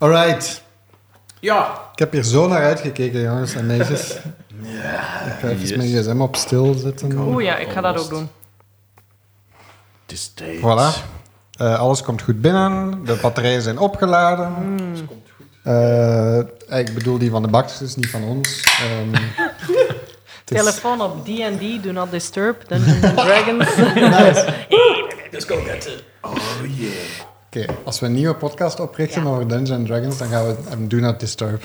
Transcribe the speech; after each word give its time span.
Alright. 0.00 0.62
Ja. 1.40 1.80
Ik 1.92 1.98
heb 1.98 2.12
hier 2.12 2.22
zo 2.24 2.48
naar 2.48 2.62
uitgekeken, 2.62 3.20
jongens 3.20 3.54
en 3.54 3.66
meisjes. 3.66 4.10
Ik 4.60 5.32
ga 5.40 5.48
even 5.48 5.58
Yes. 5.60 5.76
mijn 5.76 5.88
gsm 5.88 6.20
op 6.20 6.36
stil 6.36 6.74
zetten. 6.74 7.18
Oeh 7.18 7.44
ja, 7.44 7.56
ik 7.56 7.68
ga 7.70 7.80
dat 7.80 7.98
ook 7.98 8.08
doen. 8.08 8.28
Voilà. 10.60 10.94
Eh, 11.58 11.78
alles 11.78 12.02
komt 12.02 12.22
goed 12.22 12.40
binnen. 12.40 13.04
De 13.04 13.18
batterijen 13.22 13.62
zijn 13.62 13.78
opgeladen. 13.78 14.54
Eh, 15.62 16.38
ik 16.78 16.94
bedoel 16.94 17.18
die 17.18 17.30
van 17.30 17.42
de 17.42 17.48
bakjes, 17.48 17.96
niet 17.96 18.10
van 18.10 18.22
ons. 18.24 18.62
Ehm, 18.80 19.22
Telefoon 20.44 21.00
op 21.00 21.24
D&D, 21.24 21.82
do 21.82 21.92
not 21.92 22.10
disturb, 22.10 22.68
Dungeons 22.68 23.04
and 23.04 23.16
Dragons. 23.26 23.76
Let's 25.30 25.44
go 25.44 25.56
get 25.64 25.86
it. 25.86 26.02
Oh 26.20 26.36
yeah. 26.76 26.92
Oké, 27.56 27.64
als 27.84 28.00
we 28.00 28.06
een 28.06 28.12
nieuwe 28.12 28.34
podcast 28.34 28.80
oprichten 28.80 29.26
over 29.26 29.48
Dungeons 29.48 29.70
and 29.70 29.86
Dragons, 29.86 30.18
dan 30.18 30.28
gaan 30.28 30.46
we 30.46 30.56
hem 30.68 30.88
Do 30.88 30.96
Not 30.96 31.20
Disturb 31.20 31.62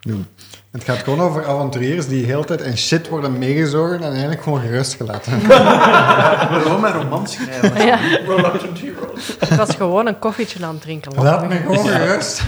doen. 0.00 0.26
Het 0.70 0.84
gaat 0.84 0.96
gewoon 0.96 1.20
over 1.20 1.46
avonturiers 1.46 2.06
die 2.06 2.20
de 2.20 2.26
hele 2.26 2.44
tijd 2.44 2.60
in 2.60 2.78
shit 2.78 3.08
worden 3.08 3.38
meegezogen 3.38 4.02
en 4.02 4.10
eigenlijk 4.10 4.42
gewoon 4.42 4.60
gerust 4.60 4.94
gelaten. 4.94 5.46
Waarom 6.50 6.80
mijn 6.80 6.94
roman 6.94 7.26
schrijven? 7.26 7.86
ja, 7.86 7.96
Reluctant 8.26 8.80
Heroes. 8.80 9.36
ik 9.36 9.48
was 9.48 9.74
gewoon 9.74 10.06
een 10.06 10.18
koffietje 10.18 10.64
aan 10.64 10.74
het 10.74 10.82
drinken. 10.82 11.22
Laat 11.22 11.48
me 11.48 11.56
gewoon 11.56 11.86
gerust. 11.88 12.42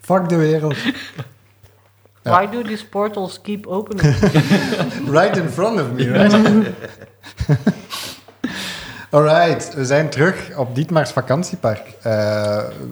Fuck 0.00 0.28
de 0.28 0.36
wereld. 0.36 0.76
Ja. 2.22 2.30
Why 2.38 2.46
do 2.50 2.62
these 2.62 2.86
portals 2.86 3.40
keep 3.40 3.66
opening? 3.66 4.14
Right 5.08 5.36
in 5.36 5.48
front 5.48 5.80
of 5.80 5.90
me, 5.90 6.04
right? 6.10 6.36
Alright, 9.12 9.74
we 9.74 9.84
zijn 9.84 10.08
terug 10.08 10.50
op 10.56 10.74
Dietmar's 10.74 11.10
vakantiepark. 11.10 11.82
Eh, 12.02 12.12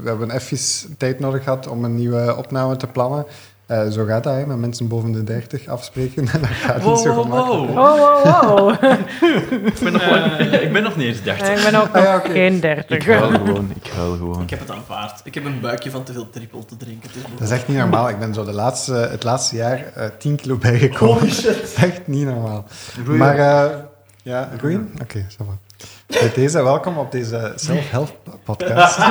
we 0.03 0.09
hebben 0.09 0.31
even 0.31 0.59
tijd 0.99 1.21
nodig 1.21 1.43
gehad 1.43 1.69
om 1.69 1.85
een 1.85 1.95
nieuwe 1.95 2.37
opname 2.37 2.77
te 2.77 2.87
plannen. 2.87 3.27
Eh, 3.67 3.89
zo 3.89 4.05
gaat 4.05 4.25
dat, 4.25 4.35
hè, 4.35 4.47
met 4.47 4.57
mensen 4.59 4.89
boven 4.89 5.13
de 5.13 5.25
30 5.25 5.69
afspreken. 5.69 6.25
dat 6.33 6.41
gaat 6.47 6.85
niet 6.85 6.99
zo 6.99 7.15
Wow, 7.15 7.15
wow, 7.15 7.23
gemakkelijk. 7.23 7.73
wow. 7.73 7.99
Oh, 8.01 8.23
wow, 8.25 8.81
wow. 8.81 8.93
Ik 9.67 9.79
ben 9.83 9.93
nog, 9.93 10.03
ik 10.67 10.73
ben 10.73 10.83
nog 10.83 10.97
niet 10.97 11.07
eens 11.07 11.23
30. 11.23 11.49
ik 11.65 11.71
ben 11.71 11.81
ook 11.81 11.97
Ah, 11.97 12.13
nog 12.13 12.33
geen 12.33 12.55
Ik 12.55 12.63
dertig. 12.63 13.07
huil 13.07 13.31
gewoon, 13.31 13.71
ik 13.83 13.91
huil 13.93 14.17
gewoon. 14.17 14.43
Ik 14.43 14.51
heb 14.51 14.59
het 14.61 14.71
aanvaard. 14.71 15.21
Ik 15.25 15.35
heb 15.35 15.45
een 15.45 15.61
buikje 15.61 15.91
van 15.91 16.03
te 16.05 16.13
veel 16.13 16.31
triple 16.31 16.65
te 16.65 16.77
drinken. 16.77 17.11
Is 17.15 17.23
Dat 17.39 17.41
is 17.49 17.51
echt 17.51 17.69
niet 17.69 17.77
normaal. 17.79 18.09
Ik 18.09 18.19
ben 18.19 18.35
zo 18.35 18.45
de 18.45 18.53
laatste, 18.53 18.93
het 18.95 19.23
laatste 19.25 19.57
jaar 19.57 19.85
eh 19.95 20.07
10 20.19 20.37
kilo 20.37 20.57
bijgekomen. 20.57 21.19
Holy 21.19 21.31
shit. 21.33 21.75
Echt 21.77 22.07
niet 22.07 22.27
normaal. 22.27 22.65
Maar, 23.07 23.39
eh 23.39 23.71
ja, 24.23 24.49
goeie? 24.61 24.79
Oké, 25.03 25.27
ça 25.31 25.37
va. 25.47 25.59
Bij 26.07 26.33
deze, 26.35 26.63
welkom 26.63 26.99
op 26.99 27.13
deze 27.13 27.53
self-help 27.57 28.39
podcast. 28.45 28.99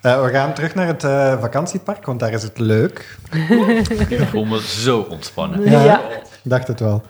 Eh, 0.00 0.22
we 0.24 0.30
gaan 0.30 0.54
terug 0.54 0.74
naar 0.74 0.86
het 0.86 1.04
eh, 1.04 1.40
vakantiepark, 1.40 2.06
want 2.06 2.20
daar 2.20 2.32
is 2.32 2.42
het 2.42 2.58
leuk. 2.58 3.18
Ik 4.08 4.28
voel 4.28 4.44
me 4.44 4.62
zo 4.62 5.00
ontspannen. 5.00 5.70
Ja. 5.70 5.84
Ja. 5.84 6.00
Dacht 6.42 6.68
het 6.68 6.80
wel. 6.80 7.02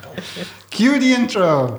Cue 0.68 0.98
the 0.98 1.16
intro. 1.18 1.78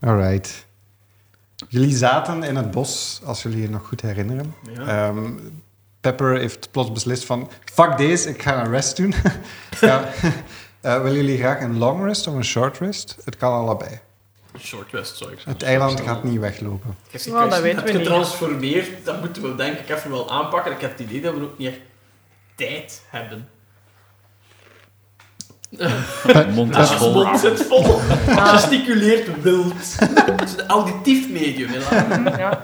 Alright. 0.00 0.71
Jullie 1.72 1.96
zaten 1.96 2.42
in 2.42 2.56
het 2.56 2.70
bos, 2.70 3.20
als 3.24 3.42
jullie 3.42 3.60
je 3.60 3.70
nog 3.70 3.86
goed 3.86 4.00
herinneren. 4.00 4.54
Ja. 4.74 5.08
Ehm, 5.08 5.32
Pepper 6.00 6.38
heeft 6.38 6.70
plots 6.70 6.92
beslist 6.92 7.24
van... 7.24 7.50
Fuck 7.64 7.96
deze, 7.96 8.28
ik 8.28 8.42
ga 8.42 8.64
een 8.64 8.70
rest 8.70 8.96
doen. 8.96 9.14
ja. 9.80 10.08
Eh, 10.80 11.02
willen 11.02 11.16
jullie 11.16 11.38
graag 11.38 11.60
een 11.60 11.78
long 11.78 12.04
rest 12.04 12.26
of 12.26 12.34
een 12.34 12.44
short 12.44 12.78
rest? 12.78 13.16
Het 13.24 13.36
kan 13.36 13.52
allebei. 13.52 14.00
Short 14.58 14.92
rest, 14.92 15.16
zou 15.16 15.30
ik 15.30 15.36
zeggen. 15.36 15.52
Het 15.52 15.62
eiland 15.62 16.00
gaat 16.00 16.24
niet 16.24 16.40
weglopen. 16.40 16.96
Jessica, 17.10 17.38
Wel, 17.38 17.48
dat 17.48 17.60
weten 17.60 17.84
we 17.84 17.92
niet. 17.92 18.00
getransformeerd, 18.00 19.04
dat 19.04 19.20
moeten 19.20 19.42
we 19.42 19.54
denk 19.54 19.78
ik 19.78 19.88
even 19.88 20.10
wel 20.10 20.30
aanpakken. 20.30 20.72
Ik 20.72 20.80
heb 20.80 20.90
het 20.90 21.00
idee 21.00 21.20
dat 21.20 21.34
we 21.34 21.42
ook 21.42 21.58
niet 21.58 21.68
echt 21.68 21.80
tijd 22.54 23.02
hebben. 23.08 23.48
Mond 26.54 26.76
is 26.76 26.90
vol. 26.90 27.12
mond 27.12 27.40
zit 27.40 27.62
vol, 27.62 27.82
gesticuleert 28.26 29.42
wild. 29.42 29.74
Het 30.42 30.48
is 30.58 30.62
een 30.64 30.68
auditief 30.70 31.30
medium. 31.30 31.70
Ja. 32.38 32.60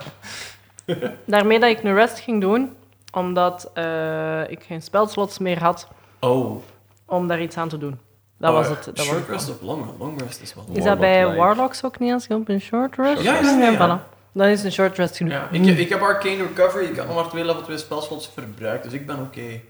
Daarmee 1.25 1.61
dat 1.61 1.71
ik 1.71 1.83
een 1.83 1.95
rest 1.95 2.19
ging 2.19 2.41
doen, 2.41 2.77
omdat 3.13 3.71
eh, 3.75 4.51
ik 4.51 4.63
geen 4.63 4.83
spelslots 4.83 5.39
meer 5.39 5.63
had 5.63 5.89
Oh. 6.21 6.63
om 7.07 7.27
daar 7.29 7.41
iets 7.43 7.57
aan 7.57 7.69
te 7.69 7.79
doen. 7.79 7.99
Dat 8.39 8.53
was 8.53 8.69
het. 8.69 8.85
Dat 8.85 8.97
was 8.97 9.07
Short 9.07 9.19
het. 9.21 9.29
rest 9.29 9.51
of 9.51 9.61
long? 9.61 9.85
Long 9.99 10.21
rest 10.23 10.41
is 10.43 10.55
wel... 10.55 10.65
Is 10.73 10.85
dat 10.85 10.99
bij 10.99 11.15
Warlock 11.17 11.35
Live. 11.35 11.45
Warlocks 11.47 11.85
ook 11.85 11.99
niet 11.99 12.13
als 12.13 12.27
je 12.27 12.35
op 12.35 12.49
een 12.49 12.61
short 12.61 12.97
rest? 12.97 13.23
Ja, 13.23 13.35
ja, 13.35 13.59
ja, 13.59 13.71
ja. 13.71 13.99
voilà. 14.01 14.17
Dan 14.33 14.47
is 14.47 14.63
een 14.65 14.73
short 14.73 14.97
rest 14.97 15.17
genoeg. 15.17 15.33
Ja, 15.33 15.49
ik, 15.51 15.65
heb, 15.67 15.77
ik 15.79 15.89
heb 15.89 16.01
Arcane 16.01 16.47
Recovery, 16.47 16.85
ik 16.85 16.97
heb 16.97 17.07
nog 17.07 17.15
maar 17.15 17.29
twee 17.29 17.45
level 17.45 17.63
2 17.63 17.79
spelslots 17.79 18.31
verbruikt, 18.35 18.85
dus 18.85 18.93
ik 18.93 19.07
ben 19.07 19.21
oké. 19.21 19.61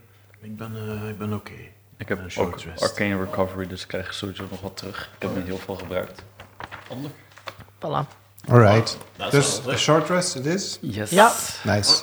Ik 0.40 0.56
ben, 0.56 0.72
eh, 1.02 1.08
ik 1.08 1.18
ben 1.18 1.32
oké. 1.32 1.52
Ik 1.96 2.08
heb 2.08 2.18
Een 2.18 2.24
ook 2.24 2.30
short 2.30 2.62
rest. 2.62 2.82
Arcane 2.82 3.24
Recovery, 3.24 3.66
dus 3.66 3.82
ik 3.82 3.88
krijg 3.88 4.14
sowieso 4.14 4.44
nog 4.50 4.60
wat 4.60 4.76
terug. 4.76 5.10
Ik 5.16 5.22
heb 5.22 5.36
niet 5.36 5.46
heel 5.46 5.56
veel 5.58 5.74
gebruikt. 5.74 6.24
Handig. 6.88 7.10
Voilà. 7.78 8.16
Alright. 8.48 8.98
Dat 9.16 9.32
is 9.32 9.60
Dus 9.60 9.72
een 9.72 9.78
short 9.78 10.08
rest 10.08 10.34
het 10.34 10.46
is. 10.46 10.78
Yes. 10.80 11.10
Ja. 11.10 11.32
Nice. 11.64 12.02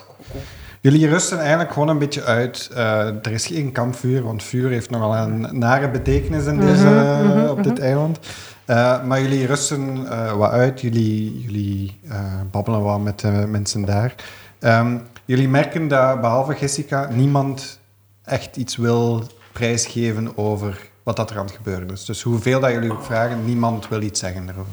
Jullie 0.82 1.08
rusten 1.08 1.40
eigenlijk 1.40 1.72
gewoon 1.72 1.88
een 1.88 1.98
beetje 2.00 2.24
uit. 2.24 2.70
Eh, 2.74 3.08
er 3.08 3.32
is 3.32 3.46
geen 3.46 3.72
kampvuur, 3.72 4.24
want 4.24 4.44
vuur 4.44 4.70
heeft 4.70 4.90
nogal 4.90 5.16
een 5.16 5.48
nare 5.60 5.90
betekenis 5.90 6.46
in 6.46 6.60
deze, 6.60 6.84
Mhm, 7.24 7.48
op 7.48 7.64
dit 7.64 7.80
eiland. 7.80 8.20
Eh, 8.66 9.04
maar 9.04 9.22
jullie 9.22 9.46
rusten 9.46 10.08
eh, 10.12 10.32
wat 10.34 10.52
uit, 10.52 10.82
jullie, 10.82 11.42
jullie 11.42 12.00
eh, 12.10 12.24
babbelen 12.52 12.82
wat 12.82 13.00
met 13.00 13.20
de 13.20 13.28
mensen 13.48 13.82
daar. 13.86 14.16
Ehm, 14.60 14.98
jullie 15.26 15.50
merken 15.50 15.88
dat 15.88 16.22
behalve 16.22 16.56
Jessica 16.60 17.08
niemand 17.12 17.80
echt 18.24 18.56
iets 18.56 18.76
wil 18.76 19.24
prijsgeven 19.54 20.38
over 20.38 20.90
wat 21.04 21.16
dat 21.16 21.30
er 21.30 21.38
aan 21.38 21.46
het 21.46 21.56
gebeuren 21.56 21.90
is. 21.92 22.06
Dus 22.06 22.22
hoeveel 22.22 22.60
dat 22.60 22.72
jullie 22.72 22.92
ook 22.92 23.04
vragen, 23.04 23.46
niemand 23.46 23.88
wil 23.88 24.02
iets 24.02 24.20
zeggen 24.20 24.46
daarover. 24.46 24.72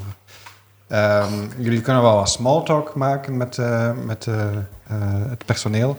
Ehm, 0.93 1.33
jullie 1.59 1.81
kunnen 1.81 2.03
wel 2.03 2.15
wat 2.15 2.31
small 2.31 2.63
talk 2.63 2.95
maken 2.95 3.37
met, 3.37 3.59
eh, 3.59 3.93
met 4.05 4.27
eh, 4.27 4.51
eh, 4.57 4.57
het 5.29 5.45
personeel, 5.45 5.97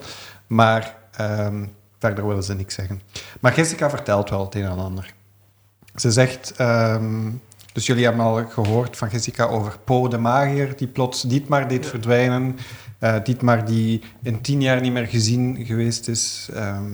maar 0.47 0.95
ehm, 1.11 1.65
verder 1.99 2.27
willen 2.27 2.43
ze 2.43 2.53
niks 2.53 2.75
zeggen. 2.75 3.01
Maar 3.39 3.55
Jessica 3.55 3.89
vertelt 3.89 4.29
wel 4.29 4.45
het 4.45 4.55
een 4.55 4.63
en 4.63 4.77
ander. 4.77 5.13
Ze 5.95 6.11
zegt, 6.11 6.53
ehm, 6.55 7.29
dus 7.73 7.85
jullie 7.85 8.03
hebben 8.03 8.25
al 8.25 8.45
gehoord 8.49 8.97
van 8.97 9.09
Jessica 9.09 9.45
over 9.45 9.79
Po 9.83 10.07
de 10.07 10.17
Magier, 10.17 10.77
die 10.77 10.87
plots 10.87 11.21
Dietmar 11.21 11.67
deed 11.67 11.85
verdwijnen. 11.85 12.57
Eh 13.03 13.15
Dietmar 13.23 13.65
die 13.65 14.01
in 14.21 14.41
tien 14.41 14.61
jaar 14.61 14.81
niet 14.81 14.91
meer 14.93 15.07
gezien 15.07 15.65
geweest 15.65 16.07
is. 16.07 16.49
Ehm, 16.53 16.93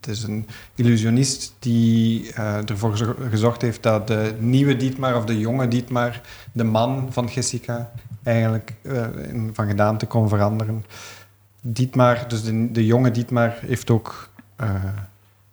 het 0.00 0.08
is 0.10 0.22
een 0.22 0.46
illusionist 0.74 1.54
die 1.58 2.32
eh, 2.32 2.70
ervoor 2.70 2.90
gezo- 2.90 3.16
gezorgd 3.30 3.62
heeft 3.62 3.82
dat 3.82 4.06
de 4.06 4.34
nieuwe 4.38 4.76
Dietmar 4.76 5.16
of 5.16 5.24
de 5.24 5.38
jonge 5.38 5.68
Dietmar, 5.68 6.20
de 6.52 6.64
man 6.64 7.06
van 7.10 7.26
Jessica, 7.26 7.90
eigenlijk 8.22 8.72
eh, 8.82 9.04
in, 9.28 9.50
van 9.52 9.66
gedaante 9.66 10.06
kon 10.06 10.28
veranderen. 10.28 10.84
Dietmar, 11.60 12.24
dus 12.28 12.42
de, 12.42 12.70
de 12.72 12.86
jonge 12.86 13.10
Dietmar, 13.10 13.54
heeft 13.60 13.90
ook 13.90 14.28
eh, 14.56 14.70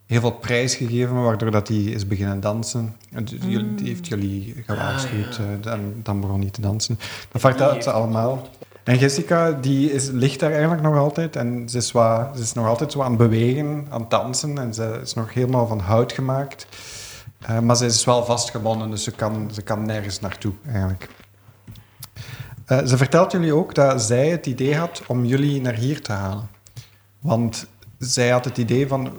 heel 0.06 0.20
veel 0.20 0.32
prijs 0.32 0.74
gegeven, 0.74 1.22
waardoor 1.22 1.50
dat 1.50 1.68
hij 1.68 1.76
is 1.76 2.06
beginnen 2.06 2.40
dansen. 2.40 2.96
En 3.12 3.24
jullie- 3.24 3.74
Die 3.74 3.86
heeft 3.88 4.06
jullie 4.06 4.62
gewaarschuwd, 4.66 5.38
Ah, 5.38 5.44
ja. 5.50 5.56
dan, 5.60 5.80
dan 6.02 6.20
begon 6.20 6.40
hij 6.40 6.50
te 6.50 6.60
dansen. 6.60 6.98
Dat 7.32 7.40
vertelt 7.40 7.82
ze 7.82 7.90
allemaal. 7.90 8.48
En 8.84 8.98
Jessica, 8.98 9.52
die 9.52 9.92
is, 9.92 10.08
ligt 10.10 10.40
daar 10.40 10.50
eigenlijk 10.50 10.82
nog 10.82 10.96
altijd. 10.96 11.36
En 11.36 11.68
ze 11.68 11.76
is, 11.76 11.92
wat, 11.92 12.36
ze 12.36 12.42
is 12.42 12.52
nog 12.52 12.66
altijd 12.66 12.92
zo 12.92 13.02
aan 13.02 13.08
het 13.08 13.18
bewegen, 13.18 13.86
aan 13.90 14.00
het 14.00 14.10
dansen. 14.10 14.58
En 14.58 14.74
ze 14.74 14.98
is 15.02 15.14
nog 15.14 15.34
helemaal 15.34 15.66
van 15.66 15.78
hout 15.78 16.12
gemaakt. 16.12 16.66
Eh, 17.40 17.58
maar 17.58 17.76
ze 17.76 17.84
is 17.84 18.04
wel 18.04 18.24
vastgebonden, 18.24 18.90
dus 18.90 19.02
ze 19.04 19.10
kan, 19.10 19.50
ze 19.52 19.62
kan 19.62 19.86
nergens 19.86 20.20
naartoe, 20.20 20.52
eigenlijk. 20.66 21.08
Eh, 22.64 22.84
ze 22.84 22.96
vertelt 22.96 23.32
jullie 23.32 23.54
ook 23.54 23.74
dat 23.74 24.02
zij 24.02 24.28
het 24.28 24.46
idee 24.46 24.76
had 24.76 25.02
om 25.06 25.24
jullie 25.24 25.60
naar 25.60 25.74
hier 25.74 26.02
te 26.02 26.12
halen. 26.12 26.48
Want 27.20 27.66
zij 27.98 28.30
had 28.30 28.44
het 28.44 28.58
idee 28.58 28.88
van... 28.88 29.12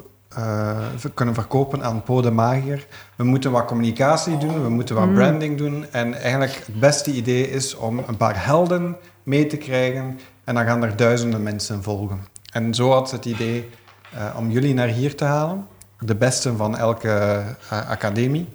we 1.01 1.11
kunnen 1.13 1.33
verkopen 1.33 1.83
aan 1.83 2.03
Po 2.03 2.21
de 2.21 2.31
Magier. 2.31 2.87
We 3.15 3.23
moeten 3.23 3.51
wat 3.51 3.65
communicatie 3.65 4.37
doen, 4.37 4.63
we 4.63 4.69
moeten 4.69 4.95
wat 4.95 5.13
branding 5.13 5.57
doen. 5.57 5.85
En 5.91 6.13
eigenlijk 6.13 6.63
het 6.65 6.79
beste 6.79 7.11
idee 7.11 7.51
is 7.51 7.75
om 7.75 8.03
een 8.07 8.17
paar 8.17 8.45
helden 8.45 8.97
mee 9.23 9.47
te 9.47 9.57
krijgen. 9.57 10.19
En 10.43 10.55
dan 10.55 10.65
gaan 10.65 10.83
er 10.83 10.95
duizenden 10.95 11.43
mensen 11.43 11.83
volgen. 11.83 12.19
En 12.51 12.73
zo 12.73 12.91
had 12.91 13.09
ze 13.09 13.15
het 13.15 13.25
idee 13.25 13.69
eh, 14.13 14.35
om 14.37 14.51
jullie 14.51 14.73
naar 14.73 14.87
hier 14.87 15.15
te 15.15 15.25
halen. 15.25 15.67
De 15.99 16.15
beste 16.15 16.55
van 16.55 16.77
elke 16.77 17.43
eh, 17.69 17.89
academie. 17.89 18.47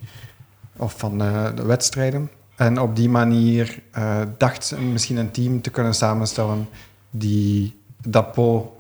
Of 0.77 0.95
van 0.97 1.19
de 1.55 1.63
wedstrijden. 1.67 2.31
En 2.57 2.81
op 2.81 2.97
die 2.97 3.09
manier 3.09 3.83
dacht 4.39 4.65
ze 4.65 4.81
misschien 4.81 5.17
een 5.17 5.31
team 5.31 5.61
te 5.61 5.71
kunnen 5.71 5.95
samenstellen 5.95 6.69
die 7.11 7.81
dat 8.03 8.33
Po 8.33 8.75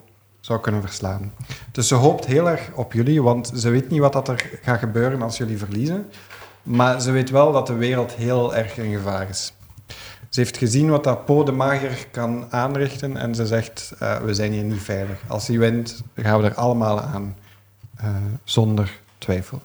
zou 0.51 0.63
kunnen 0.63 0.81
verslaan. 0.81 1.33
Dus 1.73 1.89
ze 1.89 1.95
hoopt 1.95 2.27
heel 2.27 2.49
erg 2.49 2.71
op 2.75 2.93
jullie, 2.93 3.23
want 3.23 3.53
ze 3.55 3.71
weet 3.71 3.89
niet 3.89 4.01
wat 4.01 4.13
dat 4.13 4.29
er 4.29 4.51
gaat 4.63 4.79
gebeuren 4.79 5.23
als 5.23 5.37
jullie 5.37 5.59
verliezen. 5.59 6.11
Maar 6.63 7.01
ze 7.01 7.11
weet 7.11 7.31
wel 7.31 7.53
dat 7.53 7.67
de 7.67 7.75
wereld 7.75 8.13
heel 8.13 8.55
erg 8.55 8.77
in 8.77 8.93
gevaar 8.93 9.29
is. 9.29 9.53
Ze 10.29 10.41
heeft 10.41 10.57
gezien 10.57 10.91
wat 10.91 11.05
dat 11.05 11.25
Po 11.25 11.43
de 11.43 11.53
Magier 11.53 12.07
kan 12.11 12.47
aanrichten 12.53 13.17
en 13.17 13.35
ze 13.35 13.47
zegt, 13.47 13.93
eh, 13.99 14.21
we 14.21 14.35
zijn 14.35 14.53
hier 14.53 14.65
niet 14.65 14.83
veilig. 14.83 15.21
Als 15.29 15.47
hij 15.47 15.59
wint, 15.59 16.03
gaan 16.17 16.41
we 16.41 16.47
er 16.47 16.55
allemaal 16.55 17.01
aan, 17.01 17.37
eh, 17.97 18.15
zonder 18.45 19.01
twijfel. 19.19 19.63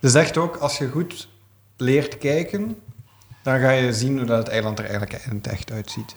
Ze 0.00 0.08
zegt 0.08 0.36
ook, 0.36 0.56
als 0.56 0.78
je 0.78 0.88
goed 0.88 1.28
leert 1.76 2.18
kijken, 2.18 2.76
dan 3.42 3.60
ga 3.60 3.70
je 3.70 3.92
zien 3.92 4.16
hoe 4.16 4.26
dat 4.26 4.38
het 4.38 4.48
eiland 4.48 4.78
er 4.78 4.84
eigenlijk 4.84 5.24
in 5.30 5.42
echt 5.42 5.72
uitziet. 5.72 6.14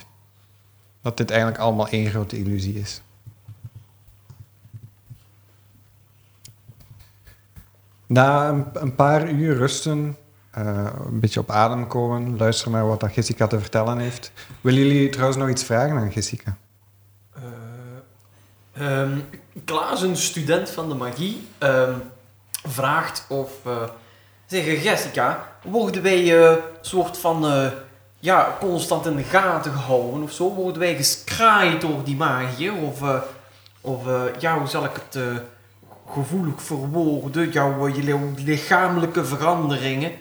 Dat 1.01 1.17
dit 1.17 1.29
eigenlijk 1.29 1.61
allemaal 1.61 1.87
één 1.87 2.09
grote 2.09 2.37
illusie 2.37 2.79
is. 2.79 3.01
Na 8.13 8.49
een, 8.49 8.65
een 8.73 8.95
paar 8.95 9.29
uur 9.29 9.57
rusten, 9.57 10.17
eh, 10.51 10.87
een 11.05 11.19
beetje 11.19 11.39
op 11.39 11.51
adem 11.51 11.87
komen, 11.87 12.37
luisteren 12.37 12.73
naar 12.73 12.87
wat 12.87 13.15
Jessica 13.15 13.47
te 13.47 13.59
vertellen 13.59 13.97
heeft. 13.97 14.31
Willen 14.61 14.79
jullie 14.79 15.09
trouwens 15.09 15.37
nog 15.37 15.49
iets 15.49 15.63
vragen 15.63 15.97
aan 15.97 16.09
Jessica? 16.09 16.57
Eh, 17.33 17.41
ehm, 19.01 19.19
Klaas, 19.65 20.01
een 20.01 20.17
student 20.17 20.69
van 20.69 20.89
de 20.89 20.95
magie, 20.95 21.47
ehm, 21.57 21.93
vraagt 22.51 23.25
of... 23.27 23.51
eh 23.65 23.83
zeg, 24.45 24.83
Jessica, 24.83 25.47
worden 25.63 26.01
wij 26.01 26.45
eh 26.45 26.57
soort 26.81 27.17
van... 27.17 27.71
ja, 28.19 28.57
constant 28.59 29.05
in 29.05 29.15
de 29.15 29.23
gaten 29.23 29.71
gehouden 29.71 30.23
of 30.23 30.31
zo? 30.31 30.53
Worden 30.53 30.79
wij 30.79 30.95
geskraaid 30.95 31.81
door 31.81 32.03
die 32.03 32.15
magier? 32.15 32.73
Of, 32.73 33.01
of 33.81 34.01
ja, 34.39 34.57
hoe 34.57 34.67
zal 34.67 34.85
ik 34.85 34.91
het 34.93 35.23
gevoelig 36.13 36.61
verwoorden? 36.61 37.51
Jouw, 37.51 37.87
eh, 37.87 38.03
jouw 38.03 38.31
lichamelijke 38.35 39.25
veranderingen. 39.25 40.11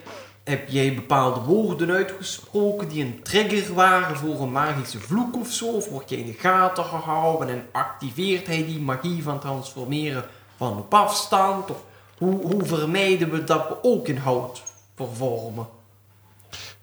Heb 0.44 0.68
jij 0.68 0.94
bepaalde 0.94 1.40
woorden 1.40 1.90
uitgesproken 1.90 2.88
die 2.88 3.04
een 3.04 3.22
trigger 3.22 3.74
waren 3.74 4.16
voor 4.16 4.40
een 4.40 4.52
magische 4.52 5.00
vloek 5.00 5.36
of 5.36 5.52
zo? 5.52 5.66
Of 5.66 5.88
word 5.88 6.10
je 6.10 6.18
in 6.18 6.26
de 6.26 6.32
gaten 6.32 6.84
gehouden 6.84 7.48
en 7.48 7.66
activeert 7.72 8.46
hij 8.46 8.64
die 8.64 8.80
magie 8.80 9.22
van 9.22 9.40
transformeren 9.40 10.24
van 10.56 10.78
op 10.78 10.94
afstand? 10.94 11.70
Of 11.70 11.84
hoe, 12.18 12.40
hoe 12.42 12.64
vermijden 12.64 13.30
we 13.30 13.44
dat 13.44 13.68
we 13.68 13.76
ook 13.82 14.08
in 14.08 14.16
hout 14.16 14.62
vervormen? 14.94 15.66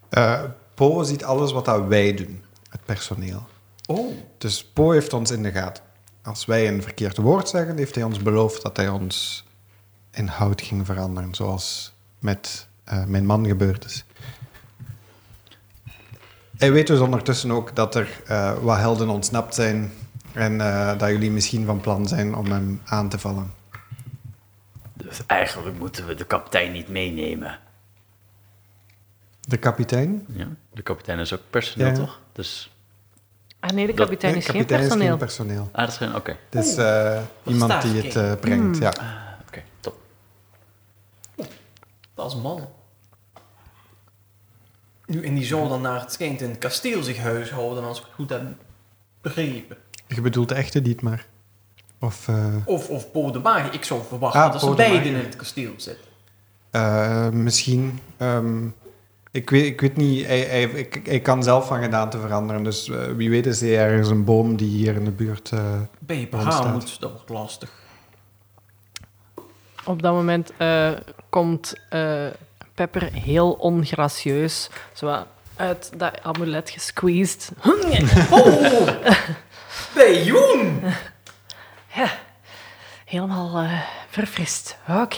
Eh 0.09 0.43
po 0.73 1.03
ziet 1.03 1.23
alles 1.23 1.51
wat 1.51 1.65
dat 1.65 1.87
wij 1.87 2.13
doen, 2.13 2.43
het 2.69 2.85
personeel. 2.85 3.47
Oh, 3.85 4.13
Dus 4.37 4.65
Po 4.65 4.91
heeft 4.91 5.13
ons 5.13 5.31
in 5.31 5.43
de 5.43 5.51
gaten. 5.51 5.83
Als 6.23 6.45
wij 6.45 6.67
een 6.67 6.81
verkeerd 6.83 7.17
woord 7.17 7.49
zeggen, 7.49 7.77
heeft 7.77 7.95
hij 7.95 8.03
ons 8.03 8.19
beloofd 8.19 8.61
dat 8.61 8.77
hij 8.77 8.89
ons 8.89 9.45
in 10.11 10.27
hout 10.27 10.61
ging 10.61 10.85
veranderen, 10.85 11.35
zoals 11.35 11.93
met 12.19 12.67
eh, 12.83 13.03
mijn 13.05 13.25
man 13.25 13.45
gebeurd 13.47 13.85
is. 13.85 14.05
Hij 16.57 16.71
weet 16.71 16.87
dus 16.87 16.99
ondertussen 16.99 17.51
ook 17.51 17.75
dat 17.75 17.95
er 17.95 18.21
eh, 18.25 18.57
wat 18.57 18.77
helden 18.77 19.09
ontsnapt 19.09 19.55
zijn 19.55 19.91
en 20.33 20.61
eh, 20.61 20.97
dat 20.97 21.09
jullie 21.09 21.31
misschien 21.31 21.65
van 21.65 21.79
plan 21.81 22.07
zijn 22.07 22.35
om 22.35 22.45
hem 22.51 22.81
aan 22.85 23.09
te 23.09 23.19
vallen. 23.19 23.53
Dus 24.93 25.25
eigenlijk 25.25 25.77
moeten 25.79 26.07
we 26.07 26.15
de 26.15 26.25
kapitein 26.25 26.71
niet 26.71 26.87
meenemen. 26.87 27.59
De 29.39 29.57
kapitein? 29.57 30.25
Ja, 30.27 30.47
de 30.73 30.81
kapitein 30.81 31.19
is 31.19 31.33
ook 31.33 31.41
personeel, 31.49 31.87
Ja. 31.87 31.93
toch? 31.93 32.19
Dus, 32.31 32.75
Ah 33.59 33.69
nee, 33.69 33.87
de 33.87 33.93
kapitein 33.93 34.35
is 34.35 34.45
geen 34.45 34.53
kapitein 34.55 34.79
personeel. 34.79 35.03
is 35.05 35.09
geen 35.09 35.17
personeel. 35.17 35.69
ah, 35.71 35.79
dat 35.79 35.87
is 35.89 35.97
geen... 35.97 36.15
Oké, 36.15 36.37
Het 36.49 36.65
is 36.65 36.75
eh, 36.75 37.21
iemand 37.45 37.81
die 37.81 38.01
het 38.01 38.15
eh, 38.15 38.33
brengt, 38.39 38.77
ja. 38.77 38.93
oké, 39.47 39.61
top. 39.79 39.95
dat 42.15 42.31
is 42.31 42.35
man. 42.41 42.67
Nu, 45.05 45.23
en 45.25 45.33
die 45.33 45.45
zou 45.45 45.69
dan 45.69 45.81
naar 45.81 45.99
het 46.01 46.13
schijnt 46.13 46.41
in 46.41 46.49
het 46.49 46.57
kasteel 46.59 47.03
zich 47.03 47.17
huishouden, 47.17 47.83
als 47.83 47.97
ik 47.99 48.03
het 48.05 48.13
goed 48.13 48.29
heb 48.29 48.41
begrepen. 49.21 49.77
Je 50.07 50.21
bedoelt 50.21 50.49
de 50.49 50.55
echte 50.55 50.81
Dietmar? 50.81 51.25
Of... 51.99 52.27
eh, 52.27 52.55
Of, 52.65 52.89
of 52.89 53.31
de 53.31 53.39
Magie. 53.39 53.71
Ik 53.71 53.83
zou 53.83 54.01
verwachten 54.07 54.41
Ah, 54.41 54.51
dat 54.51 54.61
ze 54.61 54.69
de 54.69 54.75
beiden 54.75 55.03
in 55.05 55.15
het 55.15 55.35
kasteel 55.35 55.73
zitten. 55.77 56.05
Eh, 56.71 57.29
misschien. 57.29 57.99
ehm, 58.17 58.67
ik, 59.31 59.49
weet, 59.49 59.65
ik 59.65 59.81
weet 59.81 59.95
niet. 59.97 60.25
Hij, 60.25 60.39
hij, 60.39 60.63
ik, 60.63 61.01
hij 61.05 61.19
kan 61.19 61.43
zelf 61.43 61.67
van 61.67 61.81
gedaante 61.81 62.19
veranderen. 62.19 62.63
Dus 62.63 62.89
eh, 62.89 62.97
wie 63.15 63.29
weet 63.29 63.45
is 63.45 63.61
hij 63.61 63.77
ergens 63.77 64.09
een 64.09 64.23
boom 64.23 64.55
die 64.55 64.69
hier 64.69 64.95
in 64.95 65.05
de 65.05 65.11
buurt. 65.11 65.51
eh, 65.51 65.59
Bij 65.99 66.19
je 66.19 66.27
behaald, 66.27 66.99
dat 66.99 67.11
wordt 67.11 67.29
lastig. 67.29 67.71
Op 69.85 70.01
dat 70.01 70.13
moment 70.13 70.51
eh, 70.57 70.91
komt 71.29 71.73
eh, 71.89 72.25
Pepper 72.73 73.03
heel 73.13 73.51
ongracieus 73.51 74.69
zo 74.93 75.25
uit 75.55 75.91
dat 75.97 76.23
amulet 76.23 76.69
gesqueezed. 76.69 77.51
Oh! 78.31 78.87
Bij 79.93 80.23
Joen! 80.23 80.81
Helemaal 83.05 83.63
eh, 83.63 83.79
verfrist. 84.09 84.77
Oké. 84.87 85.17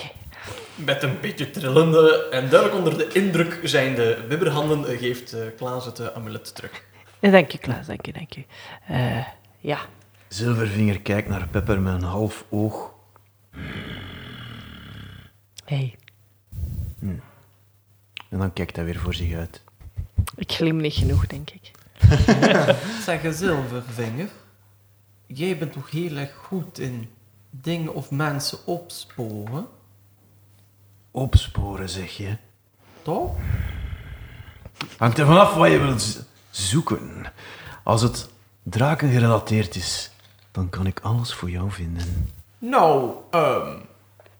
Met 0.75 1.03
een 1.03 1.19
beetje 1.21 1.49
trillende 1.49 2.27
en 2.31 2.49
duidelijk 2.49 2.77
onder 2.77 2.97
de 2.97 3.07
indruk 3.13 3.59
zijnde 3.63 4.25
bibberhanden 4.29 4.87
eh, 4.87 4.99
geeft 4.99 5.33
eh, 5.33 5.41
Klaas 5.57 5.85
het 5.85 5.99
eh, 5.99 6.07
amulet 6.07 6.55
terug. 6.55 6.83
Dank 7.19 7.51
je, 7.51 7.57
Klaas. 7.57 7.85
Dank 7.87 8.05
je, 8.05 8.13
dank 8.13 8.33
je. 8.33 8.43
Eh, 8.87 9.25
ja. 9.59 9.79
Zilvervinger 10.27 11.01
kijkt 11.01 11.27
naar 11.29 11.47
Pepper 11.47 11.81
met 11.81 11.93
een 11.93 12.03
half 12.03 12.45
oog. 12.49 12.93
Hey, 15.65 15.95
En 18.29 18.37
dan 18.37 18.53
kijkt 18.53 18.75
hij 18.75 18.85
weer 18.85 18.99
voor 18.99 19.13
zich 19.13 19.33
uit. 19.35 19.61
ik 20.35 20.51
glim 20.51 20.77
niet 20.77 20.93
genoeg, 20.93 21.27
denk 21.27 21.49
ik. 21.49 21.71
Zeg, 23.05 23.33
Zilvervinger, 23.33 24.29
jij 25.25 25.57
bent 25.57 25.73
toch 25.73 25.91
heel 25.91 26.17
erg 26.17 26.33
goed 26.35 26.79
in 26.79 27.09
dingen 27.49 27.93
of 27.93 28.11
mensen 28.11 28.57
opsporen, 28.65 29.67
Opsporen, 31.11 31.89
zeg 31.89 32.17
je. 32.17 32.37
toch? 33.01 33.35
Hangt 34.97 35.17
er 35.17 35.25
vanaf 35.25 35.53
wat 35.53 35.71
je 35.71 35.79
wilt 35.79 36.25
zoeken. 36.49 37.23
Als 37.83 38.01
het 38.01 38.29
draken 38.63 39.11
gerelateerd 39.11 39.75
is, 39.75 40.11
dan 40.51 40.69
kan 40.69 40.85
ik 40.85 40.99
alles 40.99 41.33
voor 41.33 41.49
jou 41.49 41.71
vinden. 41.71 42.29
Nou, 42.57 43.11
ehm, 43.31 43.77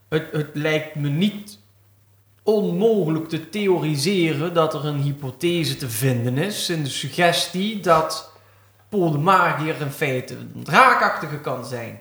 het, 0.08 0.32
het 0.32 0.50
lijkt 0.52 0.94
me 0.94 1.08
niet 1.08 1.58
onmogelijk 2.42 3.28
te 3.28 3.48
theoriseren 3.48 4.54
dat 4.54 4.74
er 4.74 4.86
een 4.86 5.00
hypothese 5.00 5.76
te 5.76 5.90
vinden 5.90 6.38
is 6.38 6.70
in 6.70 6.82
de 6.82 6.90
suggestie 6.90 7.80
dat 7.80 8.32
Paul 8.88 9.10
de 9.10 9.18
Magier 9.18 9.80
in 9.80 9.90
feite 9.90 10.36
een 10.36 10.62
draakachtige 10.64 11.38
kan 11.38 11.64
zijn. 11.64 12.00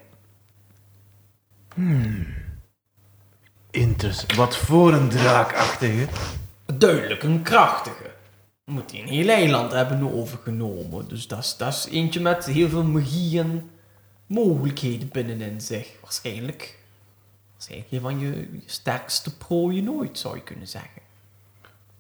Interessant. 3.72 4.36
Wat 4.36 4.58
voor 4.58 4.94
een 4.94 5.10
draakachtige. 5.10 6.08
Duidelijk 6.74 7.24
een 7.24 7.42
krachtige. 7.42 8.10
Moet 8.66 8.92
hij 8.92 9.02
een 9.02 9.08
heel 9.08 9.28
eiland 9.28 9.72
hebben 9.72 10.14
overgenomen. 10.14 11.08
Dus 11.08 11.28
dat 11.28 11.56
is, 11.60 11.88
eentje 11.92 12.20
met 12.20 12.46
heel 12.46 12.70
veel 12.70 12.84
magie 12.84 13.40
en 13.40 13.70
mogelijkheden 14.26 15.10
binnenin 15.12 15.62
zich. 15.62 15.88
Waarschijnlijk. 16.02 16.80
Waarschijnlijk 17.54 17.92
een 17.92 18.02
van 18.02 18.20
je, 18.20 18.30
je 18.52 18.62
sterkste 18.66 19.38
prooien 19.38 19.84
nooit, 19.84 20.20
zou 20.20 20.36
je 20.36 20.42
kunnen 20.42 20.68
zeggen. 20.68 21.02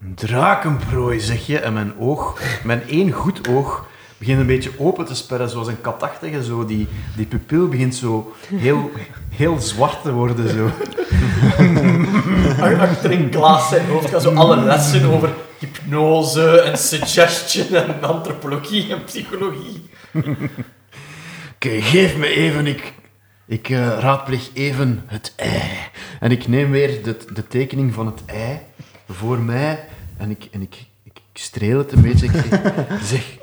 Een 0.02 0.16
drakenprooi, 0.16 1.20
zeg 1.20 1.48
je. 1.48 1.60
En 1.60 1.74
mijn 1.74 1.98
oog, 2.00 2.42
mijn 2.64 2.88
één 2.88 3.12
goed 3.12 3.48
oog, 3.48 3.88
begint 4.22 4.40
een 4.40 4.46
beetje 4.46 4.72
open 4.78 5.06
te 5.06 5.16
sperren, 5.16 5.50
zoals 5.50 5.68
een 5.68 5.82
katachtige. 5.82 6.44
Zo. 6.44 6.66
Die, 6.66 6.88
die 7.16 7.26
pupil 7.26 7.68
begint 7.68 7.96
zo 7.96 8.34
heel, 8.56 8.92
heel 9.30 9.60
zwart 9.60 10.02
te 10.02 10.12
worden. 10.12 10.50
Zo. 10.50 10.70
Achter 12.80 13.12
in 13.12 13.30
klas 13.30 13.70
zijn 13.70 13.88
hoofd 13.88 14.10
gaan 14.10 14.22
zo 14.22 14.34
alle 14.34 14.56
lessen 14.56 15.06
over 15.06 15.34
hypnose 15.60 16.62
en 16.62 16.78
suggestion 16.78 17.74
en 17.74 18.04
antropologie 18.04 18.92
en 18.94 19.04
psychologie. 19.04 19.90
Oké, 21.56 21.82
geef 21.82 22.18
me 22.18 22.28
even, 22.28 22.68
ik, 22.68 22.94
ik 23.48 23.70
eh, 23.70 23.98
raadpleeg 24.00 24.50
even 24.54 25.04
het 25.06 25.34
ei. 25.36 25.62
En 26.20 26.32
ik 26.32 26.48
neem 26.48 26.72
weer 26.72 27.04
de, 27.04 27.18
de 27.34 27.48
tekening 27.48 27.94
van 27.94 28.06
het 28.06 28.22
ei 28.26 28.60
voor 29.10 29.40
mij 29.40 29.86
en 30.18 30.30
ik, 30.30 30.48
en 30.52 30.62
ik, 30.62 30.76
ik, 31.04 31.14
ik 31.34 31.42
streel 31.42 31.78
het 31.78 31.92
een 31.92 32.02
beetje. 32.02 32.26
Ik 32.26 32.34
zeg. 33.04 33.40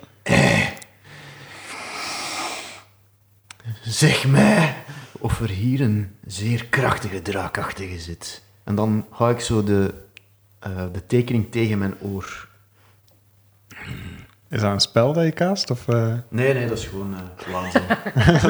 Zeg 3.83 4.27
mij 4.27 4.75
of 5.19 5.41
er 5.41 5.49
hier 5.49 5.81
een 5.81 6.11
zeer 6.27 6.65
krachtige 6.65 7.23
draakachtige 7.23 7.99
zit. 7.99 8.43
En 8.65 8.75
dan 8.75 9.07
hou 9.11 9.33
ik 9.33 9.41
zo 9.41 9.65
de, 9.65 9.95
eh, 10.59 10.71
de 10.93 11.07
tekening 11.07 11.51
tegen 11.51 11.79
mijn 11.79 11.95
oor. 12.01 12.49
Is 14.49 14.61
dat 14.61 14.73
een 14.73 14.81
spel 14.81 15.13
dat 15.13 15.25
je 15.25 15.33
cast? 15.33 15.71
Of, 15.71 15.89
eh? 15.89 16.13
Nee, 16.29 16.55
nee, 16.55 16.69
dat 16.69 16.79
is 16.79 16.85
gewoon 16.85 17.15
eh 17.15 17.21
waanzin. 17.53 17.83
Het 18.15 18.45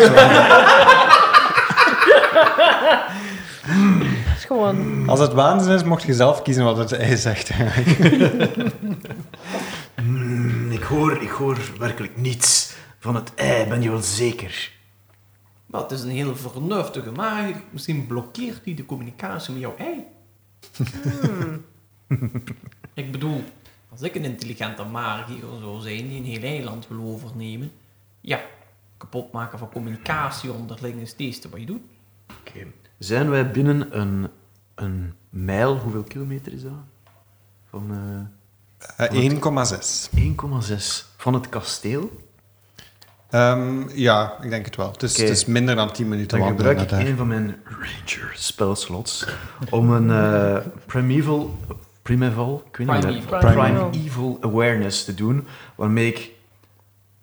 is 4.38 4.44
gewoon... 4.44 5.08
Als 5.08 5.20
het 5.20 5.32
waanzin 5.32 5.74
is, 5.74 5.82
mocht 5.82 6.02
je 6.02 6.14
zelf 6.14 6.42
kiezen 6.42 6.64
wat 6.64 6.76
het 6.76 6.92
ei 6.92 7.16
zegt. 7.16 7.50
ik, 10.78 10.84
hoor, 10.84 11.22
ik 11.22 11.28
hoor 11.28 11.58
werkelijk 11.78 12.16
niets 12.16 12.76
van 12.98 13.14
het 13.14 13.34
ei, 13.34 13.68
ben 13.68 13.82
je 13.82 13.90
wel 13.90 14.02
zeker? 14.02 14.72
Maar 15.66 15.80
het 15.80 15.90
is 15.90 16.02
een 16.02 16.10
heel 16.10 16.36
vernuftige 16.36 17.10
maag. 17.10 17.54
Misschien 17.70 18.06
blokkeert 18.06 18.64
hij 18.64 18.74
de 18.74 18.86
communicatie 18.86 19.52
met 19.52 19.62
jouw 19.62 19.76
ei. 19.76 20.04
Hmm. 20.76 21.64
ik 22.94 23.12
bedoel, 23.12 23.44
als 23.88 24.02
ik 24.02 24.14
een 24.14 24.24
intelligente 24.24 24.84
magier 24.84 25.38
zou 25.60 25.80
zijn 25.80 26.08
die 26.08 26.18
een 26.18 26.24
heel 26.24 26.42
eiland 26.42 26.88
wil 26.88 27.00
overnemen, 27.00 27.72
ja, 28.20 28.40
kapot 28.96 29.32
maken 29.32 29.58
van 29.58 29.70
communicatie 29.70 30.52
onderling 30.52 31.00
is 31.00 31.10
het 31.10 31.20
eerste 31.20 31.48
wat 31.48 31.60
je 31.60 31.66
doet. 31.66 31.82
Oké. 32.40 32.66
Zijn 32.98 33.30
wij 33.30 33.50
binnen 33.50 34.00
een, 34.00 34.28
een 34.74 35.14
mijl, 35.30 35.76
hoeveel 35.76 36.04
kilometer 36.04 36.52
is 36.52 36.62
dat? 36.62 36.72
Van 37.64 37.90
Eh, 37.90 38.37
1,6. 38.78 40.08
eh 40.14 40.22
1,6 40.70 41.04
van 41.16 41.34
het 41.34 41.48
kasteel. 41.48 42.26
Ehm, 43.30 43.88
ja, 43.94 44.36
ik 44.42 44.50
denk 44.50 44.64
het 44.64 44.76
wel. 44.76 44.90
Het 44.92 45.02
is, 45.02 45.16
het 45.16 45.28
is 45.28 45.44
minder 45.44 45.76
dan 45.76 45.92
10 45.92 46.08
minuten 46.08 46.38
Dan 46.38 46.48
gebruik 46.48 46.80
ik 46.80 46.90
een 46.90 47.16
van 47.16 47.26
mijn 47.26 47.56
ranger 47.64 48.32
spelslots 48.34 49.26
om 49.70 49.90
een 49.90 50.10
eh, 50.10 50.56
primeval, 50.86 51.58
primeval, 52.02 52.62
ik 52.70 52.76
weet 52.76 52.86
niet 52.86 53.04
hoe 53.04 53.12
dat- 53.14 53.24
Primeval. 53.28 53.38
Prime 53.52 53.62
Primeval. 53.78 53.90
evil 54.06 54.38
awareness 54.40 55.04
te 55.04 55.14
doen, 55.14 55.46
waarmee 55.74 56.06
ik 56.08 56.30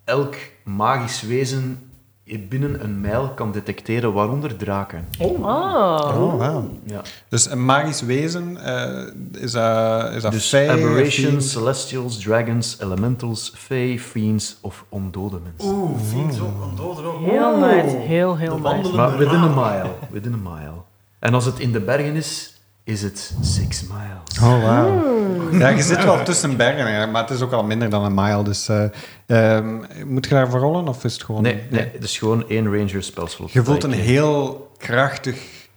elk 0.03 0.35
magisch 0.63 1.21
wezen 1.21 1.89
binnen 2.25 2.83
een 2.83 3.01
mijl 3.01 3.29
kan 3.29 3.51
detecteren, 3.51 4.13
waaronder 4.13 4.55
draken. 4.55 5.07
Oh, 5.19 5.39
Oh. 5.39 6.21
Oh, 6.21 6.37
wauw. 6.37 6.69
Ja. 6.83 7.01
Dus 7.29 7.49
een 7.49 7.65
magisch 7.65 8.01
wezen, 8.01 8.57
eh, 8.63 9.41
is 9.43 9.51
dat, 9.51 10.13
is 10.13 10.21
dat 10.21 10.31
Dus 10.31 10.47
fey, 10.47 10.69
aberrations, 10.69 11.27
fiend? 11.27 11.43
celestials, 11.43 12.17
dragons, 12.19 12.77
elementals, 12.81 13.51
fae, 13.55 13.99
fiends 13.99 14.57
of 14.61 14.85
ondode 14.89 15.39
mensen. 15.43 15.75
Oeh, 15.75 15.99
fiets 16.01 16.39
ook, 16.39 16.61
een 16.69 16.75
dode 16.75 17.01
ook. 17.07 17.19
Heel 17.25 17.57
nice. 17.57 17.95
Heel, 17.95 18.37
heel 18.37 18.57
nice. 18.59 18.95
Maar 18.95 19.17
within 19.17 19.39
a 19.39 19.47
mile. 19.47 19.89
Within 20.11 20.33
a 20.33 20.49
mile. 20.49 20.73
En 21.19 21.33
als 21.33 21.45
het 21.45 21.59
in 21.59 21.71
de 21.71 21.79
bergen 21.79 22.15
is, 22.15 22.54
is 22.85 23.01
het 23.01 23.33
six 23.41 23.83
miles. 23.83 24.39
Oh, 24.41 24.63
wauw. 24.63 25.13
Ja, 25.51 25.67
je 25.67 25.81
zit 25.81 26.03
wel 26.03 26.23
tussen 26.23 26.57
bergen, 26.57 27.11
maar 27.11 27.21
het 27.21 27.31
is 27.31 27.41
ook 27.41 27.51
al 27.51 27.63
minder 27.63 27.89
dan 27.89 28.03
een 28.03 28.13
mile. 28.13 28.43
Dus 28.43 28.69
eh, 28.69 28.85
ehm, 29.25 29.75
moet 30.05 30.25
je 30.25 30.33
daarvoor 30.33 30.59
rollen, 30.59 30.87
of 30.87 31.03
is 31.03 31.13
het 31.13 31.23
gewoon... 31.23 31.41
Nee, 31.41 31.63
nee, 31.69 31.89
het 31.93 32.03
is 32.03 32.17
gewoon 32.17 32.49
één 32.49 32.65
ranger 32.77 33.03
spelslot. 33.03 33.51
Je 33.51 33.63
voelt 33.63 33.83
een 33.83 33.91
heel 33.91 34.69
krachtig... 34.77 35.67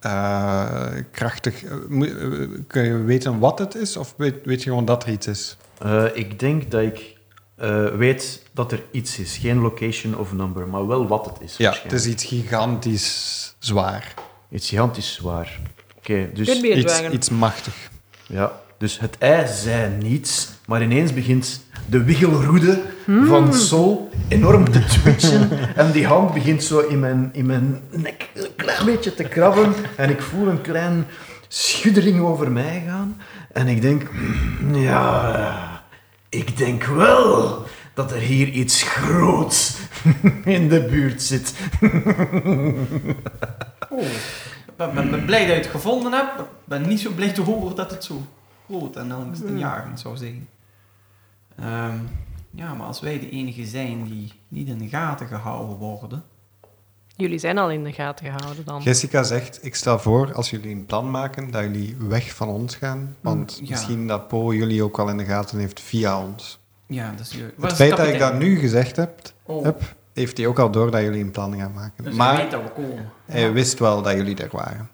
eh, 0.00 0.86
krachtig... 1.10 1.64
eh, 1.64 1.70
kun 2.66 2.82
je 2.84 2.96
weten 3.04 3.38
wat 3.38 3.58
het 3.58 3.74
is, 3.74 3.96
of 3.96 4.14
weet, 4.16 4.34
weet 4.44 4.62
je 4.62 4.68
gewoon 4.68 4.84
dat 4.84 5.02
er 5.02 5.08
iets 5.10 5.26
is? 5.26 5.56
Eh, 5.78 6.04
ik 6.14 6.38
denk 6.38 6.70
dat 6.70 6.82
ik 6.82 7.16
eh, 7.56 7.84
weet 7.84 8.42
dat 8.52 8.72
er 8.72 8.82
iets 8.90 9.18
is. 9.18 9.36
Geen 9.36 9.58
location 9.58 10.18
of 10.18 10.32
number, 10.32 10.68
maar 10.68 10.86
wel 10.86 11.06
wat 11.06 11.26
het 11.26 11.36
is. 11.40 11.56
Ja, 11.56 11.74
het 11.82 11.92
is 11.92 12.06
iets 12.06 12.24
gigantisch 12.24 13.54
zwaar. 13.58 14.14
Iets 14.50 14.68
gigantisch 14.68 15.14
zwaar. 15.14 15.60
Oké, 16.10 16.30
dus... 16.34 16.62
Iets, 16.62 17.02
iets 17.12 17.30
machtig. 17.30 17.74
Ja, 18.26 18.60
dus 18.78 18.98
het 18.98 19.18
ei 19.18 19.46
zei 19.48 19.90
niets, 20.02 20.48
maar 20.66 20.82
ineens 20.82 21.14
begint 21.14 21.64
de 21.86 22.04
wiggelroede 22.04 22.82
van 23.06 23.54
Sol 23.54 24.10
enorm 24.28 24.70
te 24.70 24.84
twitchen. 24.84 25.50
en 25.76 25.92
die 25.92 26.06
hand 26.06 26.34
begint 26.34 26.64
zo 26.64 26.78
in 26.78 27.00
mijn, 27.00 27.30
in 27.32 27.46
mijn 27.46 27.80
nek 27.90 28.28
een 28.34 28.54
klein 28.56 28.84
beetje 28.84 29.14
te 29.14 29.22
krabben. 29.22 29.74
En 29.96 30.10
ik 30.10 30.22
voel 30.22 30.48
een 30.48 30.60
klein 30.60 31.06
schuddering 31.48 32.20
over 32.20 32.50
mij 32.50 32.82
gaan. 32.86 33.20
En 33.52 33.66
ik 33.66 33.82
denk, 33.82 34.10
"Mm, 34.12 34.74
ja, 34.90 35.82
ik 36.28 36.56
denk 36.56 36.84
wel 36.84 37.66
dat 37.94 38.12
er 38.12 38.20
hier 38.20 38.48
iets 38.48 38.82
groots 38.82 39.76
in 40.44 40.68
de 40.68 40.82
buurt 40.82 41.22
zit. 41.22 41.54
Oh, 43.90 43.98
ben, 44.76 44.94
ben, 44.94 45.10
ben 45.10 45.24
blij 45.24 45.46
dat 45.46 45.56
je 45.56 45.62
het 45.62 45.70
gevonden 45.70 46.12
hebt. 46.12 46.40
Ik 46.40 46.46
ben 46.64 46.88
niet 46.88 47.00
zo 47.00 47.10
blij 47.10 47.32
te 47.32 47.42
horen 47.42 47.76
dat 47.76 47.90
het 47.90 48.04
zo 48.04 48.22
groot 48.66 48.96
en 48.96 49.12
angstaanjagend 49.12 50.00
zou 50.00 50.16
zijn. 50.16 50.48
Ehm, 51.56 51.98
ja, 52.50 52.74
maar 52.74 52.86
als 52.86 53.00
wij 53.00 53.18
de 53.18 53.30
enige 53.30 53.66
zijn 53.66 54.04
die 54.04 54.32
niet 54.48 54.68
in 54.68 54.78
de 54.78 54.88
gaten 54.88 55.26
gehouden 55.26 55.76
worden... 55.76 56.24
Jullie 57.16 57.38
zijn 57.38 57.58
al 57.58 57.70
in 57.70 57.84
de 57.84 57.92
gaten 57.92 58.26
gehouden 58.26 58.64
dan. 58.64 58.82
Jessica 58.82 59.22
zegt, 59.22 59.64
ik 59.64 59.74
stel 59.74 59.98
voor, 59.98 60.34
als 60.34 60.50
jullie 60.50 60.74
een 60.74 60.86
plan 60.86 61.10
maken, 61.10 61.50
dat 61.50 61.62
jullie 61.62 61.96
weg 61.98 62.34
van 62.34 62.48
ons 62.48 62.76
gaan. 62.76 63.16
Want 63.20 63.58
ja. 63.62 63.70
misschien 63.70 64.06
dat 64.06 64.28
Po 64.28 64.54
jullie 64.54 64.82
ook 64.82 64.96
wel 64.96 65.08
in 65.08 65.16
de 65.16 65.24
gaten 65.24 65.58
heeft 65.58 65.80
via 65.80 66.22
ons. 66.22 66.58
Ja, 66.86 67.10
dat 67.10 67.20
is 67.20 67.30
je... 67.32 67.54
Het 67.60 67.72
feit 67.72 67.96
dat 67.96 68.06
ik 68.06 68.18
dat 68.18 68.38
nu 68.38 68.58
gezegd 68.58 68.96
heb, 68.96 69.32
Oh, 69.42 69.64
heb, 69.64 69.96
heeft 70.16 70.36
hij 70.36 70.46
ook 70.46 70.58
al 70.58 70.70
door 70.70 70.90
dat 70.90 71.00
jullie 71.00 71.22
een 71.22 71.30
plan 71.30 71.56
gaan 71.56 71.72
maken. 71.72 72.04
dus 72.04 72.14
maar 72.14 72.36
weet 72.36 72.50
dat 72.50 72.62
we 72.62 72.68
komen. 72.68 73.12
hij 73.24 73.52
wist 73.52 73.78
wel 73.78 74.02
dat 74.02 74.12
jullie 74.12 74.36
er 74.36 74.48
waren. 74.52 74.90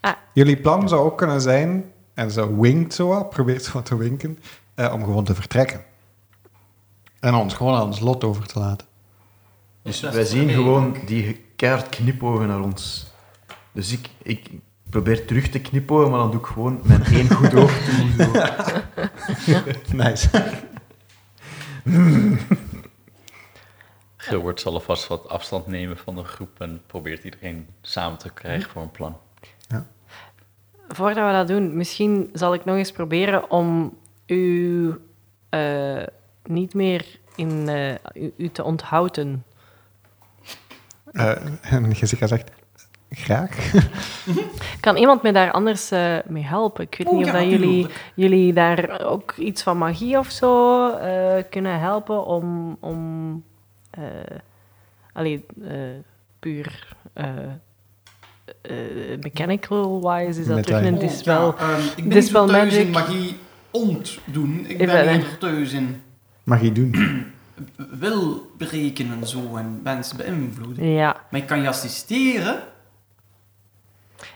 Ah. 0.00 0.12
Jullie 0.32 0.56
plan 0.56 0.88
zou 0.88 1.04
ook 1.04 1.18
kunnen 1.18 1.40
zijn, 1.40 1.92
en 2.14 2.30
ze 2.30 2.60
winkt 2.60 2.94
zo 2.94 3.08
wat, 3.08 3.30
probeert 3.30 3.64
zo 3.64 3.72
wat 3.72 3.84
te 3.86 3.96
winken, 3.96 4.38
eh, 4.74 4.92
om 4.92 5.04
gewoon 5.04 5.24
te 5.24 5.34
vertrekken. 5.34 5.84
En 7.20 7.34
ons 7.34 7.54
gewoon 7.54 7.74
aan 7.74 7.86
ons 7.86 8.00
lot 8.00 8.24
over 8.24 8.46
te 8.46 8.58
laten. 8.58 8.86
Dus 9.82 10.00
wij 10.00 10.24
zien 10.24 10.50
gewoon 10.50 10.96
die 11.06 11.44
keihard 11.56 11.88
knipogen 11.88 12.46
naar 12.46 12.60
ons. 12.60 13.12
Dus 13.72 13.92
ik, 13.92 14.08
ik 14.22 14.50
probeer 14.90 15.26
terug 15.26 15.48
te 15.48 15.60
knipogen, 15.60 16.10
maar 16.10 16.18
dan 16.18 16.30
doe 16.30 16.40
ik 16.40 16.46
gewoon 16.46 16.80
mijn 16.84 17.04
één 17.04 17.30
goed 17.30 17.54
oog 17.54 17.72
toe. 17.78 18.26
Zo. 19.44 19.60
Nice. 19.96 20.28
Gilbert 24.22 24.60
zal 24.60 24.72
alvast 24.72 25.06
wat 25.06 25.28
afstand 25.28 25.66
nemen 25.66 25.96
van 25.96 26.14
de 26.14 26.24
groep 26.24 26.60
en 26.60 26.82
probeert 26.86 27.24
iedereen 27.24 27.66
samen 27.80 28.18
te 28.18 28.30
krijgen 28.32 28.70
voor 28.70 28.82
een 28.82 28.90
plan. 28.90 29.16
Voordat 30.88 31.26
we 31.26 31.32
dat 31.32 31.48
doen, 31.48 31.76
misschien 31.76 32.30
zal 32.32 32.54
ik 32.54 32.64
nog 32.64 32.76
eens 32.76 32.92
proberen 32.92 33.50
om 33.50 33.96
u 34.26 34.94
eh, 35.48 36.02
niet 36.44 36.74
meer 36.74 37.06
in 37.36 37.68
eh, 37.68 37.94
u, 38.14 38.32
u 38.36 38.48
te 38.48 38.62
onthouden. 38.62 39.44
Eh, 41.12 41.36
en 41.62 41.90
Jessica 41.90 42.26
zegt, 42.26 42.50
graag. 43.10 43.72
Kan 44.80 44.96
iemand 44.96 45.22
mij 45.22 45.32
daar 45.32 45.50
anders 45.50 45.90
eh, 45.90 46.16
mee 46.26 46.44
helpen? 46.44 46.84
Ik 46.84 46.94
weet 46.98 47.06
Oh, 47.06 47.16
niet 47.16 47.26
of 47.26 47.32
ja, 47.32 47.38
dat 47.38 47.50
jullie, 47.50 47.86
jullie 48.14 48.52
daar 48.52 49.04
ook 49.04 49.32
iets 49.36 49.62
van 49.62 49.78
magie 49.78 50.18
of 50.18 50.30
zo 50.30 50.88
eh, 50.90 51.42
kunnen 51.50 51.80
helpen 51.80 52.24
om, 52.24 52.76
om 52.80 53.44
eh, 53.92 54.02
allee, 55.12 55.46
eh, 55.64 55.74
puur 56.38 56.96
eh, 57.12 57.28
mechanical-wise 59.20 60.40
is 60.40 60.46
dat 60.46 60.56
Met 60.56 60.64
terug 60.66 60.80
wij. 60.80 60.88
een 60.88 60.94
Oh, 60.94 61.00
dispel. 61.00 61.54
ja, 61.58 61.58
ehm, 61.58 61.80
ik 61.80 61.94
ben 61.96 62.08
Dispel 62.08 62.44
niet 62.46 62.52
zo 62.52 62.58
thuis 62.58 62.74
in 62.76 62.90
magic. 62.90 63.08
magie 63.14 63.36
ontdoen. 63.70 64.64
Ik 64.68 64.78
ben 64.78 65.08
eerder 65.08 65.38
thuis 65.38 65.72
in 65.72 66.02
Mag 66.42 66.60
je 66.62 66.72
doen. 66.72 66.94
wil 67.76 68.46
berekenen 68.58 69.20
en 69.20 69.26
zo 69.26 69.56
en 69.56 69.80
mensen 69.82 70.16
beïnvloeden. 70.16 70.86
Ja, 70.86 71.16
Maar 71.30 71.40
ik 71.40 71.46
kan 71.46 71.60
je 71.62 71.68
assisteren. 71.68 72.62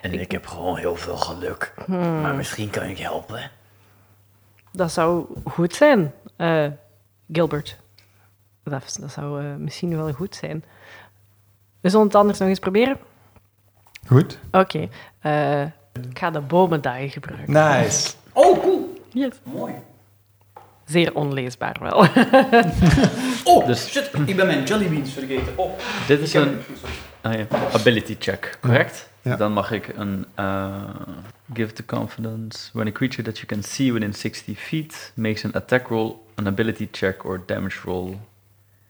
En 0.03 0.21
ik 0.21 0.31
heb 0.31 0.47
gewoon 0.47 0.77
heel 0.77 0.97
veel 0.97 1.17
geluk. 1.17 1.75
Hmm. 1.87 2.21
Maar 2.21 2.35
misschien 2.35 2.71
kan 2.71 2.83
ik 2.85 2.99
helpen. 2.99 3.51
dat 4.73 4.93
zou 4.93 5.27
goed 5.45 5.75
zijn, 5.75 6.13
eh, 6.37 6.67
Gilbert. 7.33 7.79
Dat, 8.71 8.97
dat 9.01 9.13
zou 9.13 9.45
eh, 9.45 9.55
misschien 9.55 9.97
wel 9.97 10.13
goed 10.13 10.35
zijn. 10.35 10.65
We 11.81 11.89
zullen 11.89 12.07
het 12.07 12.15
anders 12.15 12.39
nog 12.39 12.49
eens 12.49 12.59
proberen. 12.59 12.99
Goed. 14.07 14.39
Oké, 14.51 14.89
eh, 15.19 15.63
ik 15.93 16.19
ga 16.19 16.31
de 16.31 16.41
bomendaai 16.41 17.09
gebruiken. 17.11 17.53
Nice. 17.53 18.13
Oh, 18.33 18.59
cool. 18.63 19.03
Yes. 19.13 19.33
Mooi. 19.43 19.73
Zeer 20.85 21.15
onleesbaar 21.15 21.77
wel. 21.81 22.07
Oh, 23.45 23.67
Dus- 23.67 23.91
shit. 23.91 24.11
Ik 24.27 24.37
ben 24.37 24.47
mijn 24.47 24.65
jellybeans 24.65 25.13
vergeten. 25.13 25.53
Oh. 25.59 25.79
Dit 26.07 26.21
is 26.21 26.35
een 26.35 26.59
ah 27.21 27.35
ja, 27.35 27.47
ability 27.73 28.17
check, 28.19 28.59
correct? 28.61 29.09
Ja. 29.23 29.37
Dan 29.37 29.53
mag 29.53 29.71
ik 29.71 29.89
een 29.97 30.27
uh, 30.39 30.75
give 31.55 31.73
the 31.73 31.85
confidence 31.85 32.71
when 32.73 32.87
a 32.87 32.93
creature 32.93 33.23
that 33.23 33.39
you 33.39 33.47
can 33.47 33.63
see 33.63 33.93
within 33.93 34.15
60 34.15 34.59
feet 34.59 35.13
makes 35.15 35.45
an 35.45 35.55
attack 35.55 35.87
roll, 35.89 36.15
an 36.35 36.47
ability 36.47 36.89
check 36.91 37.25
or 37.25 37.43
damage 37.47 37.77
roll. 37.85 38.17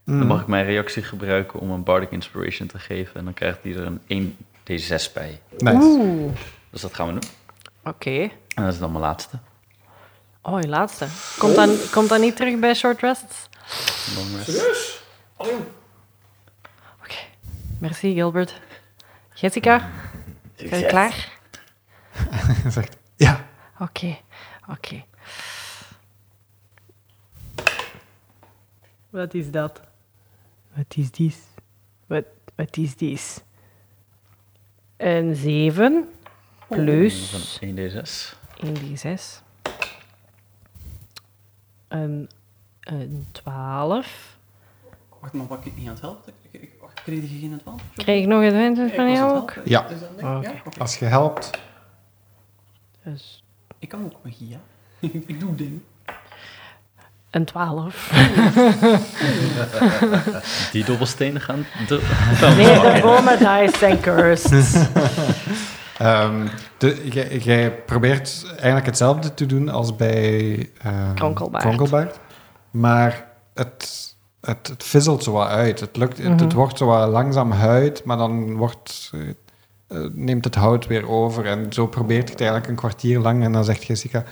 Mm. 0.07 0.19
Dan 0.19 0.27
mag 0.27 0.41
ik 0.41 0.47
mijn 0.47 0.65
reactie 0.65 1.03
gebruiken 1.03 1.61
om 1.61 1.71
een 1.71 1.83
bardic 1.83 2.11
inspiration 2.11 2.69
te 2.69 2.79
geven 2.79 3.15
en 3.15 3.25
dan 3.25 3.35
krijgt 3.35 3.63
hij 3.63 3.73
er 3.77 3.87
een 4.07 4.33
1d6 4.39 5.13
bij. 5.13 5.41
Nice. 5.59 5.77
Oeh, 5.81 6.33
Dus 6.71 6.81
dat 6.81 6.95
gaan 6.95 7.07
we 7.07 7.13
doen. 7.13 7.31
oké. 7.85 8.21
En 8.55 8.65
dat 8.65 8.73
is 8.73 8.79
dan 8.79 8.91
mijn 8.91 9.03
laatste. 9.03 9.39
Oh, 10.43 10.61
je 10.61 10.69
laatste. 10.69 11.07
Komt, 11.39 11.55
Dan, 11.55 11.77
komt 11.93 12.09
dat 12.09 12.21
niet 12.21 12.37
terug 12.37 12.59
bij 12.59 12.75
short 12.75 13.01
rests? 13.01 13.49
Long 14.17 14.37
rest. 14.37 14.45
Serieus? 14.51 15.03
Jong. 15.39 15.65
Oké. 17.03 17.17
Merci, 17.79 18.13
Gilbert. 18.15 18.61
Jessica, 19.35 19.91
ben 20.71 20.79
je 20.79 20.87
klaar? 20.87 21.29
Zegt, 22.69 22.97
ja. 23.17 23.45
Oké, 23.79 24.17
oké. 24.69 25.05
Wat 29.11 29.35
is 29.35 29.51
dat? 29.51 29.81
Wat 30.77 30.97
is 30.97 31.11
dit? 31.11 31.39
Wat, 32.07 32.25
wat 32.55 32.77
is 32.77 32.97
dit? 32.97 33.45
Een 34.97 35.35
7 35.35 36.09
plus 36.69 37.31
Van 37.31 37.69
1d6. 37.69 38.35
1d6. 38.67 39.45
Een, 41.89 42.29
een 42.81 43.27
12. 43.33 44.39
Wacht, 45.21 45.33
maar 45.33 45.47
wat 45.47 45.67
ik 45.67 45.77
niet 45.77 45.87
aan 45.87 45.93
het 45.93 46.01
helpen? 46.03 46.33
Ik- 46.51 46.61
ik- 46.63 46.71
Wacht, 46.81 47.03
kreeg 47.03 47.21
je 47.31 47.39
geen 47.39 47.53
advantage? 47.55 47.89
Krijg 47.95 48.23
ik 48.23 48.29
nog 48.29 48.43
advantage 48.45 48.95
van 48.95 49.13
jou 49.13 49.37
ook? 49.39 49.55
Ja. 49.65 49.87
Is 49.89 50.01
dat? 50.01 50.09
Oh, 50.23 50.37
oké. 50.37 50.49
Ja? 50.49 50.63
Oké. 50.67 50.79
Als 50.81 50.99
je 50.99 51.05
helpt, 51.05 51.51
Dus 53.03 53.45
Ik 53.79 53.89
kan 53.89 54.05
ook 54.05 54.25
magie, 54.25 54.49
ja. 54.49 54.61
ik 55.27 55.41
doe 55.41 55.55
dingen. 55.55 55.85
Een 57.31 57.45
12. 57.45 58.13
Die 60.73 60.85
dobbelstenen 60.85 61.41
gaan... 61.41 61.67
Do 61.89 61.99
Nee, 62.57 62.81
de 62.81 62.99
bomen 63.03 63.71
zijn 63.79 64.01
cursed. 64.01 64.79
Ehm, 65.99 66.47
de- 66.79 67.09
jij- 67.11 67.39
jij 67.39 67.71
probeert 67.73 68.45
eigenlijk 68.57 68.87
hetzelfde 68.87 69.35
te 69.35 69.47
doen 69.47 69.69
als 69.69 69.97
bij 69.97 70.71
ehm, 70.83 71.15
Kronkelbaard. 71.15 71.65
Kronkelbaard. 71.65 72.19
Maar 72.71 73.27
het, 73.55 74.15
het, 74.41 74.67
het 74.69 74.83
fizzelt 74.83 75.23
zo 75.25 75.33
wat 75.33 75.49
uit. 75.49 75.81
Het, 75.81 75.97
lukt, 75.97 76.19
het, 76.19 76.27
Mhm. 76.33 76.43
het 76.45 76.53
wordt 76.53 76.79
zo 76.79 76.87
wat 76.87 77.09
langzaam 77.09 77.51
huid, 77.53 78.05
maar 78.05 78.17
dan 78.17 78.57
wordt, 78.57 79.11
eh, 79.15 79.21
eh, 79.89 80.11
neemt 80.13 80.45
het 80.45 80.55
hout 80.55 80.87
weer 80.87 81.09
over. 81.09 81.47
En 81.47 81.73
zo 81.73 81.87
probeert 81.87 82.29
het 82.29 82.41
eigenlijk 82.41 82.71
een 82.71 82.77
kwartier 82.77 83.19
lang. 83.19 83.45
En 83.45 83.53
dan 83.53 83.65
zegt 83.65 83.85
Jessica, 83.85 84.25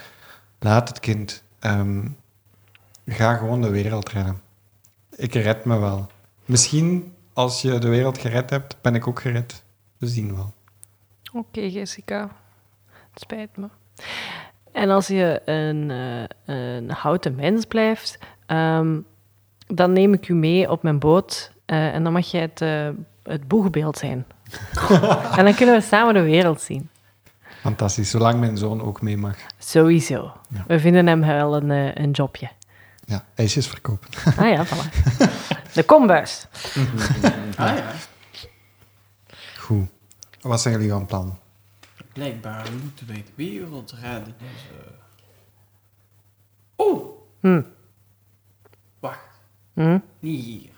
laat 0.59 0.89
het 0.89 1.01
kind. 1.01 1.43
Ehm, 1.61 2.01
ga 3.07 3.35
gewoon 3.35 3.63
de 3.63 3.71
wereld 3.71 4.09
redden. 4.09 4.41
Ik 5.17 5.35
red 5.35 5.65
me 5.65 5.79
wel. 5.79 6.07
Misschien 6.45 7.15
als 7.33 7.63
je 7.63 7.79
de 7.79 7.89
wereld 7.89 8.19
gered 8.19 8.51
hebt, 8.51 8.77
ben 8.81 8.95
ik 8.95 9.07
ook 9.07 9.21
gered. 9.21 9.65
We 9.99 10.07
zien 10.07 10.37
wel. 10.37 10.53
Oké, 11.33 11.61
Jessica. 11.61 12.31
Het 13.11 13.21
spijt 13.21 13.57
me. 13.57 13.69
En 14.73 14.91
als 14.91 15.07
je 15.07 15.43
een, 15.45 15.91
eh, 15.91 16.55
een 16.57 16.91
houten 16.91 17.35
mens 17.35 17.65
blijft, 17.65 18.19
ehm, 18.47 18.99
dan 19.67 19.93
neem 19.93 20.13
ik 20.13 20.29
u 20.29 20.35
mee 20.35 20.71
op 20.71 20.83
mijn 20.83 20.99
boot 20.99 21.53
eh, 21.65 21.95
en 21.95 22.03
dan 22.05 22.13
mag 22.13 22.31
jij 22.31 22.41
het, 22.41 22.61
eh, 22.61 22.89
het 23.23 23.49
boegbeeld 23.49 23.99
zijn. 23.99 24.27
en 25.39 25.45
dan 25.45 25.55
kunnen 25.55 25.75
we 25.75 25.81
samen 25.81 26.15
de 26.15 26.23
wereld 26.23 26.61
zien. 26.61 26.89
Fantastisch, 27.61 28.11
zolang 28.11 28.41
mijn 28.41 28.57
zoon 28.57 28.83
ook 28.83 29.03
mee 29.03 29.17
mag. 29.17 29.37
Sowieso. 29.59 30.33
Ja. 30.49 30.65
We 30.67 30.81
vinden 30.81 31.07
hem 31.07 31.21
wel 31.21 31.57
een, 31.57 32.01
een 32.03 32.11
jobje. 32.11 32.51
Ja, 33.07 33.25
ijsjes 33.35 33.67
verkopen. 33.67 34.09
Ah 34.39 34.49
ja, 34.49 34.67
voilà. 34.67 34.91
De 35.73 35.83
kombuis. 35.87 36.47
Ah 37.57 37.77
ja. 37.77 37.93
Goed. 39.59 39.89
Wat 40.41 40.61
zijn 40.61 40.75
jullie 40.75 40.91
van 40.91 41.07
plan? 41.07 41.39
Blijkbaar 42.13 42.67
moeten 42.83 43.07
wij 43.07 43.25
de 43.27 43.33
wereld 43.35 43.93
redden. 44.01 44.35
Dus, 44.39 44.69
eh. 44.71 44.93
Oh, 46.77 47.19
Hm. 47.41 47.63
wacht. 49.01 49.19
Hm? 49.75 49.99
Niet 50.21 50.45
hier. 50.45 50.71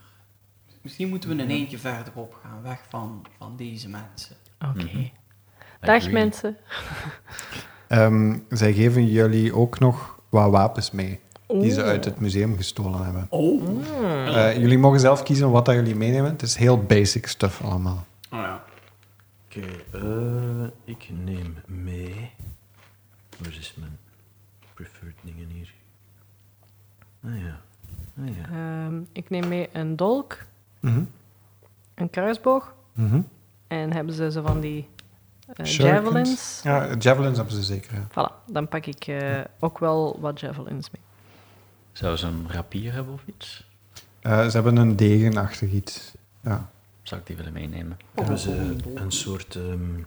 Misschien 0.82 1.08
moeten 1.08 1.36
we 1.36 1.42
een 1.42 1.50
eentje 1.50 1.78
verderop 1.78 2.36
gaan, 2.42 2.62
weg 2.62 2.80
van, 2.88 3.26
van 3.38 3.56
deze 3.56 3.88
mensen. 3.88 4.36
Oké. 4.60 4.84
Mhm. 4.84 5.06
Dag 5.80 6.10
mensen. 6.10 6.56
Ehm, 7.88 8.38
zij 8.48 8.72
geven 8.72 9.06
jullie 9.06 9.54
ook 9.54 9.78
nog 9.78 10.18
wat 10.28 10.50
wapens 10.50 10.90
mee, 10.90 11.20
die 11.46 11.70
ze 11.70 11.82
uit 11.82 12.04
het 12.04 12.20
museum 12.20 12.56
gestolen 12.56 13.04
hebben. 13.04 13.26
Oh. 13.30 13.62
Eh, 14.36 14.56
jullie 14.58 14.78
mogen 14.78 15.00
zelf 15.00 15.22
kiezen 15.22 15.50
wat 15.50 15.64
dat 15.64 15.74
jullie 15.74 15.94
meenemen. 15.96 16.30
Het 16.30 16.42
is 16.42 16.56
heel 16.56 16.82
basic 16.82 17.26
stuff 17.26 17.62
allemaal. 17.62 18.06
Oh 18.32 18.38
ja. 18.38 18.62
Oké, 19.46 19.66
eh, 19.92 20.68
ik 20.84 21.08
neem 21.24 21.56
mee. 21.66 22.30
Waar 23.38 23.56
is 23.58 23.74
mijn 23.78 23.98
preferred 24.74 25.14
dingen 25.22 25.48
hier? 25.48 25.74
Ah 27.24 27.30
ja. 27.40 27.60
Ah 28.22 28.36
ja. 28.36 28.48
Ehm, 28.86 29.00
ik 29.12 29.30
neem 29.30 29.48
mee 29.48 29.68
een 29.72 29.96
dolk, 29.96 30.38
Mhm. 30.80 31.02
een 31.94 32.10
kruisboog 32.10 32.74
Mhm. 32.92 33.20
en 33.66 33.92
hebben 33.92 34.14
ze 34.14 34.30
zo 34.30 34.42
van 34.42 34.60
die 34.60 34.88
eh, 35.54 35.66
javelins. 35.66 36.60
Ja, 36.62 36.94
javelins 36.98 37.36
hebben 37.36 37.54
ze 37.54 37.62
zeker. 37.62 37.94
ja. 37.94 38.06
Voilà, 38.10 38.44
dan 38.52 38.68
pak 38.68 38.86
ik 38.86 39.06
eh, 39.06 39.40
ook 39.60 39.78
wel 39.78 40.16
wat 40.20 40.40
javelins 40.40 40.90
mee. 40.90 41.02
Zou 41.96 42.16
ze 42.16 42.26
een 42.26 42.50
rapier 42.50 42.92
hebben 42.92 43.14
of 43.14 43.22
iets? 43.26 43.66
Eh, 44.20 44.46
ze 44.46 44.50
hebben 44.50 44.76
een 44.76 44.96
degenachtig 44.96 45.70
iets. 45.70 46.14
Ja. 46.40 46.70
Zou 47.02 47.20
ik 47.20 47.26
die 47.26 47.36
willen 47.36 47.52
meenemen? 47.52 47.96
Hebben 48.14 48.38
ze 48.38 48.76
een 48.94 49.10
soort 49.10 49.54
ehm, 49.54 50.02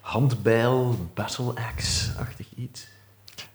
handbijl, 0.00 1.08
battle 1.14 1.54
axe-achtig 1.54 2.46
iets? 2.54 2.88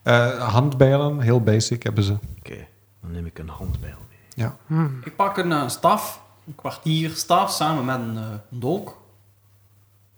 Eh, 0.01 0.49
handbijlen, 0.49 1.19
heel 1.19 1.41
basic 1.41 1.83
hebben 1.83 2.03
ze. 2.03 2.17
Oké, 2.37 2.67
dan 3.01 3.11
neem 3.11 3.25
ik 3.25 3.39
een 3.39 3.49
handbijl 3.49 3.97
mee. 4.09 4.45
Ja. 4.45 4.57
Ik 5.03 5.15
pak 5.15 5.37
een 5.37 5.51
eh, 5.51 5.69
staf, 5.69 6.23
een 6.47 6.55
kwartier 6.55 7.09
staf, 7.09 7.51
samen 7.51 7.85
met 7.85 7.99
een, 7.99 8.15
een 8.15 8.59
dolk. 8.59 9.01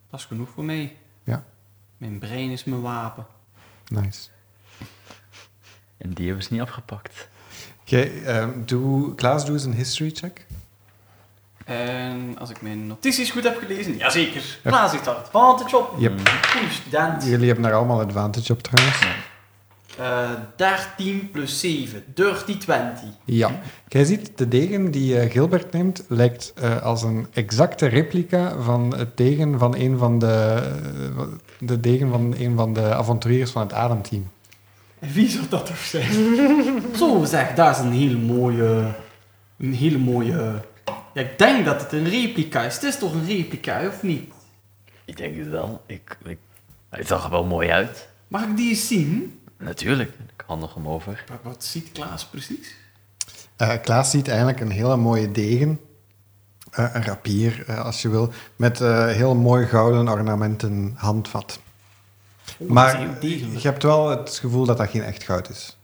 Dat 0.09 0.19
is 0.19 0.25
genoeg 0.25 0.49
voor 0.49 0.63
mij. 0.63 0.97
Ja. 1.23 1.43
Mijn 1.97 2.19
brein 2.19 2.49
is 2.49 2.63
mijn 2.63 2.81
wapen. 2.81 3.25
Nice. 3.87 4.29
En 6.03 6.09
die 6.13 6.25
hebben 6.25 6.43
ze 6.43 6.53
niet 6.53 6.61
afgepakt. 6.61 7.27
Oké, 7.81 8.01
ehm, 8.01 8.49
doe, 8.65 9.15
Klaas, 9.15 9.45
doe 9.45 9.53
eens 9.53 9.63
een 9.63 9.73
history 9.73 10.11
check. 10.13 10.45
En 11.65 12.35
als 12.39 12.49
ik 12.49 12.61
mijn 12.61 12.87
notities 12.87 13.31
goed 13.31 13.43
heb 13.43 13.57
gelezen, 13.57 13.97
jazeker. 13.97 14.59
Klaas 14.63 14.91
heeft 14.91 15.05
daar 15.05 15.15
advantage 15.15 15.77
op. 15.77 15.93
Yep. 15.97 16.19
Goeie 16.51 16.69
student. 16.71 17.23
Jullie 17.25 17.45
hebben 17.45 17.63
daar 17.63 17.73
allemaal 17.73 18.01
advantage 18.01 18.53
op 18.53 18.61
trouwens. 18.61 18.99
Eh 19.97 20.29
13 20.55 21.29
plus 21.31 21.59
7, 21.59 22.03
dirty 22.13 22.57
20. 22.57 23.03
Ja. 23.25 23.51
Jij 23.87 24.03
ziet, 24.05 24.37
de 24.37 24.47
degen 24.47 24.91
die 24.91 25.19
eh, 25.19 25.31
Gilbert 25.31 25.71
neemt, 25.71 26.03
lijkt 26.07 26.53
eh, 26.55 26.81
als 26.81 27.03
een 27.03 27.27
exacte 27.33 27.85
replica 27.85 28.55
van 28.59 28.95
het 28.97 29.17
degen 29.17 29.59
van 29.59 29.75
een 29.75 29.97
van 29.97 30.19
de, 30.19 30.61
eh, 31.17 31.23
de 31.59 31.79
degen 31.79 32.09
van 32.09 32.35
een 32.37 32.55
van 32.55 32.73
de 32.73 32.93
avonturiers 32.93 33.51
van 33.51 33.61
het 33.61 33.73
Ademteam. 33.73 34.31
En 35.03 35.11
wie 35.11 35.29
zou 35.29 35.47
dat 35.49 35.65
toch 35.65 35.77
zijn? 35.77 36.11
Zo 36.95 37.23
zeg, 37.25 37.53
dat 37.53 37.75
is 37.75 37.81
een 37.81 37.91
hele 37.91 38.17
mooie... 38.17 38.95
Een 39.57 39.73
hele 39.73 39.97
mooie... 39.97 40.61
Ja, 41.13 41.21
ik 41.21 41.37
denk 41.37 41.65
dat 41.65 41.81
het 41.81 41.91
een 41.91 42.09
replica 42.09 42.61
is. 42.61 42.73
Het 42.73 42.83
is 42.83 42.97
toch 42.97 43.13
een 43.13 43.25
replica, 43.25 43.87
of 43.87 44.03
niet? 44.03 44.33
Ik 45.05 45.17
denk 45.17 45.37
het 45.37 45.49
wel. 45.49 45.83
Ik, 45.85 46.17
ik, 46.23 46.37
hij 46.89 47.03
zag 47.03 47.23
er 47.23 47.29
wel 47.29 47.45
mooi 47.45 47.69
uit. 47.69 48.07
Mag 48.27 48.43
ik 48.43 48.57
die 48.57 48.69
eens 48.69 48.87
zien? 48.87 49.39
Natuurlijk. 49.57 50.09
Ik 50.09 50.43
handig 50.45 50.73
hem 50.73 50.87
over. 50.87 51.23
Wat, 51.27 51.39
wat 51.41 51.63
ziet 51.63 51.91
Klaas 51.91 52.25
precies? 52.25 52.75
Eh, 53.55 53.73
Klaas 53.81 54.09
ziet 54.09 54.27
eigenlijk 54.27 54.59
een 54.59 54.71
hele 54.71 54.97
mooie 54.97 55.31
degen, 55.31 55.79
eh, 56.71 56.89
een 56.93 57.03
rapier 57.03 57.63
eh, 57.67 57.85
als 57.85 58.01
je 58.01 58.09
wil, 58.09 58.31
met 58.55 58.81
eh, 58.81 59.07
heel 59.07 59.35
mooi 59.35 59.65
gouden 59.65 60.07
ornamenten 60.07 60.93
handvat. 60.97 61.59
Maar 62.67 62.99
je 63.29 63.59
hebt 63.61 63.83
wel 63.83 64.09
het 64.09 64.37
gevoel 64.41 64.65
dat 64.65 64.77
dat 64.77 64.89
geen 64.89 65.03
echt 65.03 65.23
goud 65.23 65.49
is. 65.49 65.77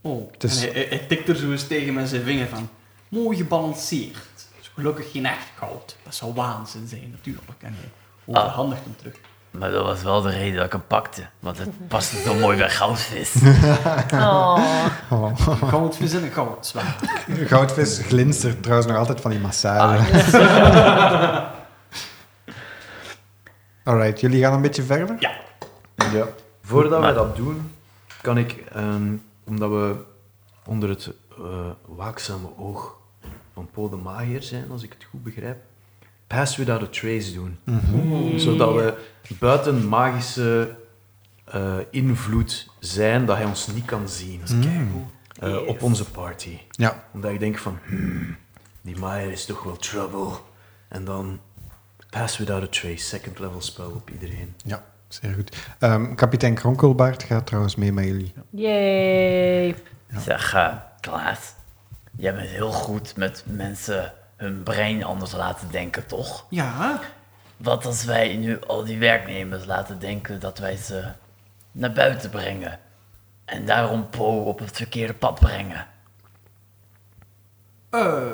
Oh, 0.00 0.32
het 0.32 0.44
is- 0.44 0.64
en 0.66 0.72
hij, 0.72 0.80
hij, 0.88 0.98
hij 0.98 1.06
tikt 1.08 1.28
er 1.28 1.36
zo 1.36 1.50
eens 1.50 1.66
tegen 1.66 1.94
met 1.94 2.08
zijn 2.08 2.22
vinger 2.22 2.48
van... 2.48 2.68
Mooi 3.08 3.36
gebalanceerd. 3.36 4.16
Dus 4.58 4.70
gelukkig 4.74 5.10
geen 5.12 5.26
echt 5.26 5.46
goud. 5.58 5.96
Dat 6.02 6.14
zou 6.14 6.34
waanzin 6.34 6.86
zijn, 6.88 7.08
natuurlijk. 7.10 7.50
En 7.60 7.74
hij 7.78 7.88
overhandigt 8.40 8.82
hem 8.84 8.96
terug. 8.96 9.14
Maar 9.50 9.70
dat 9.70 9.84
was 9.84 10.02
wel 10.02 10.20
de 10.22 10.30
reden 10.30 10.56
dat 10.56 10.64
ik 10.64 10.72
hem 10.72 10.86
pakte. 10.86 11.26
Want 11.40 11.58
het 11.58 11.88
paste 11.88 12.16
zo 12.22 12.34
mooi 12.44 12.56
bij 12.58 12.70
goudvis. 12.70 13.32
Oh. 14.12 14.86
Oh. 15.10 15.38
Goudvis 15.70 16.12
en 16.12 16.22
een 16.22 16.30
goudzwaard. 16.32 17.02
Goudvis 17.46 17.98
glinstert 17.98 18.62
trouwens 18.62 18.88
nog 18.88 18.96
altijd 18.98 19.20
van 19.20 19.30
die 19.30 19.40
massage. 19.40 20.12
Alright, 23.84 24.20
jullie 24.20 24.42
gaan 24.42 24.52
een 24.52 24.62
beetje 24.62 24.82
verder? 24.82 25.16
Ja. 25.18 25.30
Ja. 26.12 26.26
Voordat 26.62 27.00
Maar- 27.00 27.08
we 27.14 27.18
dat 27.18 27.36
doen, 27.36 27.70
kan 28.22 28.38
ik, 28.38 28.52
ehm, 28.72 29.14
omdat 29.44 29.70
we 29.70 29.96
onder 30.66 30.88
het 30.88 31.10
eh, 31.38 31.70
waakzame 31.86 32.48
oog 32.58 32.96
van 33.52 33.68
Paul 33.72 33.88
de 33.90 33.96
Magier 33.96 34.42
zijn, 34.42 34.70
als 34.70 34.82
ik 34.82 34.92
het 34.92 35.04
goed 35.04 35.22
begrijp, 35.22 35.56
Pass 36.26 36.56
Without 36.56 36.82
a 36.82 36.86
Trace 36.86 37.32
doen. 37.34 37.58
Zodat 38.38 38.74
we 38.74 38.94
buiten 39.38 39.88
magische 39.88 40.76
eh, 41.44 41.76
invloed 41.90 42.68
zijn 42.78 43.26
dat 43.26 43.36
hij 43.36 43.44
ons 43.46 43.66
niet 43.66 43.84
kan 43.84 44.08
zien 44.08 44.40
Mm. 44.52 45.06
eh, 45.40 45.66
op 45.66 45.82
onze 45.82 46.04
party. 46.10 46.58
Ja. 46.70 47.04
Omdat 47.12 47.30
ik 47.30 47.40
denk 47.40 47.58
van, 47.58 47.78
hmm, 47.86 48.36
die 48.80 48.96
Maier 48.98 49.30
is 49.32 49.44
toch 49.44 49.62
wel 49.62 49.76
trouble. 49.76 50.28
En 50.88 51.04
dan 51.04 51.40
pass 52.10 52.38
without 52.38 52.62
a 52.62 52.66
trace, 52.66 53.04
second 53.04 53.38
level 53.38 53.60
spel 53.60 53.90
op 53.90 54.10
iedereen. 54.10 54.54
Ja, 54.64 54.84
zeer 55.08 55.34
goed. 55.34 55.56
Ehm, 55.78 56.14
kapitein 56.14 56.54
Kronkelbaard 56.54 57.22
gaat 57.22 57.46
trouwens 57.46 57.76
mee 57.76 57.92
met 57.92 58.04
jullie. 58.04 58.32
Yay. 58.50 59.74
Zeg, 60.16 60.54
eh, 60.54 60.74
Klaas, 61.00 61.54
jij 62.16 62.34
bent 62.34 62.48
heel 62.48 62.72
goed 62.72 63.16
met 63.16 63.44
mensen 63.46 64.12
hun 64.36 64.62
brein 64.62 65.04
anders 65.04 65.32
laten 65.32 65.70
denken, 65.70 66.06
toch? 66.06 66.46
Ja, 66.50 67.00
Wat 67.56 67.86
als 67.86 68.04
wij 68.04 68.36
nu 68.36 68.60
al 68.60 68.84
die 68.84 68.98
werknemers 68.98 69.64
laten 69.64 69.98
denken 69.98 70.40
dat 70.40 70.58
wij 70.58 70.76
ze 70.76 71.04
naar 71.72 71.92
buiten 71.92 72.30
brengen 72.30 72.78
en 73.44 73.66
daarom 73.66 74.08
Po 74.10 74.40
op 74.42 74.58
het 74.58 74.76
verkeerde 74.76 75.14
pad 75.14 75.40
brengen? 75.40 75.86
eh, 77.90 78.32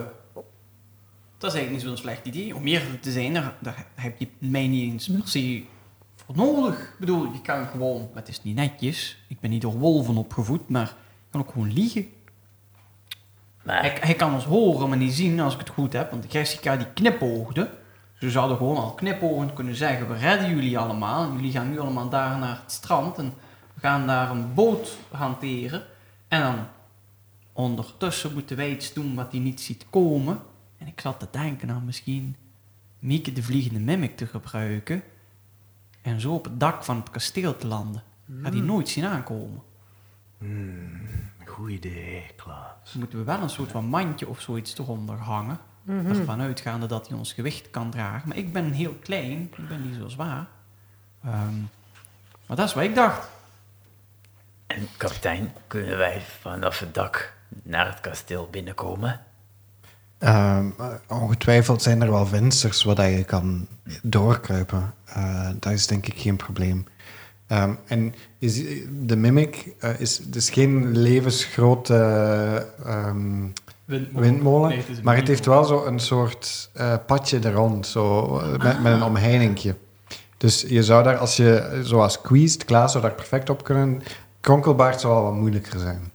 dat 1.38 1.50
is 1.52 1.58
eigenlijk 1.58 1.70
niet 1.70 1.82
zo'n 1.82 1.96
slecht 2.04 2.26
idee. 2.26 2.54
Om 2.56 2.66
eerlijk 2.66 3.02
te 3.02 3.10
zijn, 3.10 3.32
daar, 3.32 3.52
daar 3.58 3.86
heb 3.94 4.18
je 4.18 4.28
mij 4.38 4.66
niet 4.66 4.92
eens 4.92 5.08
per 5.08 5.28
se 5.28 5.64
nodig. 6.36 6.80
Ik 6.80 6.98
bedoel, 6.98 7.32
je 7.32 7.40
kan 7.40 7.66
gewoon, 7.66 8.00
maar 8.00 8.22
het 8.22 8.28
is 8.28 8.42
niet 8.42 8.54
netjes. 8.54 9.24
Ik 9.28 9.40
ben 9.40 9.50
niet 9.50 9.62
door 9.62 9.78
wolven 9.78 10.16
opgevoed, 10.16 10.68
maar 10.68 10.86
ik 10.86 11.30
kan 11.30 11.40
ook 11.40 11.52
gewoon 11.52 11.72
liegen. 11.72 12.06
Maar 13.62 13.80
Hij, 13.80 13.98
hij 14.00 14.14
kan 14.14 14.34
ons 14.34 14.44
horen, 14.44 14.88
maar 14.88 14.98
niet 14.98 15.12
zien 15.12 15.40
als 15.40 15.52
ik 15.54 15.58
het 15.58 15.68
goed 15.68 15.92
heb. 15.92 16.10
Want 16.10 16.32
Jessica 16.32 16.76
die 16.76 16.92
knipoogde. 16.94 17.70
Ze 18.18 18.30
zouden 18.30 18.56
gewoon 18.56 18.76
al 18.76 18.94
knipoogend 18.94 19.52
kunnen 19.52 19.74
zeggen: 19.74 20.08
We 20.08 20.14
redden 20.14 20.50
jullie 20.50 20.78
allemaal. 20.78 21.32
Jullie 21.32 21.52
gaan 21.52 21.70
nu 21.70 21.78
allemaal 21.78 22.08
daar 22.08 22.38
naar 22.38 22.60
het 22.62 22.72
strand. 22.72 23.18
En 23.18 23.34
we 23.74 23.80
gaan 23.80 24.06
daar 24.06 24.30
een 24.30 24.54
boot 24.54 24.96
hanteren. 25.10 25.82
En 26.28 26.40
dan 26.40 26.66
ondertussen 27.52 28.32
moeten 28.32 28.56
wij 28.56 28.70
iets 28.70 28.92
doen 28.92 29.14
wat 29.14 29.32
hij 29.32 29.40
niet 29.40 29.60
ziet 29.60 29.86
komen. 29.90 30.38
En 30.78 30.86
ik 30.86 31.00
zat 31.00 31.18
te 31.18 31.26
denken 31.30 31.70
aan 31.70 31.84
misschien 31.84 32.36
Mieke 33.02 33.32
de 33.32 33.42
vliegende 33.42 33.80
mimic 33.80 34.16
te 34.16 34.26
gebruiken. 34.26 35.02
En 36.02 36.20
zo 36.20 36.34
op 36.34 36.44
het 36.44 36.60
dak 36.60 36.84
van 36.84 36.96
het 36.96 37.10
kasteel 37.10 37.56
te 37.56 37.66
landen. 37.66 38.02
Gaat 38.42 38.52
hij 38.52 38.62
nooit 38.62 38.88
zien 38.88 39.04
aankomen. 39.04 39.62
Goed 41.44 41.70
idee, 41.70 42.26
Klaas. 42.36 42.92
Moeten 42.92 43.18
we 43.18 43.24
wel 43.24 43.40
een 43.40 43.50
soort 43.50 43.70
van 43.70 43.84
mandje 43.84 44.28
of 44.28 44.40
zoiets 44.40 44.78
eronder 44.78 45.16
hangen. 45.16 45.58
Ervan 45.86 46.40
uitgaande 46.40 46.86
dat 46.86 47.08
hij 47.08 47.18
ons 47.18 47.32
gewicht 47.32 47.70
kan 47.70 47.90
dragen. 47.90 48.28
Maar 48.28 48.36
ik 48.36 48.52
ben 48.52 48.72
heel 48.72 48.94
klein, 48.94 49.42
ik 49.56 49.68
ben 49.68 49.82
niet 49.82 49.94
zo 49.94 50.08
zwaar. 50.08 50.46
Ehm, 51.24 51.58
maar 52.46 52.56
dat 52.56 52.68
is 52.68 52.74
wat 52.74 52.84
ik 52.84 52.94
dacht. 52.94 53.28
En 54.66 54.88
kapitein, 54.96 55.52
kunnen 55.66 55.98
wij 55.98 56.20
vanaf 56.20 56.78
het 56.78 56.94
dak 56.94 57.34
naar 57.62 57.86
het 57.86 58.00
kasteel 58.00 58.48
binnenkomen? 58.50 59.20
Ehm, 60.22 60.66
ongetwijfeld 61.08 61.82
zijn 61.82 62.02
er 62.02 62.10
wel 62.10 62.26
vensters 62.26 62.84
waar 62.84 62.94
dat 62.94 63.10
je 63.10 63.24
kan 63.24 63.66
doorkruipen. 64.02 64.94
Eh, 65.04 65.48
dat 65.58 65.72
is 65.72 65.86
denk 65.86 66.06
ik 66.06 66.20
geen 66.20 66.36
probleem. 66.36 66.84
Ehm, 67.46 67.74
en 67.86 68.14
is, 68.38 68.62
de 68.90 69.16
mimic 69.16 69.74
eh, 69.78 70.00
is 70.00 70.18
dus 70.18 70.50
geen 70.50 70.96
levensgrote 70.96 71.94
ehm, 72.84 73.46
windmolen, 74.12 74.82
maar 75.02 75.16
het 75.16 75.28
heeft 75.28 75.46
wel 75.46 75.64
zo 75.64 75.84
een 75.84 75.98
soort 75.98 76.70
eh, 76.72 76.94
padje 77.06 77.38
er 77.38 77.52
rond, 77.52 77.86
zo, 77.86 78.26
met, 78.62 78.82
met 78.82 78.92
een 78.92 79.02
omheiningje. 79.02 79.76
Dus 80.36 80.64
je 80.68 80.82
zou 80.82 81.02
daar, 81.02 81.16
als 81.16 81.36
je 81.36 81.80
zoals 81.82 82.12
squeezed, 82.12 82.64
Klaas 82.64 82.92
zou 82.92 83.04
daar 83.04 83.14
perfect 83.14 83.50
op 83.50 83.64
kunnen. 83.64 84.02
Kronkelbaard 84.40 85.00
zou 85.00 85.14
wel 85.14 85.22
wat 85.22 85.34
moeilijker 85.34 85.78
zijn. 85.78 86.12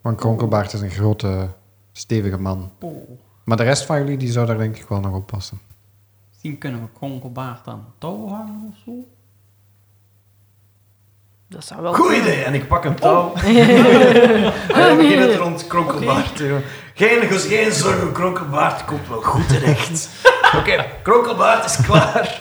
Want 0.00 0.16
Kronkelbaard 0.18 0.72
is 0.72 0.80
een 0.80 0.90
grote, 0.90 1.48
stevige 1.92 2.38
man. 2.38 2.72
Oh, 2.80 3.18
Maar 3.50 3.58
de 3.58 3.64
rest 3.64 3.84
van 3.84 3.98
jullie, 3.98 4.16
die 4.16 4.32
zou 4.32 4.46
daar 4.46 4.58
denk 4.58 4.76
ik 4.76 4.88
wel 4.88 5.00
nog 5.00 5.14
op 5.14 5.26
passen. 5.26 5.60
misschien 6.28 6.58
kunnen 6.58 6.80
we 6.80 6.86
kronkelbaard 6.98 7.66
aan 7.68 7.74
een 7.74 7.92
touw 7.98 8.28
hangen 8.28 8.68
of 8.72 8.78
zo. 8.84 8.92
Dat 11.48 11.64
zou 11.64 11.82
wel 11.82 11.94
Goed 11.94 12.16
idee, 12.16 12.42
en 12.42 12.54
ik 12.54 12.68
pak 12.68 12.84
een 12.84 12.94
touw. 12.94 13.32
en 13.34 14.52
dan 14.72 14.96
begin 14.96 15.20
het 15.20 15.36
rond 15.36 15.66
Kronkelbaard. 15.66 16.42
Geen, 16.94 17.22
geen 17.22 17.72
zorgen, 17.72 18.12
Kronkelbaard 18.12 18.84
komt 18.84 19.08
wel 19.08 19.22
goed 19.22 19.48
terecht. 19.48 20.08
Oké, 20.58 20.86
Kronkelbaard 21.02 21.64
is 21.64 21.80
klaar. 21.86 22.40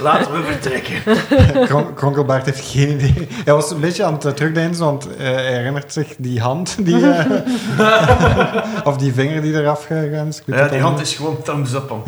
Laten 0.00 0.32
we 0.32 0.42
vertrekken. 0.42 1.02
Kron- 1.68 1.94
Kronkelbaard 1.94 2.44
heeft 2.44 2.64
geen 2.70 2.90
idee. 2.90 3.26
Hij 3.44 3.54
was 3.54 3.70
een 3.70 3.80
beetje 3.80 4.04
aan 4.04 4.12
het 4.18 4.36
terugdeinzen, 4.36 4.84
want 4.84 5.16
eh, 5.16 5.16
hij 5.26 5.52
herinnert 5.54 5.92
zich 5.92 6.14
die 6.18 6.40
hand, 6.40 6.84
die, 6.84 7.10
eh, 7.10 8.84
of 8.88 8.96
die 8.96 9.12
vinger 9.12 9.42
die 9.42 9.52
eraf 9.54 9.84
gegaan 9.86 10.26
is. 10.26 10.38
Ik 10.40 10.46
weet 10.46 10.58
Ja, 10.58 10.68
die 10.68 10.80
hand 10.80 11.00
is 11.00 11.14
gewoon 11.14 11.42
thumbs 11.42 11.72
up 11.72 11.92
aan. 11.92 12.02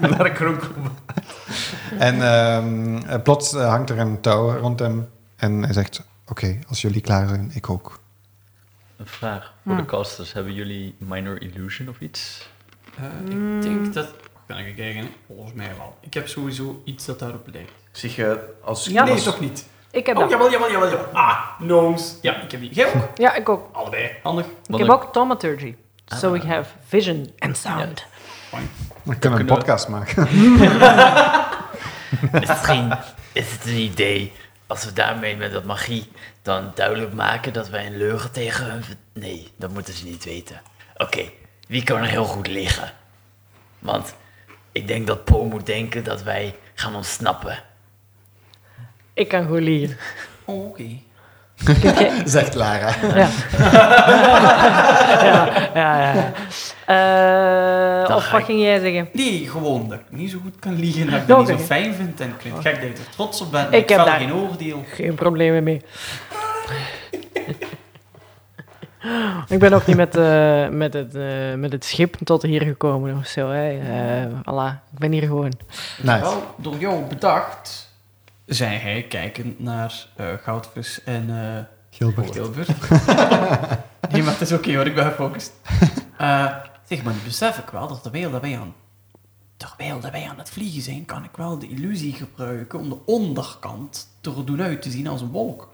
Naar 0.18 0.30
Kronkelbaard. 0.30 0.92
En 1.98 2.22
ehm, 2.22 2.96
eh, 2.96 3.22
plots 3.22 3.54
eh, 3.54 3.68
hangt 3.68 3.90
er 3.90 3.98
een 3.98 4.20
touw 4.20 4.58
rond 4.58 4.78
hem 4.78 5.08
en 5.36 5.62
hij 5.62 5.72
zegt, 5.72 6.02
oké, 6.28 6.58
als 6.68 6.80
jullie 6.80 7.00
klaar 7.00 7.28
zijn, 7.28 7.50
ik 7.54 7.70
ook. 7.70 8.00
Een 8.96 9.06
vraag 9.06 9.52
voor 9.66 9.76
de 9.76 9.84
casters. 9.84 10.32
Hebben 10.32 10.52
jullie 10.54 10.94
Minor 10.98 11.42
Illusion 11.42 11.88
of 11.88 12.00
iets? 12.00 12.48
Eh, 12.96 13.04
Ik 13.34 13.62
denk 13.62 13.94
dat... 13.94 14.06
Volgens 15.26 15.52
mij 15.54 15.70
wel. 15.76 15.96
Ik 16.00 16.14
heb 16.14 16.28
sowieso 16.28 16.82
iets 16.84 17.04
dat 17.06 17.18
daarop 17.18 17.46
lijkt. 17.52 17.72
Zeg, 17.92 18.18
eh, 18.18 18.32
als... 18.64 18.84
Ja, 18.86 19.04
nee, 19.04 19.12
als- 19.12 19.22
toch 19.22 19.40
niet. 19.40 19.66
Ik 19.90 20.06
heb 20.06 20.14
Oh, 20.16 20.22
dat. 20.22 20.30
jawel, 20.30 20.50
jawel, 20.50 20.70
jawel, 20.70 20.90
jawel. 20.90 21.06
Ah, 21.12 21.38
gnomes. 21.58 22.14
Ja, 22.22 22.40
ik 22.42 22.50
heb 22.50 22.60
die. 22.60 22.70
Jij 22.72 22.86
ook? 22.86 23.08
Ja, 23.18 23.34
ik 23.34 23.48
ook. 23.48 23.68
Allebei. 23.76 24.10
Handig. 24.22 24.46
Ik 24.46 24.52
heb 24.76 24.80
ik- 24.80 24.92
ook 24.92 25.12
thaumaturgy. 25.12 25.74
So 26.06 26.30
we 26.32 26.46
have 26.46 26.70
vision 26.86 27.30
and 27.38 27.56
sound. 27.56 28.04
Fijn. 28.48 28.70
We 29.02 29.16
kunnen 29.18 29.40
een 29.40 29.46
podcast 29.46 29.88
maken. 29.88 30.22
Misschien 32.32 32.92
is 33.32 33.52
het 33.52 33.64
een 33.66 33.76
idee 33.76 34.32
als 34.66 34.84
we 34.84 34.92
daarmee 34.92 35.36
met 35.36 35.52
dat 35.52 35.64
magie 35.64 36.10
dan 36.42 36.72
duidelijk 36.74 37.12
maken 37.12 37.52
dat 37.52 37.68
wij 37.68 37.86
een 37.86 37.96
leugen 37.96 38.30
tegen 38.32 38.64
hun... 38.70 38.82
Nee, 39.12 39.50
dat 39.56 39.70
moeten 39.72 39.94
ze 39.94 40.04
niet 40.04 40.24
weten. 40.24 40.60
Oké, 40.96 41.22
wie 41.68 41.84
kan 41.84 41.98
er 41.98 42.08
heel 42.08 42.24
goed 42.24 42.46
liggen? 42.46 42.92
Want 43.78 44.14
ik 44.72 44.86
denk 44.86 45.06
dat 45.06 45.24
Po 45.24 45.44
moet 45.44 45.66
denken 45.66 46.04
dat 46.04 46.22
wij 46.22 46.54
gaan 46.74 46.94
ontsnappen. 46.94 47.58
Ik 49.14 49.28
kan 49.28 49.46
goed 49.46 49.60
liegen. 49.60 49.96
Oh, 50.44 50.66
oké. 50.66 50.84
Zegt 52.24 52.54
Lara. 52.54 52.94
Ja. 53.14 53.28
ja, 55.28 55.48
ja, 55.74 56.12
ja. 56.14 56.32
Eh, 58.06 58.16
of 58.16 58.30
wat 58.30 58.40
ik- 58.40 58.46
ging 58.46 58.60
jij 58.62 58.78
zeggen? 58.80 59.08
Nee, 59.12 59.48
gewoon 59.48 59.88
dat 59.88 59.98
ik 59.98 60.04
niet 60.08 60.30
zo 60.30 60.38
goed 60.42 60.58
kan 60.58 60.74
liegen. 60.74 61.10
Dat 61.10 61.20
ik 61.20 61.26
dat 61.26 61.38
niet 61.38 61.48
zo 61.48 61.58
fijn 61.58 61.94
vind. 61.94 62.20
En 62.20 62.28
ik 62.28 62.34
vind 62.40 62.54
het 62.54 62.62
gek 62.66 62.74
dat 62.74 62.82
je 62.82 62.88
er 63.04 63.10
trots 63.10 63.40
op 63.40 63.50
bent. 63.50 63.72
Ik 63.72 63.80
Ik, 63.82 63.88
heb 63.88 63.98
heb 63.98 64.06
daar- 64.06 64.18
geen 64.18 64.34
oordeel. 64.34 64.84
Geen 64.94 65.14
problemen 65.14 65.62
mee. 65.62 65.80
Ik 69.48 69.58
ben 69.58 69.72
ook 69.72 69.86
niet 69.86 69.96
met, 69.96 70.16
eh, 70.16 70.68
met, 70.68 70.92
het, 70.92 71.14
eh, 71.14 71.54
met 71.54 71.72
het 71.72 71.84
schip 71.84 72.16
tot 72.24 72.42
hier 72.42 72.62
gekomen 72.62 73.16
of 73.16 73.26
zo. 73.26 73.48
Hè. 73.48 73.78
Eh, 73.78 74.26
voilà, 74.26 74.92
ik 74.92 74.98
ben 74.98 75.12
hier 75.12 75.22
gewoon. 75.22 75.52
Nice. 76.02 76.20
Wel, 76.20 76.54
door 76.56 76.76
jou 76.76 77.04
bedacht, 77.04 77.92
zei 78.46 78.76
hij, 78.76 79.02
kijkend 79.02 79.60
naar 79.60 80.06
eh, 80.16 80.26
Goudvis 80.42 81.04
en 81.04 81.30
eh 81.30 81.64
Gilbert. 81.90 82.32
Gilbert. 82.32 82.68
nee, 84.12 84.22
maar 84.22 84.32
het 84.32 84.40
is 84.40 84.52
oké 84.52 84.76
hoor, 84.76 84.86
ik 84.86 84.94
ben 84.94 85.04
gefocust. 85.04 85.52
Eh, 86.16 86.54
zeg 86.84 87.02
maar, 87.02 87.14
nu 87.14 87.20
besef 87.24 87.58
ik 87.58 87.68
wel 87.70 87.88
dat 87.88 88.02
terwijl 88.02 88.30
dat 88.30 88.40
wij 88.40 88.58
aan, 88.58 88.74
terwijl 89.56 90.00
dat 90.00 90.10
wij 90.10 90.28
aan 90.28 90.38
het 90.38 90.50
vliegen 90.50 90.82
zijn, 90.82 91.04
kan 91.04 91.24
ik 91.24 91.36
wel 91.36 91.58
de 91.58 91.68
illusie 91.68 92.12
gebruiken 92.12 92.78
om 92.78 92.88
de 92.88 92.98
onderkant 93.04 94.08
te 94.20 94.44
doen 94.44 94.62
uit 94.62 94.82
te 94.82 94.90
zien 94.90 95.06
als 95.06 95.20
een 95.20 95.30
wolk. 95.30 95.68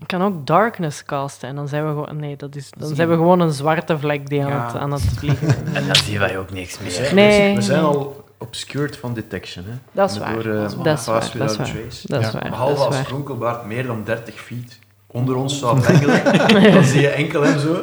Ik 0.00 0.06
kan 0.06 0.22
ook 0.22 0.46
darkness 0.46 1.04
casten 1.04 1.48
en 1.48 1.54
dan 1.54 1.68
zijn 1.68 1.82
we 1.84 1.88
gewoon... 1.88 2.16
Nee, 2.16 2.36
dat 2.36 2.54
is, 2.56 2.70
dan 2.78 2.94
zijn 2.94 3.08
we 3.08 3.14
gewoon 3.14 3.40
een 3.40 3.52
zwarte 3.52 3.98
vlek 3.98 4.28
die 4.28 4.42
aan, 4.44 4.48
Ja. 4.50 4.66
het, 4.66 4.76
aan 4.76 4.92
het 4.92 5.02
vliegen 5.02 5.48
En 5.74 5.86
dan 5.86 5.96
zien 5.96 6.18
wij 6.18 6.38
ook 6.38 6.50
niks 6.50 6.78
meer. 6.78 7.14
Nee, 7.14 7.54
we 7.54 7.60
zijn 7.62 7.82
al 7.84 8.24
obscured 8.38 8.96
van 8.96 9.14
detection, 9.14 9.64
hè. 9.64 9.72
Dat 9.92 10.10
is 10.10 10.18
waar. 10.18 10.32
Door, 10.42 10.52
eh, 10.54 10.60
Dat 10.60 10.70
is 10.70 10.74
waar. 10.74 10.84
Dat 10.84 10.98
is 10.98 11.04
Fast 11.04 11.34
waar, 11.34 11.46
dat 11.46 11.66
is 11.66 11.72
is. 11.72 12.04
Behalve 12.48 12.72
is 12.72 12.78
als. 12.80 13.02
Kronkelbaard 13.02 13.64
meer 13.64 13.86
dan 13.86 14.04
30 14.04 14.40
feet 14.40 14.78
onder 15.06 15.34
ons 15.36 15.58
zou 15.58 15.80
bengelen, 15.80 16.24
dan 16.74 16.84
zie 16.84 17.00
je 17.00 17.08
enkel 17.08 17.42
hem 17.42 17.58
zo... 17.58 17.74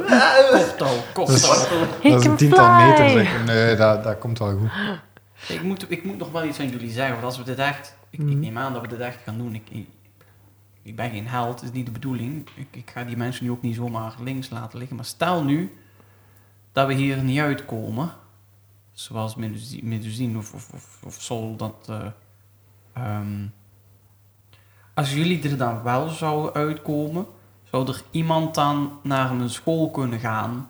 Kortouw, 0.52 0.96
kortouw. 1.14 1.56
Dat 2.04 2.20
is 2.20 2.26
een 2.26 2.36
tiental 2.36 2.66
fly. 2.80 2.88
meter, 2.90 3.10
zeg. 3.10 3.46
Nee, 3.46 3.76
dat, 3.76 4.04
dat 4.04 4.18
komt 4.18 4.40
wel 4.40 4.58
goed. 4.58 4.70
Ik 5.48 5.64
moet, 5.64 5.86
ik 5.92 6.04
moet 6.06 6.18
nog 6.18 6.32
wel 6.32 6.44
iets 6.46 6.60
aan 6.60 6.70
jullie 6.70 6.92
zeggen, 6.92 7.14
want 7.14 7.26
als 7.26 7.38
we 7.38 7.44
dit 7.44 7.58
echt... 7.58 7.96
Ik, 8.10 8.20
ik 8.20 8.26
Mhm. 8.26 8.40
neem 8.40 8.58
aan 8.58 8.74
dat 8.74 8.82
we 8.82 8.88
dit 8.88 9.00
echt 9.00 9.18
gaan 9.26 9.38
doen. 9.38 9.56
Ik, 9.56 9.86
ik, 10.84 10.96
ben 10.96 11.10
geen 11.10 11.28
held, 11.28 11.54
dat 11.60 11.64
is 11.64 11.72
niet 11.72 11.86
de 11.86 11.92
bedoeling. 11.92 12.48
Ik, 12.56 12.68
ik 12.72 12.90
ga 12.90 13.04
die 13.04 13.18
mensen 13.18 13.46
nu 13.46 13.52
ook 13.52 13.62
niet 13.62 13.76
zomaar 13.76 14.14
links 14.20 14.50
laten 14.50 14.78
liggen. 14.78 14.96
Maar 14.96 15.06
stel 15.06 15.44
nu 15.44 15.78
dat 16.72 16.88
we 16.88 16.94
hier 16.94 17.24
niet 17.24 17.40
uitkomen, 17.40 18.12
zoals 18.92 19.36
Medusi- 19.36 19.84
Medusine 19.84 20.38
of, 20.38 20.54
of, 20.54 20.70
of, 20.74 21.00
of 21.06 21.14
Sol 21.22 21.56
dat... 21.56 21.88
eh, 21.90 22.06
ehm, 22.94 23.46
als 24.94 25.14
jullie 25.14 25.50
er 25.50 25.58
dan 25.58 25.84
wel 25.84 26.10
zouden 26.10 26.54
uitkomen, 26.54 27.26
zou 27.64 27.88
er 27.88 28.04
iemand 28.12 28.56
dan 28.56 29.00
naar 29.04 29.34
mijn 29.34 29.50
school 29.50 29.92
kunnen 29.92 30.20
gaan 30.20 30.70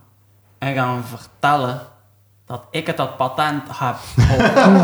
en 0.57 0.73
gaan 0.73 1.03
vertellen 1.03 1.81
dat 2.45 2.65
ik 2.71 2.87
het 2.87 2.97
dat 2.97 3.17
patent 3.17 3.63
heb 3.79 3.95
op 4.19 4.39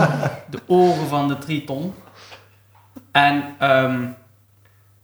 de 0.54 0.62
ogen 0.68 1.08
van 1.08 1.28
de 1.28 1.38
triton. 1.38 1.94
En 3.12 3.56
ehm, 3.60 4.08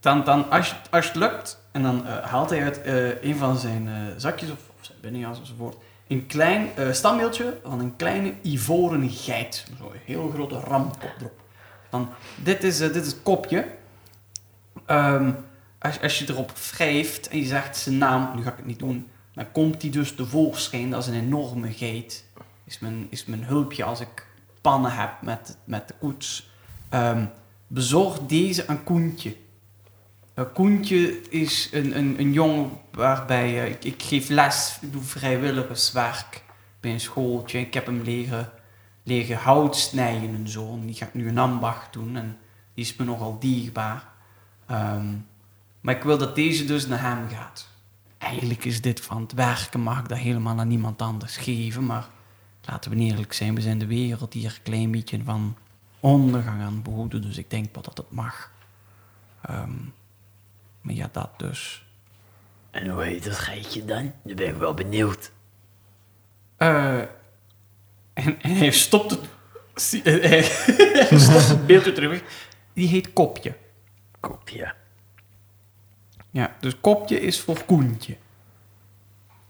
dan, 0.06 0.24
dan 0.24 0.50
als, 0.50 0.74
als 0.90 1.06
het 1.06 1.14
lukt, 1.14 1.58
en 1.72 1.82
dan 1.82 2.06
eh, 2.06 2.24
haalt 2.24 2.50
hij 2.50 2.62
uit 2.62 2.82
eh, 2.82 3.22
een 3.22 3.36
van 3.36 3.56
zijn 3.56 3.88
eh, 3.88 3.94
zakjes 4.16 4.50
of, 4.50 4.58
of 4.78 4.84
zijn 4.84 4.98
binnenjas 5.00 5.38
enzovoort, 5.38 5.76
een 6.06 6.26
klein 6.26 6.68
standbeeldje 6.90 7.58
van 7.64 7.80
een 7.80 7.96
kleine 7.96 8.34
ivoren 8.42 9.10
geit. 9.10 9.66
Zo'n 9.78 9.90
heel 10.04 10.30
grote 10.34 10.58
ramkop 10.58 11.14
erop. 11.18 11.40
Dan, 11.90 12.08
dit, 12.36 12.64
is, 12.64 12.78
dit 12.78 12.96
is 12.96 13.06
het 13.06 13.22
kopje. 13.22 13.66
Ehm, 14.86 15.32
als, 15.78 16.00
als 16.00 16.18
je 16.18 16.24
erop 16.28 16.50
wrijft 16.50 17.28
en 17.28 17.38
je 17.38 17.44
zegt 17.44 17.76
zijn 17.76 17.98
naam, 17.98 18.36
nu 18.36 18.42
ga 18.42 18.50
ik 18.50 18.56
het 18.56 18.66
niet 18.66 18.78
doen, 18.78 19.08
dan 19.34 19.52
komt 19.52 19.82
hij 19.82 19.90
dus 19.90 20.14
tevoorschijn. 20.14 20.90
Dat 20.90 21.02
is 21.02 21.06
een 21.06 21.20
enorme 21.20 21.72
geit. 21.72 22.24
Is 22.64 22.78
mijn, 22.78 23.06
is 23.10 23.24
mijn 23.24 23.44
hulpje 23.44 23.84
als 23.84 24.00
ik 24.00 24.26
pannen 24.60 24.92
heb 24.92 25.10
met, 25.20 25.56
met 25.64 25.88
de 25.88 25.94
koets. 25.98 26.50
Ehm, 26.88 27.24
bezorg 27.66 28.18
deze 28.18 28.66
aan 28.66 28.84
Koentje. 28.84 29.36
Eh, 30.36 30.44
Koentje 30.54 31.28
is 31.30 31.68
een, 31.72 31.98
een, 31.98 32.20
een 32.20 32.32
jongen 32.32 32.70
waarbij 32.90 33.62
eh, 33.62 33.70
ik, 33.70 33.84
ik 33.84 34.02
geef 34.02 34.28
les, 34.28 34.78
ik 34.80 34.92
doe 34.92 35.02
vrijwilligerswerk 35.02 36.44
bij 36.80 36.92
een 36.92 37.00
schooltje. 37.00 37.58
Ik 37.58 37.74
heb 37.74 37.86
hem 37.86 38.02
leren, 38.02 38.50
leren 39.02 39.36
hout 39.36 39.76
snijden 39.76 40.34
en 40.34 40.48
zo. 40.48 40.72
En 40.72 40.86
die 40.86 40.94
gaat 40.94 41.14
nu 41.14 41.28
een 41.28 41.38
ambacht 41.38 41.92
doen 41.92 42.16
en 42.16 42.38
die 42.74 42.84
is 42.84 42.96
me 42.96 43.04
nogal 43.04 43.38
dierbaar. 43.38 44.08
Ehm, 44.66 45.06
maar 45.80 45.96
ik 45.96 46.02
wil 46.02 46.18
dat 46.18 46.34
deze 46.34 46.64
dus 46.64 46.86
naar 46.86 47.02
hem 47.02 47.28
gaat. 47.28 47.68
Eigenlijk 48.18 48.64
is 48.64 48.80
dit 48.80 49.00
van 49.00 49.22
het 49.22 49.32
werken, 49.32 49.80
mag 49.80 49.98
ik 49.98 50.08
dat 50.08 50.18
helemaal 50.18 50.58
aan 50.58 50.68
niemand 50.68 51.02
anders 51.02 51.36
geven. 51.36 51.86
Maar 51.86 52.08
laten 52.64 52.90
we 52.90 52.96
eerlijk 52.96 53.32
zijn, 53.32 53.54
we 53.54 53.60
zijn 53.60 53.78
de 53.78 53.86
wereld 53.86 54.32
hier 54.32 54.54
een 54.56 54.62
klein 54.62 54.90
beetje 54.90 55.24
van 55.24 55.56
ondergang 56.00 56.62
aan 56.62 56.82
behoeden. 56.82 57.22
Dus 57.22 57.38
ik 57.38 57.50
denk 57.50 57.74
wel 57.74 57.82
dat 57.82 57.96
het 57.96 58.10
mag. 58.10 58.50
Ehm, 59.42 59.72
maar 60.86 60.94
ja, 60.94 61.08
dat 61.12 61.38
dus. 61.38 61.86
En 62.70 62.88
hoe 62.88 63.02
heet 63.02 63.24
dat 63.24 63.38
geitje 63.38 63.84
dan? 63.84 64.12
Nu 64.22 64.34
ben 64.34 64.48
ik 64.48 64.54
wel 64.54 64.74
benieuwd. 64.74 65.32
Eh, 66.56 66.98
en, 68.12 68.40
en 68.40 68.56
hij 68.56 68.70
stopt 68.70 69.10
het, 69.10 69.20
eh, 70.04 70.20
hij 71.08 71.18
stopt 71.18 71.48
het 71.48 71.66
beeldje 71.66 71.92
terug. 71.92 72.22
Die 72.72 72.88
heet 72.88 73.12
Kopje. 73.12 73.56
Kopje. 74.20 74.74
Ja, 76.30 76.56
dus 76.60 76.80
Kopje 76.80 77.20
is 77.20 77.40
voor 77.40 77.64
Koentje. 77.64 78.16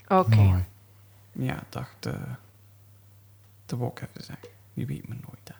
Oké. 0.08 0.34
Mooi. 0.36 0.64
Ja, 1.32 1.62
dacht... 1.68 2.06
eh 2.06 2.32
te 3.66 3.76
wok 3.76 4.00
even 4.00 4.24
zeggen. 4.24 4.48
Je 4.72 4.86
weet 4.86 5.08
me 5.08 5.14
nooit. 5.14 5.48
Hè. 5.48 5.54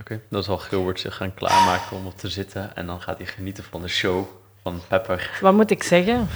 Oké, 0.00 0.20
dan 0.28 0.42
zal 0.42 0.58
Gilbert 0.58 1.00
zich 1.00 1.16
gaan 1.16 1.34
klaarmaken 1.34 1.96
om 1.96 2.06
op 2.06 2.18
te 2.18 2.28
zitten. 2.28 2.76
En 2.76 2.86
dan 2.86 3.00
gaat 3.00 3.16
hij 3.18 3.26
genieten 3.26 3.64
van 3.64 3.80
de 3.82 3.88
show 3.88 4.24
van 4.62 4.80
Pepper. 4.88 5.38
Wat 5.40 5.54
moet 5.54 5.70
ik 5.70 5.82
zeggen? 5.82 6.28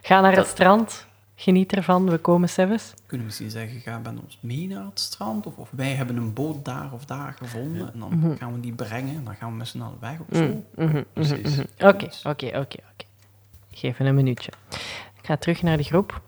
Ga 0.02 0.22
naar 0.22 0.36
het 0.36 0.48
strand. 0.48 1.06
Geniet 1.36 1.74
ervan. 1.74 2.10
We 2.10 2.18
komen 2.18 2.50
zelfs. 2.50 2.94
Kunnen 2.96 3.18
we 3.18 3.24
misschien 3.24 3.50
zeggen, 3.50 3.80
ga 3.80 3.98
met 3.98 4.14
ons 4.24 4.38
mee 4.42 4.68
naar 4.68 4.86
het 4.86 5.00
strand? 5.00 5.46
Of, 5.46 5.56
of 5.58 5.70
wij 5.72 5.92
hebben 5.94 6.18
een 6.18 6.34
boot 6.34 6.66
daar 6.66 6.90
of 6.92 7.06
daar 7.06 7.36
gevonden. 7.38 7.94
En 7.94 8.00
dan 8.00 8.36
gaan 8.40 8.54
we 8.54 8.60
die 8.60 8.74
brengen. 8.74 9.16
En 9.16 9.24
dan 9.24 9.36
gaan 9.36 9.50
we 9.52 9.56
met 9.56 9.68
z'n 9.68 9.82
allen 9.82 9.98
weg 10.00 10.18
of 10.20 10.38
zo. 10.38 10.64
Mhm, 10.76 10.86
mhm, 10.88 11.04
Precies. 11.14 11.56
mhm. 11.56 11.62
Oké, 11.88 12.06
oké, 12.24 12.46
oké, 12.46 12.58
oké. 12.58 13.06
Geef 13.72 14.00
een 14.00 14.16
minuutje. 14.16 14.52
Ik 15.22 15.26
ga 15.32 15.38
terug 15.38 15.62
naar 15.62 15.78
de 15.78 15.84
groep. 15.84 16.22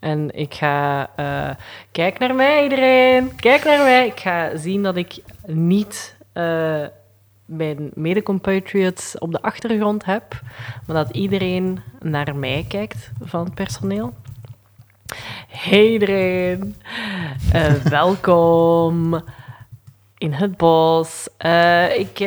En 0.00 0.30
ik 0.34 0.54
ga... 0.54 1.10
eh, 1.16 1.50
kijk 1.92 2.18
naar 2.18 2.34
mij, 2.34 2.62
iedereen. 2.62 3.36
Kijk 3.36 3.64
naar 3.64 3.84
mij. 3.84 4.06
Ik 4.06 4.20
ga 4.20 4.56
zien 4.56 4.82
dat 4.82 4.96
ik 4.96 5.18
niet 5.46 6.16
eh, 6.32 6.84
mijn 7.44 7.90
mede-compatriots 7.94 9.18
op 9.18 9.32
de 9.32 9.42
achtergrond 9.42 10.04
heb. 10.04 10.40
Maar 10.86 10.96
dat 10.96 11.16
iedereen 11.16 11.80
naar 12.00 12.36
mij 12.36 12.64
kijkt 12.68 13.10
van 13.22 13.44
het 13.44 13.54
personeel. 13.54 14.14
Hey 15.48 15.88
iedereen. 15.88 16.76
Eh, 17.52 17.72
welkom 17.72 19.22
in 20.18 20.32
het 20.32 20.56
bos. 20.56 21.28
Ik, 21.96 22.18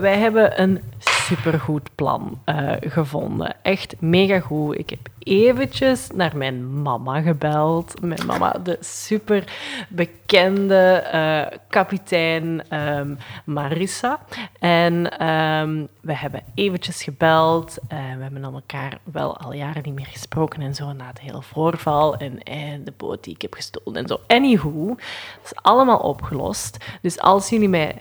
wij 0.00 0.18
hebben 0.18 0.62
een 0.62 0.80
supergoed 1.04 1.94
plan 1.94 2.40
eh, 2.44 2.72
gevonden. 2.80 3.56
Echt 3.62 3.94
mega 4.00 4.40
goed. 4.40 4.78
Ik 4.78 4.90
heb 4.90 4.98
eventjes 5.18 6.08
naar 6.14 6.36
mijn 6.36 6.82
mama 6.82 7.20
gebeld. 7.20 8.00
Mijn 8.00 8.26
mama, 8.26 8.50
de 8.62 8.76
super 8.80 9.52
bekende 9.88 10.84
eh, 10.84 11.58
kapitein 11.68 12.62
ehm, 12.68 13.14
Marissa. 13.44 14.20
En 14.58 15.18
ehm, 15.18 15.86
we 16.00 16.16
hebben 16.16 16.42
eventjes 16.54 17.02
gebeld. 17.02 17.78
Eh, 17.88 17.98
we 17.98 18.22
hebben 18.22 18.42
dan 18.42 18.54
elkaar 18.54 18.98
wel 19.04 19.36
al 19.36 19.52
jaren 19.52 19.82
niet 19.82 19.94
meer 19.94 20.06
gesproken 20.06 20.62
en 20.62 20.74
zo 20.74 20.92
na 20.92 21.06
het 21.06 21.20
hele 21.20 21.42
voorval 21.42 22.16
en, 22.16 22.42
en 22.42 22.84
de 22.84 22.92
boot 22.96 23.24
die 23.24 23.34
ik 23.34 23.42
heb 23.42 23.54
gestolen 23.54 24.02
en 24.02 24.06
zo. 24.06 24.20
Anywho, 24.26 24.86
dat 24.88 25.44
is 25.44 25.54
allemaal 25.54 25.98
opgelost. 25.98 26.84
Dus 27.02 27.20
als 27.20 27.48
jullie 27.48 27.68
mij 27.68 27.96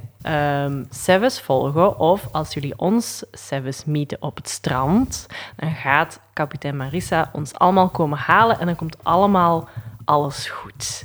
Seves 0.89 1.41
volgen 1.41 1.99
of 1.99 2.27
als 2.31 2.53
jullie 2.53 2.73
ons 2.77 2.92
Seves 3.31 3.85
meeten 3.85 4.21
op 4.21 4.35
het 4.35 4.49
strand, 4.49 5.27
dan 5.55 5.71
gaat 5.71 6.19
kapitein 6.33 6.77
Marissa 6.77 7.29
ons 7.33 7.53
allemaal 7.53 7.89
komen 7.89 8.17
halen 8.17 8.59
en 8.59 8.65
dan 8.65 8.75
komt 8.75 8.97
allemaal 9.03 9.69
alles 10.05 10.47
goed. 10.47 11.03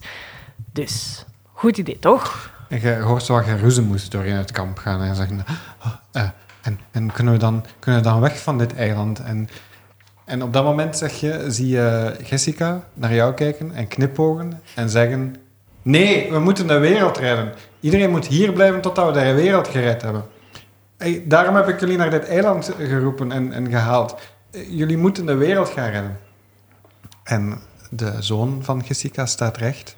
Dus, 0.72 1.24
goed 1.52 1.78
idee, 1.78 1.98
toch? 1.98 2.50
En 2.68 2.80
je 2.80 2.98
hoort 3.00 3.22
zo 3.22 3.34
wat 3.34 3.44
geroezemoes 3.44 4.10
door 4.10 4.24
in 4.24 4.34
het 4.34 4.50
kamp 4.50 4.78
gaan 4.78 5.02
en 5.02 5.14
zeggen... 5.14 5.44
"Oh, 5.84 5.92
eh, 6.12 6.22
en 6.62 6.80
en 6.90 7.12
kunnen, 7.12 7.32
we 7.32 7.38
dan, 7.38 7.64
kunnen 7.78 8.02
we 8.02 8.08
dan 8.08 8.20
weg 8.20 8.42
van 8.42 8.58
dit 8.58 8.74
eiland? 8.74 9.20
En, 9.20 9.48
en 10.24 10.42
op 10.42 10.52
dat 10.52 10.64
moment 10.64 10.96
zeg 10.96 11.12
je, 11.12 11.44
zie 11.48 11.68
je 11.68 12.16
Jessica 12.24 12.84
naar 12.94 13.14
jou 13.14 13.34
kijken 13.34 13.74
en 13.74 13.88
knipogen 13.88 14.62
en 14.74 14.90
zeggen... 14.90 15.36
Nee, 15.82 16.30
we 16.30 16.38
moeten 16.38 16.66
de 16.66 16.78
wereld 16.78 17.16
redden. 17.16 17.52
Iedereen 17.80 18.10
moet 18.10 18.26
hier 18.26 18.52
blijven 18.52 18.80
totdat 18.80 19.06
we 19.14 19.20
de 19.20 19.34
wereld 19.34 19.68
gered 19.68 20.02
hebben. 20.02 20.24
Daarom 21.24 21.54
heb 21.54 21.68
ik 21.68 21.80
jullie 21.80 21.96
naar 21.96 22.10
dit 22.10 22.24
eiland 22.28 22.70
geroepen 22.78 23.32
en, 23.32 23.52
en 23.52 23.68
gehaald. 23.70 24.14
Eh, 24.50 24.70
Jullie 24.70 24.96
moeten 24.96 25.26
de 25.26 25.34
wereld 25.34 25.68
gaan 25.68 25.90
redden. 25.90 26.18
En 27.22 27.58
de 27.90 28.22
zoon 28.22 28.64
van 28.64 28.82
Jessica 28.86 29.26
staat 29.26 29.56
recht, 29.56 29.96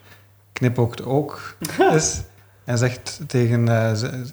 knipoogt 0.53 1.05
ook 1.05 1.57
eens 1.91 2.23
en 2.65 2.79
zegt 2.79 3.21
tegen 3.27 3.97
z- 3.97 4.33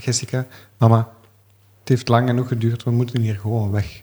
Jessica: 0.00 0.46
Mama, 0.78 1.08
het 1.80 1.88
heeft 1.88 2.08
lang 2.08 2.28
genoeg 2.28 2.48
geduurd, 2.48 2.82
we 2.82 2.90
moeten 2.90 3.20
hier 3.20 3.34
gewoon 3.38 3.70
weg. 3.70 4.02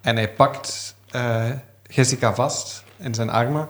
En 0.00 0.16
hij 0.16 0.32
pakt 0.32 0.96
eh, 1.10 1.50
Jessica 1.82 2.34
vast 2.34 2.84
in 2.96 3.14
zijn 3.14 3.30
armen 3.30 3.68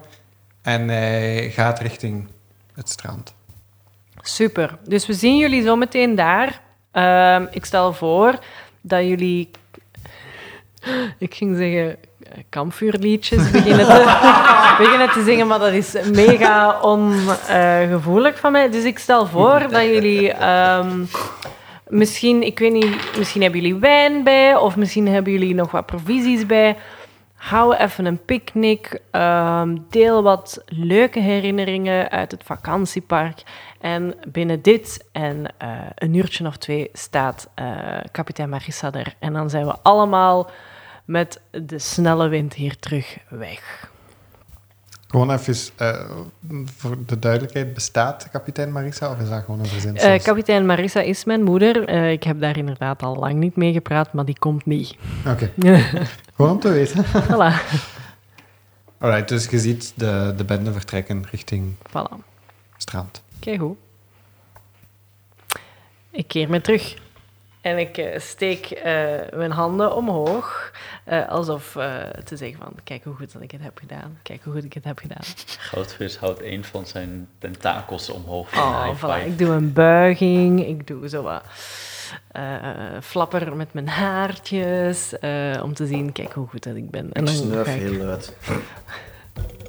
en 0.62 0.88
hij 0.88 1.50
gaat 1.50 1.78
richting 1.80 2.28
het 2.74 2.88
strand. 2.88 3.34
Super. 4.22 4.78
Dus 4.84 5.06
we 5.06 5.12
zien 5.14 5.38
jullie 5.38 5.62
zo 5.62 5.76
meteen 5.76 6.14
daar. 6.14 6.64
Ehm, 6.96 7.46
ik 7.50 7.64
stel 7.64 7.92
voor 7.92 8.38
dat 8.80 9.00
jullie... 9.00 9.50
Ik 11.18 11.34
ging 11.34 11.56
zeggen 11.56 11.88
eh, 11.88 12.42
kampvuurliedjes 12.48 13.50
beginnen 13.50 13.86
te, 13.86 14.74
beginnen 14.78 15.10
te 15.10 15.22
zingen, 15.24 15.46
maar 15.46 15.58
dat 15.58 15.72
is 15.72 15.96
mega 16.12 16.80
ongevoelig 16.80 18.38
van 18.38 18.52
mij. 18.52 18.70
Dus 18.70 18.84
ik 18.84 18.98
stel 18.98 19.26
voor 19.26 19.66
dat 19.70 19.82
jullie... 19.82 20.32
ehm, 20.32 21.04
misschien, 21.88 22.42
ik 22.42 22.58
weet 22.58 22.72
niet, 22.72 23.16
misschien 23.18 23.42
hebben 23.42 23.60
jullie 23.60 23.80
wijn 23.80 24.22
bij, 24.24 24.56
of 24.56 24.76
misschien 24.76 25.08
hebben 25.08 25.32
jullie 25.32 25.54
nog 25.54 25.70
wat 25.70 25.86
provisies 25.86 26.46
bij. 26.46 26.76
Hou 27.34 27.74
even 27.74 28.04
een 28.04 28.24
picknick. 28.24 29.00
ehm, 29.10 29.76
deel 29.90 30.22
wat 30.22 30.62
leuke 30.66 31.20
herinneringen 31.20 32.10
uit 32.10 32.30
het 32.30 32.42
vakantiepark. 32.44 33.42
En 33.80 34.14
binnen 34.28 34.62
dit 34.62 35.04
en 35.12 35.46
eh, 35.58 35.70
een 35.94 36.14
uurtje 36.14 36.46
of 36.46 36.56
twee 36.56 36.90
staat 36.92 37.48
eh, 37.54 37.66
kapitein 38.10 38.48
Marissa 38.48 38.92
er. 38.92 39.14
En 39.18 39.32
dan 39.32 39.50
zijn 39.50 39.66
we 39.66 39.74
allemaal 39.82 40.50
met 41.04 41.40
de 41.50 41.78
snelle 41.78 42.28
wind 42.28 42.54
hier 42.54 42.78
terug 42.78 43.18
weg. 43.28 43.90
Gewoon 45.08 45.30
even 45.30 45.56
eh, 45.76 46.10
voor 46.64 46.96
de 47.06 47.18
duidelijkheid: 47.18 47.74
bestaat 47.74 48.28
kapitein 48.30 48.72
Marissa 48.72 49.10
of 49.10 49.20
is 49.20 49.28
dat 49.28 49.44
gewoon 49.44 49.60
een 49.60 49.66
verzinsel? 49.66 50.18
Kapitein 50.18 50.66
Marissa 50.66 51.00
is 51.00 51.24
mijn 51.24 51.42
moeder. 51.42 51.88
Ik 51.88 52.22
heb 52.22 52.40
daar 52.40 52.56
inderdaad 52.56 53.02
al 53.02 53.16
lang 53.16 53.34
niet 53.34 53.56
mee 53.56 53.72
gepraat, 53.72 54.12
maar 54.12 54.24
die 54.24 54.38
komt 54.38 54.66
niet. 54.66 54.96
Oké, 55.26 55.50
gewoon 56.36 56.50
om 56.50 56.60
te 56.60 56.68
weten. 56.68 57.04
voilà. 57.04 57.84
Alright, 58.98 59.28
dus 59.28 59.46
je 59.46 59.58
ziet 59.58 59.92
de, 59.96 60.34
de 60.36 60.44
bende 60.44 60.72
vertrekken 60.72 61.26
richting 61.30 61.74
voilà. 61.88 62.16
strand. 62.76 63.22
Kijk 63.46 63.60
hoe. 63.60 63.76
Ik 66.10 66.28
keer 66.28 66.50
me 66.50 66.60
terug 66.60 66.96
En 67.60 67.78
ik 67.78 67.98
eh, 67.98 68.20
steek 68.20 68.70
eh, 68.70 68.92
mijn 69.34 69.50
handen 69.50 69.94
omhoog, 69.96 70.72
eh, 71.04 71.28
alsof 71.28 71.76
eh, 71.76 72.08
te 72.24 72.36
zeggen 72.36 72.58
van, 72.58 72.72
kijk 72.84 73.04
hoe 73.04 73.14
goed 73.14 73.32
dat 73.32 73.42
ik 73.42 73.50
het 73.50 73.62
heb 73.62 73.78
gedaan. 73.78 74.18
Kijk 74.22 74.44
hoe 74.44 74.52
goed 74.52 74.64
ik 74.64 74.72
het 74.72 74.84
heb 74.84 74.98
gedaan. 74.98 75.22
Goudvis 75.58 76.16
houdt 76.16 76.42
een 76.42 76.64
van 76.64 76.86
zijn 76.86 77.28
tentakels 77.38 78.10
omhoog 78.10 78.56
Oh, 78.56 79.02
voilà. 79.02 79.26
Ik 79.26 79.38
doe 79.38 79.48
een 79.48 79.72
buiging, 79.72 80.66
ik 80.66 80.86
doe 80.86 81.08
zo 81.08 81.22
wat 81.22 81.42
eh, 82.30 83.00
flapper 83.02 83.56
met 83.56 83.72
mijn 83.72 83.88
haartjes, 83.88 85.18
eh, 85.18 85.60
om 85.62 85.74
te 85.74 85.86
zien, 85.86 86.12
kijk 86.12 86.32
hoe 86.32 86.46
goed 86.46 86.62
dat 86.62 86.76
ik 86.76 86.90
ben. 86.90 87.12
En 87.12 87.26
Ik 87.26 87.66
heel 87.66 87.92
luid. 87.92 88.36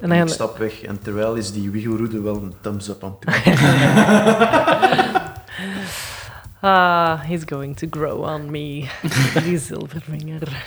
En 0.00 0.12
Ik 0.12 0.28
stap 0.28 0.58
weg 0.58 0.82
en 0.82 1.02
terwijl 1.02 1.34
is 1.34 1.52
die 1.52 1.70
wiggelroede 1.70 2.20
wel 2.20 2.34
een 2.34 2.54
thumbs 2.60 2.88
up 2.88 3.04
aan 3.04 3.16
het 3.20 3.44
doen. 3.44 3.54
ah, 6.70 7.20
he's 7.22 7.42
going 7.46 7.76
to 7.76 7.86
grow 7.90 8.24
on 8.24 8.50
me, 8.50 8.88
die 9.44 9.58
zilvervinger. 9.58 10.64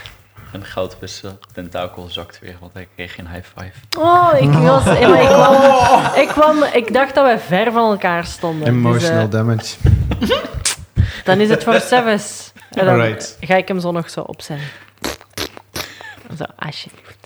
En 0.51 0.65
Goudvis 0.65 1.23
eh, 1.23 1.31
tentakel 1.53 2.07
zakt 2.09 2.39
weer, 2.39 2.55
want 2.59 2.73
hij 2.73 2.87
kreeg 2.95 3.15
geen 3.15 3.27
high 3.27 3.47
five. 3.57 3.71
Oh, 3.99 4.31
ik 4.39 4.49
was... 4.51 4.85
ik, 4.99 5.27
kwam, 5.27 6.13
ik, 6.15 6.27
kwam, 6.27 6.63
ik 6.73 6.93
dacht 6.93 7.15
dat 7.15 7.23
wij 7.23 7.39
ver 7.39 7.71
van 7.71 7.91
elkaar 7.91 8.25
stonden. 8.25 8.67
Emotional 8.67 9.29
Dus, 9.29 9.39
damage. 9.39 9.75
eh, 10.19 10.37
dan 11.23 11.39
is 11.39 11.49
het 11.49 11.63
voor 11.63 11.79
Sevis. 11.79 12.51
En 12.69 12.85
dan 12.85 12.99
Alright. 12.99 13.37
ga 13.41 13.55
ik 13.55 13.67
hem 13.67 13.79
zo 13.79 13.91
nog 13.91 14.09
zo 14.09 14.21
opzetten. 14.21 14.67
Zo, 16.37 16.43
alsjeblieft. 16.55 17.20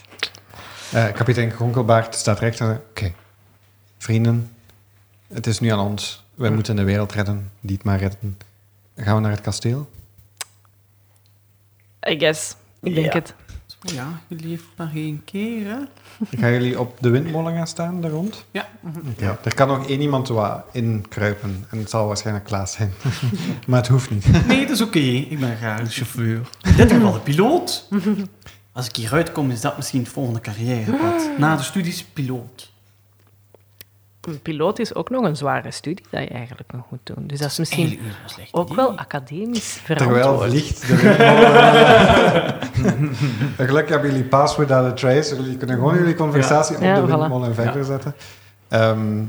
Eh, 0.96 1.12
kapitein 1.14 1.50
Kronkelbaard 1.50 2.16
staat 2.16 2.40
recht 2.40 2.60
en 2.60 2.82
Oké, 2.90 3.14
vrienden, 3.98 4.52
het 5.28 5.48
is 5.48 5.60
nu 5.60 5.70
aan 5.70 5.80
ons. 5.80 6.24
Wij 6.36 6.50
moeten 6.50 6.76
de 6.76 6.84
wereld 6.84 7.12
redden, 7.12 7.52
die 7.62 7.76
het 7.76 7.86
maar 7.86 8.00
redden. 8.00 8.38
Gaan 8.96 9.16
we 9.16 9.22
naar 9.22 9.32
het 9.32 9.42
kasteel? 9.42 9.90
I 12.10 12.20
guess. 12.20 12.56
Ik 12.82 12.94
denk 12.96 13.14
Ja. 13.14 13.20
het. 13.20 13.34
Ja, 13.80 14.22
je 14.28 14.36
leeft 14.36 14.64
maar 14.76 14.92
één 14.94 15.24
keer, 15.24 15.68
hè? 15.68 15.78
Gaan 16.40 16.52
jullie 16.52 16.80
op 16.80 16.98
de 17.00 17.10
windmolen 17.10 17.56
gaan 17.56 17.68
staan, 17.68 18.02
daar 18.02 18.12
rond? 18.12 18.46
Ja. 18.52 18.68
Oké. 19.12 19.38
Er 19.44 19.54
kan 19.56 19.68
nog 19.68 19.88
één 19.88 20.02
iemand 20.02 20.28
wat 20.28 20.64
inkruipen. 20.72 21.66
En 21.70 21.78
het 21.78 21.90
zal 21.90 22.08
waarschijnlijk 22.08 22.46
Klaas 22.46 22.72
zijn. 22.72 22.94
maar 23.68 23.80
het 23.80 23.88
hoeft 23.88 24.10
niet. 24.10 24.48
Nee, 24.48 24.62
dat 24.62 24.70
is 24.76 24.82
oké. 24.82 25.00
Ik 25.00 25.40
ben 25.40 25.58
graag 25.58 25.80
de 25.80 25.90
chauffeur. 25.90 26.50
In 26.62 26.76
dit 26.76 26.92
geval 26.92 27.12
de 27.14 27.20
piloot. 27.20 27.88
Als 28.76 28.88
ik 28.88 28.96
hieruit 28.96 29.32
kom, 29.32 29.52
is 29.52 29.62
dat 29.62 29.76
misschien 29.78 30.00
het 30.00 30.10
volgende 30.10 30.42
carrièrepad. 30.42 31.30
Na 31.38 31.56
de 31.56 31.64
studies, 31.64 32.04
piloot. 32.04 32.74
Een 34.22 34.42
piloot 34.42 34.80
is 34.80 34.96
ook 34.96 35.10
nog 35.10 35.24
een 35.24 35.36
zware 35.36 35.72
studie 35.72 36.06
dat 36.12 36.22
je 36.24 36.30
eigenlijk 36.30 36.72
nog 36.74 36.84
moet 36.90 37.00
doen. 37.04 37.28
Dus 37.28 37.40
dat 37.40 37.52
is 37.52 37.58
misschien 37.58 37.86
Eigenlijk 37.88 38.18
slecht 38.26 38.54
ook 38.54 38.64
idee. 38.66 38.76
wel 38.76 38.98
academisch 38.98 39.82
Terwijl 39.86 40.10
verantwoord. 40.10 40.52
de 40.88 40.96
windmolen. 40.96 42.56
Gelukkig 43.68 43.90
hebben 43.90 44.10
jullie 44.12 44.26
pass 44.26 44.56
without 44.56 44.92
a 44.92 44.94
trace. 44.94 45.36
Jullie 45.36 45.58
kunnen 45.58 45.76
gewoon 45.76 45.96
jullie 45.98 46.16
conversatie 46.16 46.74
Ja. 46.74 46.80
op 46.80 46.86
Ja, 46.86 46.96
de 46.96 47.02
voilà. 47.08 47.20
windmolen 47.20 47.56
verder 47.56 47.86
zetten. 47.86 48.16
Ehm, 48.68 49.24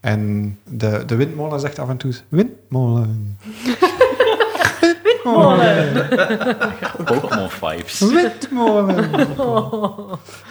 en 0.00 0.58
de, 0.64 1.02
de 1.06 1.16
windmolen 1.16 1.60
zegt 1.60 1.78
af 1.78 1.88
en 1.88 1.96
toe... 1.96 2.14
Windmolen. 2.28 3.38
Windmolen. 5.24 6.08
Pokémon 7.04 7.50
vibes. 7.50 7.98
Windmolen. 7.98 9.10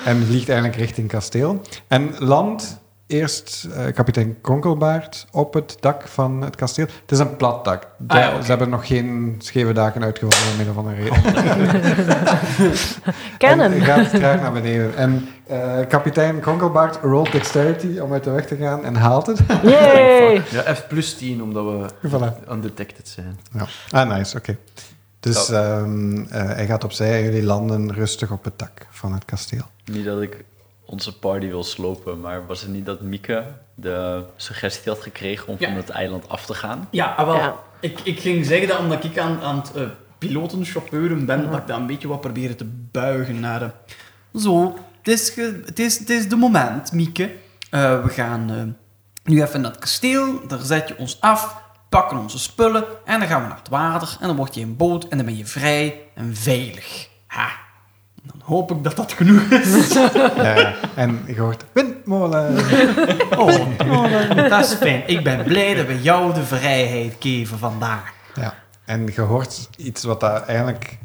En 0.06 0.26
vliegt 0.26 0.50
eigenlijk 0.50 0.80
richting 0.80 1.08
kasteel. 1.08 1.62
En 1.88 2.16
landt 2.20 2.82
eerst 3.08 3.68
eh, 3.76 3.94
kapitein 3.94 4.38
Kronkelbaard 4.42 5.26
op 5.32 5.54
het 5.54 5.78
dak 5.80 6.08
van 6.08 6.42
het 6.42 6.56
kasteel. 6.56 6.86
Het 7.02 7.12
is 7.12 7.20
een 7.20 7.36
plat 7.36 7.66
dak. 7.66 7.88
De- 7.98 8.14
Ah, 8.14 8.20
ja. 8.20 8.42
Ze 8.42 8.48
hebben 8.48 8.70
nog 8.70 8.88
geen 8.88 9.36
scheve 9.40 9.74
daken 9.74 10.04
uitgevonden 10.04 10.50
om 10.52 10.56
midden 10.58 10.74
van 10.74 10.88
een 10.88 10.96
reden. 10.96 11.22
Kennen. 13.38 13.74
En 13.74 13.82
gaat 13.82 14.10
traag 14.10 14.42
naar 14.42 14.52
beneden. 14.52 14.96
En 14.96 15.28
eh, 15.48 15.80
kapitein 15.88 16.40
Kronkelbaard 16.40 17.00
rolt 17.02 17.32
dexterity 17.32 18.00
om 18.00 18.14
uit 18.14 18.24
de 18.24 18.30
weg 18.32 18.46
te 18.48 18.56
gaan 18.56 18.86
en 18.86 18.96
haalt 18.96 19.26
het. 19.28 19.40
Yay! 19.64 20.42
Ja, 20.50 20.76
F 20.76 20.88
plus 20.88 21.18
10, 21.18 21.42
omdat 21.44 21.66
we 21.66 21.90
Voilà. 22.10 22.50
undetected 22.52 23.08
zijn. 23.08 23.40
Ja. 23.52 23.66
Ah, 23.90 24.10
nice, 24.18 24.38
oké. 24.38 24.58
Dus 25.20 25.50
ehm, 25.50 26.18
eh, 26.24 26.46
hij 26.46 26.66
gaat 26.66 26.84
opzij 26.84 27.18
en 27.18 27.24
jullie 27.24 27.44
landen 27.44 27.94
rustig 27.94 28.32
op 28.32 28.44
het 28.44 28.60
dak 28.60 28.88
van 28.90 29.14
het 29.14 29.26
kasteel. 29.26 29.64
Niet 29.86 30.06
dat 30.06 30.22
ik 30.22 30.44
onze 30.94 31.18
party 31.18 31.48
wil 31.48 31.64
slopen, 31.64 32.20
maar 32.20 32.46
was 32.46 32.62
het 32.62 32.70
niet 32.70 32.86
dat 32.86 33.02
Mieke 33.02 33.46
de 33.76 34.24
suggestie 34.36 34.92
had 34.92 35.02
gekregen 35.02 35.48
om 35.48 35.56
Ja. 35.60 35.68
van 35.68 35.78
het 35.78 35.90
eiland 35.90 36.30
af 36.30 36.46
te 36.46 36.54
gaan? 36.54 36.88
Ja, 36.92 37.14
ah, 37.18 37.26
wel. 37.26 37.36
Ja. 37.36 37.56
Ik, 37.80 38.00
ik 38.04 38.20
ging 38.20 38.46
zeggen 38.46 38.68
dat 38.68 38.80
omdat 38.80 39.04
ik 39.04 39.18
aan, 39.18 39.42
aan 39.42 39.56
het 39.56 39.74
eh, 39.74 39.84
piloten, 40.18 40.66
chauffeuren 40.66 41.26
ben, 41.26 41.50
dat 41.52 41.60
ik 41.62 41.68
dat 41.68 41.78
een 41.78 41.88
beetje 41.88 42.08
wat 42.08 42.22
proberen 42.22 42.58
te 42.58 42.66
buigen 42.92 43.40
naar 43.40 43.60
de... 43.60 43.70
Zo, 44.40 44.74
het 44.98 45.08
is, 45.08 45.30
ge- 45.30 45.62
het 45.66 45.80
is, 45.80 46.00
het 46.00 46.10
is 46.10 46.30
de 46.30 46.36
moment, 46.36 46.92
Mieke. 46.92 47.32
Eh, 47.70 48.04
we 48.04 48.10
gaan 48.10 48.50
eh, 48.52 48.64
nu 49.34 49.42
even 49.44 49.62
naar 49.62 49.72
het 49.72 49.80
kasteel, 49.80 50.48
daar 50.48 50.60
zet 50.62 50.88
je 50.88 50.98
ons 50.98 51.22
af, 51.22 51.62
pakken 51.90 52.18
onze 52.18 52.40
spullen 52.40 52.84
en 53.06 53.20
dan 53.20 53.28
gaan 53.28 53.42
we 53.42 53.48
naar 53.48 53.58
het 53.58 53.70
water 53.70 54.18
en 54.22 54.28
dan 54.28 54.36
word 54.36 54.56
je 54.56 54.62
in 54.62 54.78
boot 54.78 55.04
en 55.08 55.18
dan 55.18 55.26
ben 55.26 55.38
je 55.38 55.46
vrij 55.46 56.02
en 56.16 56.36
veilig. 56.36 57.08
Ha. 57.28 57.50
Dan 58.24 58.42
hoop 58.44 58.72
ik 58.72 58.84
dat 58.84 58.96
dat 58.96 59.12
genoeg 59.12 59.42
is. 59.42 59.94
Ja, 59.94 60.74
en 60.96 61.24
je 61.28 61.40
hoort 61.40 61.66
windmolen. 61.72 62.56
Oh, 63.38 63.66
dat 64.50 64.66
is 64.66 64.74
fijn. 64.74 65.04
Ik 65.06 65.24
ben 65.24 65.44
blij 65.44 65.74
dat 65.74 65.86
we 65.86 66.02
jou 66.02 66.34
de 66.34 66.44
vrijheid 66.44 67.16
geven 67.20 67.58
vandaag. 67.58 68.14
Ja. 68.36 68.54
En 68.86 69.10
je 69.16 69.22
hoort 69.22 69.70
iets 69.78 70.04
wat 70.04 70.20
daar 70.20 70.44
eigenlijk 70.44 70.98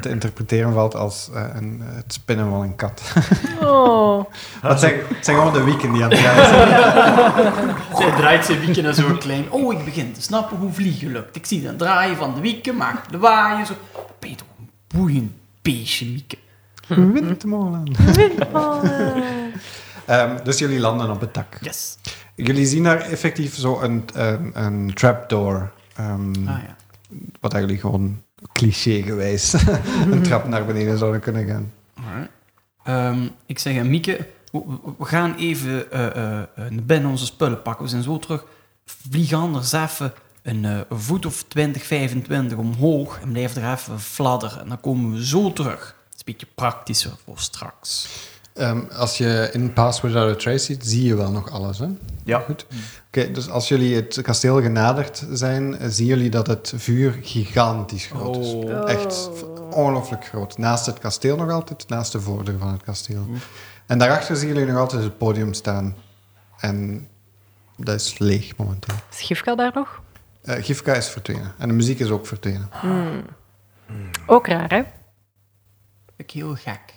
te 0.00 0.08
interpreteren 0.08 0.72
valt 0.72 0.94
als 0.94 1.30
eh, 1.34 1.44
een, 1.54 1.80
het 1.84 2.12
spinnen 2.12 2.50
van 2.50 2.62
een 2.62 2.76
kat. 2.76 3.02
Oh. 3.60 4.24
Dat 4.62 4.80
zijn, 4.80 4.94
het 5.08 5.24
zijn 5.24 5.36
gewoon 5.36 5.52
de 5.52 5.62
wieken 5.62 5.92
die 5.92 6.04
aan 6.04 6.10
het 6.10 6.18
gaan 6.18 6.46
zijn. 6.46 7.76
Zij 7.96 8.10
draait 8.16 8.44
zijn 8.44 8.60
wieken 8.60 8.82
naar 8.82 8.94
zo'n 8.94 9.18
klein... 9.18 9.50
Oh, 9.50 9.72
ik 9.72 9.84
begin 9.84 10.12
te 10.12 10.22
snappen 10.22 10.56
hoe 10.56 10.72
vliegen 10.72 11.12
lukt. 11.12 11.36
Ik 11.36 11.46
zie 11.46 11.62
dan 11.62 11.76
draaien 11.76 12.16
van 12.16 12.34
de 12.34 12.40
wieken, 12.40 12.76
maak 12.76 13.10
de 13.10 13.18
waaien, 13.18 13.66
zo. 13.66 13.74
Ben 14.18 14.30
je 14.30 14.36
toch 14.36 14.46
een 14.58 14.70
boeiend 14.86 15.32
beestje, 15.62 16.06
Mieke. 16.06 16.36
Windmolen. 17.12 17.92
Ehm, 20.06 20.44
dus 20.44 20.58
jullie 20.58 20.80
landen 20.80 21.10
op 21.10 21.20
het 21.20 21.34
dak. 21.34 21.58
Yes. 21.60 21.98
Jullie 22.34 22.66
zien 22.66 22.82
daar 22.82 23.00
effectief 23.00 23.54
zo 23.54 23.80
een, 23.80 24.04
een, 24.14 24.50
een 24.64 24.94
trapdoor. 24.94 25.70
ehm, 25.96 26.30
Ah 26.48 26.58
ja. 26.66 26.76
Wat 27.40 27.52
jullie 27.52 27.78
gewoon 27.78 28.22
clichégewijs 28.52 29.52
een 30.10 30.22
trap 30.22 30.48
naar 30.48 30.64
beneden 30.64 30.98
zouden 30.98 31.20
kunnen 31.20 31.46
gaan. 31.46 31.72
Ehm, 32.84 33.28
ik 33.46 33.58
zeg 33.58 33.78
aan 33.78 33.90
Mieke, 33.90 34.26
we, 34.98 35.04
gaan 35.04 35.34
even 35.34 35.90
eh, 35.92 36.06
eh, 36.06 36.38
eh, 36.38 36.46
naar 36.54 36.82
binnen 36.84 37.10
onze 37.10 37.24
spullen 37.26 37.62
pakken. 37.62 37.84
We 37.84 37.90
zijn 37.90 38.02
zo 38.02 38.18
terug. 38.18 38.44
Vlieg 38.84 39.32
anders 39.32 39.72
even 39.72 40.12
een 40.42 40.64
eh, 40.64 40.80
voet 40.90 41.26
of 41.26 41.42
20, 41.42 41.82
25 41.84 42.58
omhoog 42.58 43.20
en 43.22 43.32
blijf 43.32 43.56
er 43.56 43.72
even 43.72 44.00
fladderen. 44.00 44.60
En 44.60 44.68
dan 44.68 44.80
komen 44.80 45.12
we 45.12 45.26
zo 45.26 45.52
terug. 45.52 45.95
Beetje 46.26 46.46
praktischer 46.54 47.12
voor 47.24 47.38
straks. 47.38 48.08
Ehm, 48.54 48.80
als 48.96 49.18
je 49.18 49.48
in 49.52 49.72
Pass 49.72 50.00
Without 50.00 50.34
a 50.34 50.34
Trace 50.34 50.64
ziet, 50.64 50.86
zie 50.86 51.04
je 51.04 51.14
wel 51.14 51.30
nog 51.30 51.50
alles, 51.50 51.78
hè? 51.78 51.86
Ja. 52.24 52.38
Goed. 52.38 52.66
Oké, 53.06 53.30
dus 53.30 53.48
als 53.48 53.68
jullie 53.68 53.94
het 53.94 54.20
kasteel 54.22 54.62
genaderd 54.62 55.26
zijn, 55.32 55.76
zien 55.92 56.06
jullie 56.06 56.30
dat 56.30 56.46
het 56.46 56.72
vuur 56.76 57.18
gigantisch 57.22 58.06
groot 58.06 58.36
is. 58.36 58.52
Oh. 58.52 58.90
Echt 58.90 59.30
ongelooflijk 59.70 60.26
groot. 60.26 60.58
Naast 60.58 60.86
het 60.86 60.98
kasteel 60.98 61.36
nog 61.36 61.50
altijd, 61.50 61.88
naast 61.88 62.12
de 62.12 62.20
voordeur 62.20 62.58
van 62.58 62.72
het 62.72 62.82
kasteel. 62.82 63.26
En 63.86 63.98
daarachter 63.98 64.36
zien 64.36 64.48
jullie 64.48 64.66
nog 64.66 64.78
altijd 64.78 65.02
het 65.02 65.18
podium 65.18 65.54
staan. 65.54 65.96
En 66.58 67.08
dat 67.76 67.94
is 68.00 68.18
leeg 68.18 68.56
momenteel. 68.56 68.94
Is 69.10 69.20
Gifka 69.20 69.54
daar 69.54 69.72
nog? 69.74 70.00
Eh 70.42 70.64
Gifka 70.64 70.94
is 70.94 71.08
verdwenen. 71.08 71.54
En 71.58 71.68
de 71.68 71.74
muziek 71.74 71.98
is 71.98 72.10
ook 72.10 72.26
verdwenen. 72.26 72.68
Ook 74.26 74.46
raar, 74.46 74.70
hè? 74.70 74.82
Ik 76.16 76.30
heel 76.30 76.54
gek. 76.54 76.94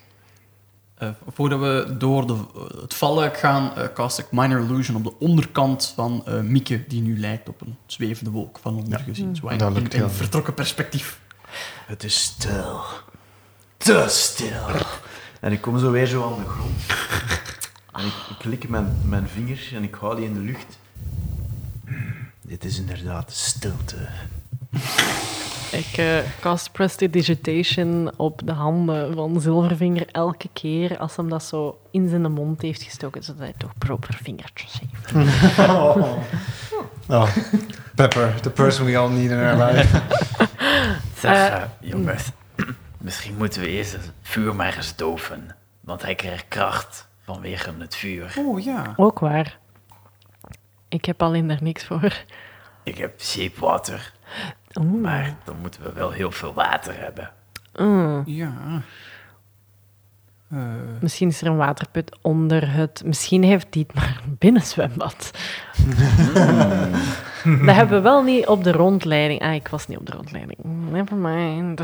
Eh, 0.95 1.09
voordat 1.27 1.59
we 1.59 1.95
door 1.97 2.27
de, 2.27 2.37
het 2.81 2.93
valluik 2.93 3.37
gaan, 3.37 3.75
eh 3.75 3.87
cast 3.93 4.19
ik 4.19 4.25
Minor 4.31 4.59
Illusion 4.63 4.95
op 4.95 5.03
de 5.03 5.19
onderkant 5.25 5.91
van 5.95 6.25
eh, 6.25 6.39
Mieke, 6.39 6.87
die 6.87 7.01
nu 7.01 7.19
lijkt 7.19 7.49
op 7.49 7.61
een 7.61 7.75
zwevende 7.85 8.29
wolk 8.29 8.59
van 8.61 8.75
onder 8.75 8.99
Ja. 8.99 9.03
gezien. 9.05 9.35
Zo 9.35 9.47
in, 9.47 9.57
Dat 9.57 9.77
in, 9.93 10.09
vertrokken 10.09 10.53
perspectief. 10.53 11.19
Het 11.85 12.03
is 12.03 12.21
stil. 12.23 12.81
Te 13.77 14.05
stil. 14.07 14.61
En 15.39 15.51
ik 15.51 15.61
kom 15.61 15.79
zo 15.79 15.91
weer 15.91 16.05
zo 16.05 16.31
aan 16.33 16.43
de 16.43 16.49
grond. 16.49 16.81
En 17.93 18.05
ik, 18.05 18.13
ik 18.37 18.43
lik 18.45 18.69
mijn, 18.69 19.01
mijn 19.05 19.27
vingers 19.27 19.71
en 19.71 19.83
ik 19.83 19.95
hou 19.95 20.15
die 20.15 20.25
in 20.25 20.33
de 20.33 20.39
lucht. 20.39 20.77
Dit 22.41 22.63
is 22.63 22.77
inderdaad 22.79 23.31
stilte. 23.31 24.07
Ik 25.71 25.97
eh 25.97 26.17
cast 26.39 26.71
Prestidigitation 26.71 28.11
op 28.17 28.41
de 28.45 28.51
handen 28.51 29.13
van 29.13 29.41
Zilvervinger 29.41 30.07
elke 30.11 30.49
keer 30.53 30.97
als 30.97 31.15
hem 31.15 31.29
dat 31.29 31.43
zo 31.43 31.79
in 31.91 32.09
zijn 32.09 32.31
mond 32.31 32.61
heeft 32.61 32.81
gestoken, 32.83 33.23
zodat 33.23 33.41
hij 33.41 33.53
toch 33.57 33.77
proper 33.77 34.17
vingertjes 34.23 34.79
heeft. 34.81 35.11
Oh, 37.11 37.35
Pepper, 37.95 38.41
the 38.41 38.49
person 38.49 38.85
we 38.85 38.97
all 38.97 39.09
need 39.09 39.31
in 39.31 39.37
our 39.39 39.71
life. 39.73 40.01
Zeg, 41.19 41.49
Eh, 41.49 41.63
jongens, 41.79 42.31
misschien 42.97 43.35
moeten 43.37 43.61
we 43.61 43.67
eerst 43.67 43.91
het 43.91 44.11
vuur 44.21 44.55
maar 44.55 44.75
eens 44.75 44.95
doven. 44.95 45.55
Want 45.79 46.01
hij 46.01 46.15
krijgt 46.15 46.45
kracht 46.47 47.07
vanwege 47.21 47.73
het 47.77 47.95
vuur. 47.95 48.33
Oh 48.37 48.63
ja. 48.63 48.93
Ook 48.95 49.19
waar. 49.19 49.57
Ik 50.89 51.05
heb 51.05 51.21
alleen 51.21 51.47
daar 51.47 51.63
niks 51.63 51.83
voor. 51.85 52.13
Ik 52.83 52.97
heb 52.97 53.13
zeepwater, 53.21 54.13
Oeh. 54.79 55.01
maar 55.01 55.35
dan 55.43 55.55
moeten 55.61 55.83
we 55.83 55.93
wel 55.93 56.11
heel 56.11 56.31
veel 56.31 56.53
water 56.53 56.99
hebben. 56.99 57.31
Mm. 57.75 58.21
Ja. 58.25 58.53
Eh, 60.51 60.57
Misschien 61.01 61.27
is 61.27 61.41
er 61.41 61.47
een 61.47 61.57
waterput 61.57 62.17
onder 62.21 62.71
het... 62.73 63.01
Misschien 63.05 63.43
heeft 63.43 63.67
die 63.69 63.83
het 63.87 63.95
maar 63.95 64.21
een 64.25 64.35
binnenzwembad. 64.39 65.31
Dat 67.43 67.75
hebben 67.75 67.97
we 67.97 68.01
wel 68.01 68.23
niet 68.23 68.47
op 68.47 68.63
de 68.63 68.71
rondleiding. 68.71 69.41
Ah, 69.41 69.53
ik 69.53 69.67
was 69.67 69.87
niet 69.87 69.97
op 69.97 70.05
de 70.05 70.11
rondleiding. 70.11 70.57
Never 70.91 71.15
mind. 71.15 71.81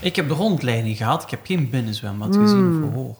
ik 0.00 0.16
heb 0.16 0.28
de 0.28 0.34
rondleiding 0.34 0.96
gehad. 0.96 1.22
Ik 1.22 1.30
heb 1.30 1.40
geen 1.46 1.70
binnenzwembad 1.70 2.36
gezien 2.36 2.74
of 2.74 2.88
gehoord. 2.90 3.18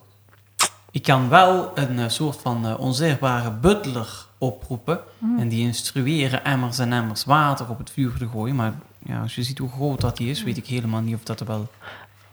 Ik 0.91 1.03
kan 1.03 1.29
wel 1.29 1.71
een 1.75 1.99
eh, 1.99 2.09
soort 2.09 2.37
van 2.37 2.67
eh, 2.67 2.81
onzichtbare 2.81 3.51
butler 3.51 4.27
oproepen. 4.39 5.01
En 5.39 5.49
die 5.49 5.67
instrueren 5.67 6.45
emmers 6.45 6.79
en 6.79 6.93
emmers 6.93 7.25
water 7.25 7.69
op 7.69 7.79
het 7.79 7.91
vuur 7.91 8.13
te 8.19 8.29
gooien. 8.29 8.57
Maar 8.57 8.73
ja, 9.05 9.21
als 9.21 9.35
je 9.35 9.43
ziet 9.43 9.59
hoe 9.59 9.69
groot 9.71 10.01
dat 10.01 10.17
die 10.17 10.31
is, 10.31 10.43
weet 10.43 10.57
ik 10.57 10.67
helemaal 10.67 11.01
niet 11.01 11.15
of 11.15 11.23
dat 11.23 11.41
er 11.41 11.47
wel 11.47 11.69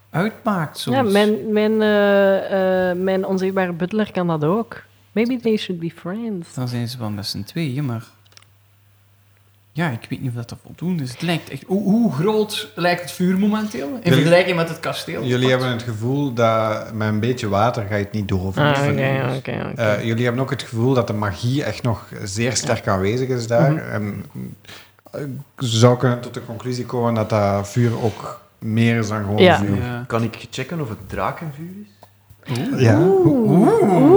uitmaakt. 0.09 0.77
Soms. 0.77 0.95
Ja, 0.95 1.03
mijn, 1.03 1.53
mijn, 1.53 1.81
eh, 1.81 2.89
eh, 2.89 2.97
mijn 2.97 3.25
onzichtbare 3.25 3.73
butler 3.73 4.11
kan 4.11 4.27
dat 4.27 4.43
ook. 4.43 4.81
Maybe 5.11 5.39
they 5.39 5.57
should 5.57 5.81
be 5.81 5.91
friends. 5.95 6.53
Dan 6.53 6.67
zijn 6.67 6.87
ze 6.87 6.97
wel 6.97 7.09
met 7.09 7.25
z'n 7.25 7.43
tweeën, 7.43 7.85
maar... 7.85 8.03
Ja, 9.71 9.89
ik 9.89 10.05
weet 10.09 10.21
niet 10.21 10.29
of 10.29 10.35
dat 10.35 10.51
er 10.51 10.57
voldoende 10.65 11.03
is. 11.03 11.11
Het 11.11 11.21
lijkt 11.21 11.49
echt... 11.49 11.63
Hoe, 11.67 11.81
hoe 11.83 12.11
groot 12.13 12.71
lijkt 12.75 13.01
het 13.01 13.11
vuur 13.11 13.39
momenteel? 13.39 13.87
In 13.87 13.93
Jullie- 13.95 14.13
vergelijking 14.13 14.55
met 14.55 14.69
het 14.69 14.79
kasteel? 14.79 15.23
Jullie 15.23 15.49
hebben 15.49 15.69
het 15.69 15.83
gevoel 15.83 16.33
dat 16.33 16.93
met 16.93 17.07
een 17.07 17.19
beetje 17.19 17.49
water 17.49 17.85
ga 17.87 17.95
je 17.95 18.03
het 18.03 18.13
niet 18.13 18.27
doven. 18.27 18.63
Ah, 18.63 18.81
oké, 18.81 19.33
oké, 19.37 19.67
oké. 19.71 19.81
Eh, 19.81 20.03
jullie 20.03 20.23
hebben 20.23 20.41
ook 20.41 20.49
het 20.49 20.63
gevoel 20.63 20.93
dat 20.93 21.07
de 21.07 21.13
magie 21.13 21.63
echt 21.63 21.83
nog 21.83 22.07
zeer 22.23 22.55
sterk 22.55 22.87
aanwezig 22.87 23.27
is 23.27 23.47
daar. 23.47 23.77
En 23.77 24.25
eh, 24.33 24.41
ik 24.41 24.49
zou 25.57 25.97
kunnen 25.97 26.19
tot 26.21 26.33
de 26.33 26.45
conclusie 26.45 26.85
komen 26.85 27.13
dat 27.13 27.29
dat 27.29 27.69
vuur 27.69 28.03
ook 28.03 28.39
meer 28.59 28.97
is 28.97 29.07
dan 29.07 29.23
gewoon 29.23 29.37
Ja. 29.41 29.57
vuur. 29.57 29.75
Ja. 29.75 30.03
Kan 30.07 30.23
ik 30.23 30.47
checken 30.49 30.81
of 30.81 30.89
het 30.89 31.09
drakenvuur 31.09 31.69
is? 32.43 32.57
Ja. 32.77 32.99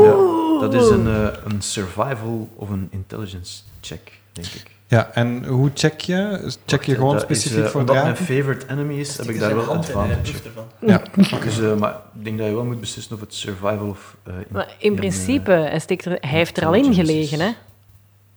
Ja, 0.02 0.60
dat 0.60 0.74
is 0.74 0.88
een, 0.88 1.06
eh, 1.06 1.26
een 1.44 1.62
survival 1.62 2.48
of 2.56 2.68
een 2.70 2.88
intelligence 2.90 3.62
check, 3.80 4.20
denk 4.32 4.46
ik. 4.46 4.70
ja, 4.86 5.10
en 5.12 5.44
hoe 5.44 5.70
check 5.74 6.00
je? 6.00 6.50
Check 6.66 6.82
je 6.82 6.94
gewoon 6.94 7.16
Dat 7.16 7.30
is, 7.30 7.40
specifiek 7.40 7.64
eh, 7.64 7.70
voor 7.70 7.80
Omdat 7.80 7.94
mijn 7.94 8.14
draken? 8.14 8.34
favorite 8.34 8.66
enemy 8.68 8.94
is, 8.94 9.16
heb 9.16 9.26
ik 9.28 9.38
daar 9.40 9.54
wel 9.56 9.74
advantage. 9.74 10.32
Ja. 10.80 11.02
Dus, 11.44 11.60
eh, 11.60 11.74
maar 11.74 11.94
ik 12.14 12.24
denk 12.24 12.38
dat 12.38 12.46
je 12.46 12.54
wel 12.54 12.64
moet 12.64 12.80
beslissen 12.80 13.14
of 13.14 13.20
het 13.20 13.34
survival 13.34 13.88
of... 13.88 14.16
in- 14.26 14.32
Maar 14.48 14.74
in 14.78 14.94
principe, 14.94 15.50
hij, 15.50 15.78
steekt 15.78 16.04
er, 16.04 16.16
hij 16.20 16.30
heeft 16.30 16.56
er 16.56 16.66
al 16.66 16.74
in 16.74 16.94
gelegen, 16.94 17.40
hè? 17.40 17.50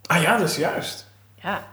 Ah 0.05 0.21
ja, 0.21 0.37
dat 0.37 0.49
is 0.49 0.55
juist. 0.57 1.07
Ja. 1.41 1.67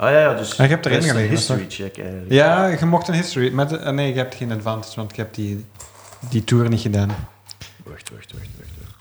Ah 0.00 0.10
ja, 0.10 0.20
ja, 0.20 0.34
dus 0.34 0.56
je 0.56 0.62
hebt 0.62 0.86
erin 0.86 0.98
is 0.98 1.04
een 1.04 1.10
gelegen, 1.10 1.30
history 1.30 1.62
toch? 1.62 1.72
check 1.72 1.98
eigenlijk. 1.98 2.32
Ja, 2.32 2.66
je 2.66 2.84
mocht 2.86 3.08
een 3.08 3.14
history. 3.14 3.52
Met, 3.52 3.72
eh, 3.72 3.92
nee, 3.92 4.08
je 4.08 4.18
hebt 4.18 4.34
geen 4.34 4.52
advantage, 4.52 4.96
want 4.96 5.16
je 5.16 5.22
hebt 5.22 5.34
die, 5.34 5.64
die 6.30 6.44
tour 6.44 6.68
niet 6.68 6.80
gedaan. 6.80 7.08
Wacht, 7.84 8.10
wacht, 8.10 8.32
wacht, 8.32 8.48
wacht. 8.56 8.70
wacht. 8.78 8.94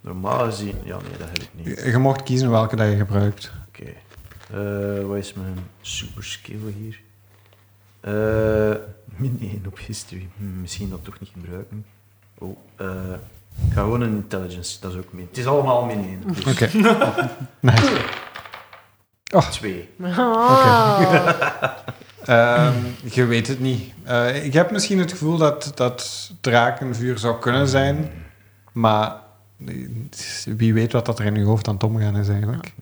Normaal 0.00 0.44
gezien... 0.44 0.74
Ja, 0.84 0.96
nee, 0.96 1.18
dat 1.18 1.28
heb 1.28 1.42
ik 1.42 1.48
niet. 1.52 1.66
Je, 1.66 1.90
je 1.90 1.98
mocht 1.98 2.22
kiezen 2.22 2.50
welke 2.50 2.76
dat 2.76 2.90
je 2.90 2.96
gebruikt. 2.96 3.52
Oké. 3.68 3.90
Eh, 4.50 5.06
wat 5.06 5.16
is 5.16 5.32
mijn 5.32 5.66
super 5.80 6.24
skill 6.24 6.74
hier? 6.76 7.00
Eh 8.00 8.76
min 9.16 9.38
1 9.40 9.62
op 9.66 9.78
history. 9.78 10.28
Hm, 10.36 10.60
misschien 10.60 10.90
dat 10.90 11.04
toch 11.04 11.20
niet 11.20 11.30
gebruiken. 11.32 11.84
Oh, 12.38 12.58
ik 13.66 13.72
ga 13.72 13.80
gewoon 13.80 14.00
een 14.00 14.14
intelligence, 14.14 14.80
dat 14.80 14.92
is 14.92 14.98
ook 14.98 15.12
min. 15.12 15.26
Het 15.28 15.38
is 15.38 15.46
allemaal 15.46 15.84
min 15.84 16.22
1. 16.24 16.34
Dus 16.34 16.46
Oké. 16.46 16.70
nice. 17.60 18.00
2. 19.40 19.88
Ah. 20.02 21.00
Ehm, 22.24 22.74
je 23.04 23.24
weet 23.24 23.46
het 23.46 23.60
niet. 23.60 23.92
Eh, 24.04 24.44
ik 24.44 24.52
heb 24.52 24.70
misschien 24.70 24.98
het 24.98 25.10
gevoel 25.10 25.36
dat, 25.36 25.72
dat 25.74 26.30
drakenvuur 26.40 27.18
zou 27.18 27.38
kunnen 27.38 27.68
zijn, 27.68 28.10
maar 28.72 29.14
eh, 29.66 29.74
wie 30.56 30.74
weet 30.74 30.92
wat 30.92 31.06
dat 31.06 31.18
er 31.18 31.24
in 31.24 31.34
je 31.34 31.44
hoofd 31.44 31.68
aan 31.68 31.74
het 31.74 31.84
omgaan 31.84 32.16
is 32.16 32.28
eigenlijk. 32.28 32.72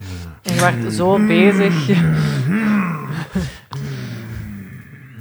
Je 0.42 0.54
werd 0.54 0.92
zo 0.92 1.26
bezig. 1.26 1.88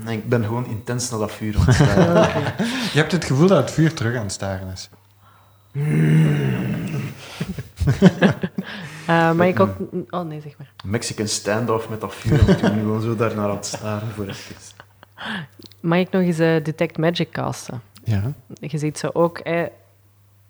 Ik 0.07 0.29
ben 0.29 0.43
gewoon 0.43 0.67
intens 0.67 1.09
naar 1.09 1.19
dat 1.19 1.31
vuur 1.31 1.57
aan 1.57 1.65
het 1.65 1.75
staren. 1.75 2.43
Je 2.93 2.99
hebt 2.99 3.11
het 3.11 3.25
gevoel 3.25 3.47
dat 3.47 3.57
het 3.57 3.71
vuur 3.71 3.93
terug 3.93 4.15
aan 4.15 4.23
het 4.23 4.31
staren 4.31 4.71
is. 4.73 4.89
Eh, 9.07 9.31
maar 9.33 9.47
ik 9.47 9.59
ook... 9.59 9.75
Oh, 10.09 10.21
nee, 10.21 10.41
zeg 10.41 10.57
maar. 10.57 10.71
Mexican 10.83 11.27
standoff 11.27 11.89
met 11.89 12.01
dat 12.01 12.15
vuur. 12.15 12.45
Toen 12.57 12.69
gewoon 12.69 13.01
zo 13.01 13.15
daar 13.15 13.35
naar 13.35 13.49
aan 13.49 13.55
het 13.55 13.65
staren 13.65 14.07
voor 14.07 14.27
even. 14.27 14.55
Mag 15.79 15.99
ik 15.99 16.11
nog 16.11 16.21
eens 16.21 16.39
eh, 16.39 16.63
Detect 16.63 16.97
Magic 16.97 17.31
casten? 17.31 17.81
Ja. 18.03 18.31
Je 18.53 18.77
ziet 18.77 18.97
zo 18.97 19.09
ook... 19.13 19.37
Eh, 19.37 19.61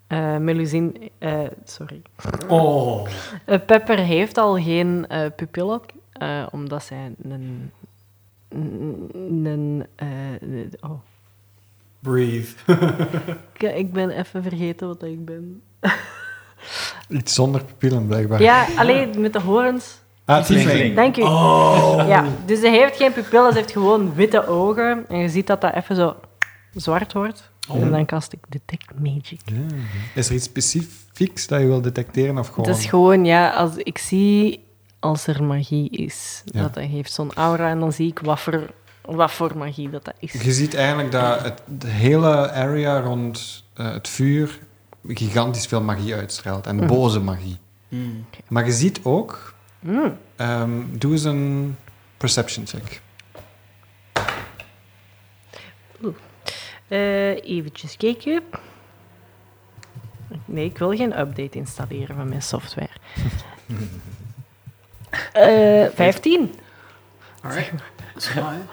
eh, 0.08 0.38
Melusine... 0.38 0.92
eh, 1.18 1.40
sorry. 1.64 2.02
Oh. 2.48 3.08
Pepper 3.46 4.00
heeft 4.00 4.38
al 4.38 4.56
geen 4.62 5.08
eh, 5.08 5.26
pupillen, 5.36 5.82
eh, 6.12 6.46
omdat 6.52 6.84
zij 6.84 7.12
een... 7.24 7.72
een, 8.50 9.12
een 9.16 9.86
eh, 9.96 10.90
oh. 10.90 11.00
Breathe. 12.00 12.48
Ik, 13.54 13.62
ik 13.76 13.94
ben 13.94 14.10
even 14.10 14.44
vergeten 14.44 14.88
wat 14.88 15.04
ik 15.04 15.26
ben. 15.26 15.62
Iets 17.10 17.34
zonder 17.34 17.64
pupillen, 17.64 18.08
blijkbaar. 18.08 18.42
Ja, 18.42 18.66
alleen 18.78 19.10
met 19.18 19.34
de 19.34 19.40
horens. 19.40 20.00
Ah, 20.26 20.44
tiefling. 20.44 20.96
Dank 20.96 21.18
u. 21.18 21.22
Ja, 21.22 22.26
dus 22.46 22.60
ze 22.60 22.70
heeft 22.70 22.96
geen 22.96 23.14
pupillen, 23.14 23.52
ze 23.52 23.58
heeft 23.58 23.72
gewoon 23.72 24.14
witte 24.14 24.48
ogen. 24.48 25.06
En 25.08 25.18
je 25.18 25.30
ziet 25.30 25.48
dat 25.48 25.62
dat 25.62 25.74
even 25.74 25.96
zo 25.96 26.16
zwart 26.74 27.14
wordt. 27.14 27.50
En 27.74 27.92
dan 27.92 28.06
kast 28.06 28.34
ik 28.34 28.40
Detect 28.50 29.00
Magic. 29.00 29.40
Ja. 29.46 29.56
Is 30.16 30.28
er 30.28 30.36
iets 30.36 30.46
specifieks 30.46 31.48
dat 31.48 31.60
je 31.60 31.66
wil 31.66 31.82
detecteren 31.82 32.38
of 32.38 32.48
gewoon... 32.48 32.70
Het 32.70 32.78
is 32.78 32.86
gewoon, 32.86 33.26
ja, 33.26 33.50
als 33.50 33.76
ik 33.76 33.98
zie 33.98 34.68
als 35.00 35.28
er 35.28 35.44
magie 35.44 35.90
is. 35.90 36.42
Ja. 36.46 36.62
Dat, 36.62 36.74
dat 36.74 36.84
heeft 36.84 37.12
zo'n 37.12 37.34
aura 37.34 37.70
en 37.70 37.80
dan 37.80 37.94
zie 37.94 38.08
ik 38.08 38.20
wat 38.20 38.40
voor, 38.40 38.70
wat 39.02 39.32
voor 39.32 39.58
magie 39.58 39.90
dat, 39.90 40.06
dat 40.06 40.14
is. 40.20 40.32
Je 40.32 40.52
ziet 40.52 40.74
eigenlijk 40.74 41.12
dat 41.12 41.42
het, 41.42 41.62
de 41.66 41.88
hele 41.88 42.52
area 42.52 43.00
rond 43.00 43.64
eh, 43.74 43.92
het 43.92 44.08
vuur 44.08 44.60
gigantisch 45.08 45.66
veel 45.66 45.82
magie 45.82 46.16
uitstraalt. 46.16 46.68
En 46.68 46.88
boze 46.88 47.20
magie. 47.20 47.58
Hmm. 47.90 48.26
Maar 48.48 48.66
je 48.66 48.72
ziet 48.72 49.00
ook... 49.04 49.54
Mm. 49.80 50.18
ehm, 50.36 50.82
doe 50.92 51.12
eens 51.12 51.24
een 51.24 51.76
perception 52.18 52.68
check. 52.68 53.02
Eh, 56.88 57.44
eventjes 57.44 57.98
kijken. 57.98 58.42
Nee, 60.46 60.66
ik 60.66 60.78
wil 60.78 60.96
geen 60.96 61.20
update 61.20 61.58
installeren 61.58 62.16
van 62.16 62.30
mijn 62.30 62.42
software. 62.42 62.90
Eh 65.34 65.86
15. 65.96 66.54
Alright. 67.42 67.72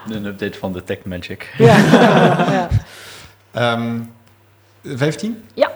Een 0.08 0.24
update 0.24 0.58
van 0.58 0.72
Detect 0.72 1.04
Magic. 1.04 1.54
Ja. 1.58 1.76
ja. 2.56 2.68
Ehm 3.50 4.00
15? 4.82 5.44
Ja. 5.54 5.72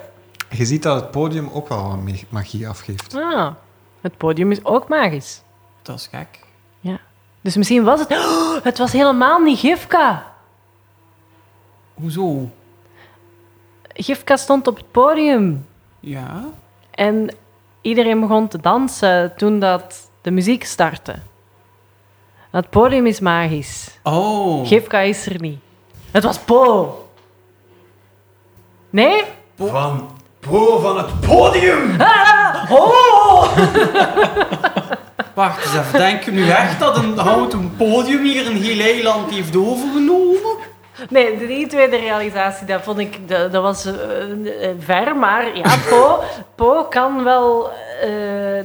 Je 0.50 0.64
ziet 0.64 0.82
dat 0.82 1.00
het 1.00 1.10
podium 1.10 1.48
ook 1.52 1.68
wel 1.68 1.88
wat 1.88 2.24
magie 2.28 2.68
afgeeft. 2.68 3.14
Ah, 3.14 3.54
het 4.00 4.16
podium 4.16 4.50
is 4.50 4.64
ook 4.64 4.88
magisch. 4.88 5.42
Dat 5.82 5.96
is 5.96 6.06
gek. 6.06 6.48
Dus 7.40 7.56
misschien 7.56 7.84
was 7.84 8.00
het... 8.00 8.10
Oh, 8.10 8.62
het 8.68 8.78
was 8.78 8.92
helemaal 8.92 9.38
niet 9.38 9.58
Gifka. 9.58 10.32
Hoezo? 11.94 12.50
Gifka 13.92 14.36
stond 14.36 14.66
op 14.66 14.76
het 14.76 14.90
podium. 14.90 15.66
Ja? 16.00 16.44
En 16.90 17.34
iedereen 17.80 18.20
begon 18.20 18.48
te 18.48 18.58
dansen 18.58 19.36
toen 19.36 19.58
dat 19.58 20.10
de 20.20 20.30
muziek 20.30 20.64
startte. 20.64 21.18
Het 22.50 22.70
podium 22.70 23.06
is 23.06 23.20
magisch. 23.20 23.98
Oh. 24.02 24.66
Gifka 24.66 24.98
is 24.98 25.26
er 25.26 25.40
niet. 25.40 25.58
Het 26.10 26.22
was 26.22 26.38
Po. 26.38 27.08
Nee? 28.90 29.24
Van 29.56 30.10
Po 30.40 30.78
van 30.78 30.98
het 30.98 31.20
podium! 31.20 31.96
Oh! 32.70 33.42
Wacht 35.34 35.64
eens 35.64 35.74
even. 35.74 35.98
Denk 35.98 36.22
je 36.22 36.30
nu 36.30 36.48
echt 36.48 36.80
dat 36.80 36.96
een 36.96 37.18
houten 37.18 37.76
podium 37.76 38.22
hier 38.22 38.46
een 38.46 38.62
heel 38.62 38.80
eiland 38.80 39.30
heeft 39.30 39.56
overgenomen? 39.56 40.56
Nee, 41.08 41.38
de 41.38 41.46
die 41.46 41.66
tweede 41.66 41.96
realisatie, 41.96 42.66
dat 42.66 42.82
vond 42.82 42.98
ik, 42.98 43.28
dat, 43.28 43.52
dat 43.52 43.62
was 43.62 43.84
eh, 43.84 44.68
eh, 44.70 44.76
ver, 44.78 45.16
maar 45.16 45.56
ja, 45.56 45.76
Po, 45.88 46.22
po 46.54 46.84
kan 46.84 47.24
wel 47.24 47.70
eh, 48.00 48.08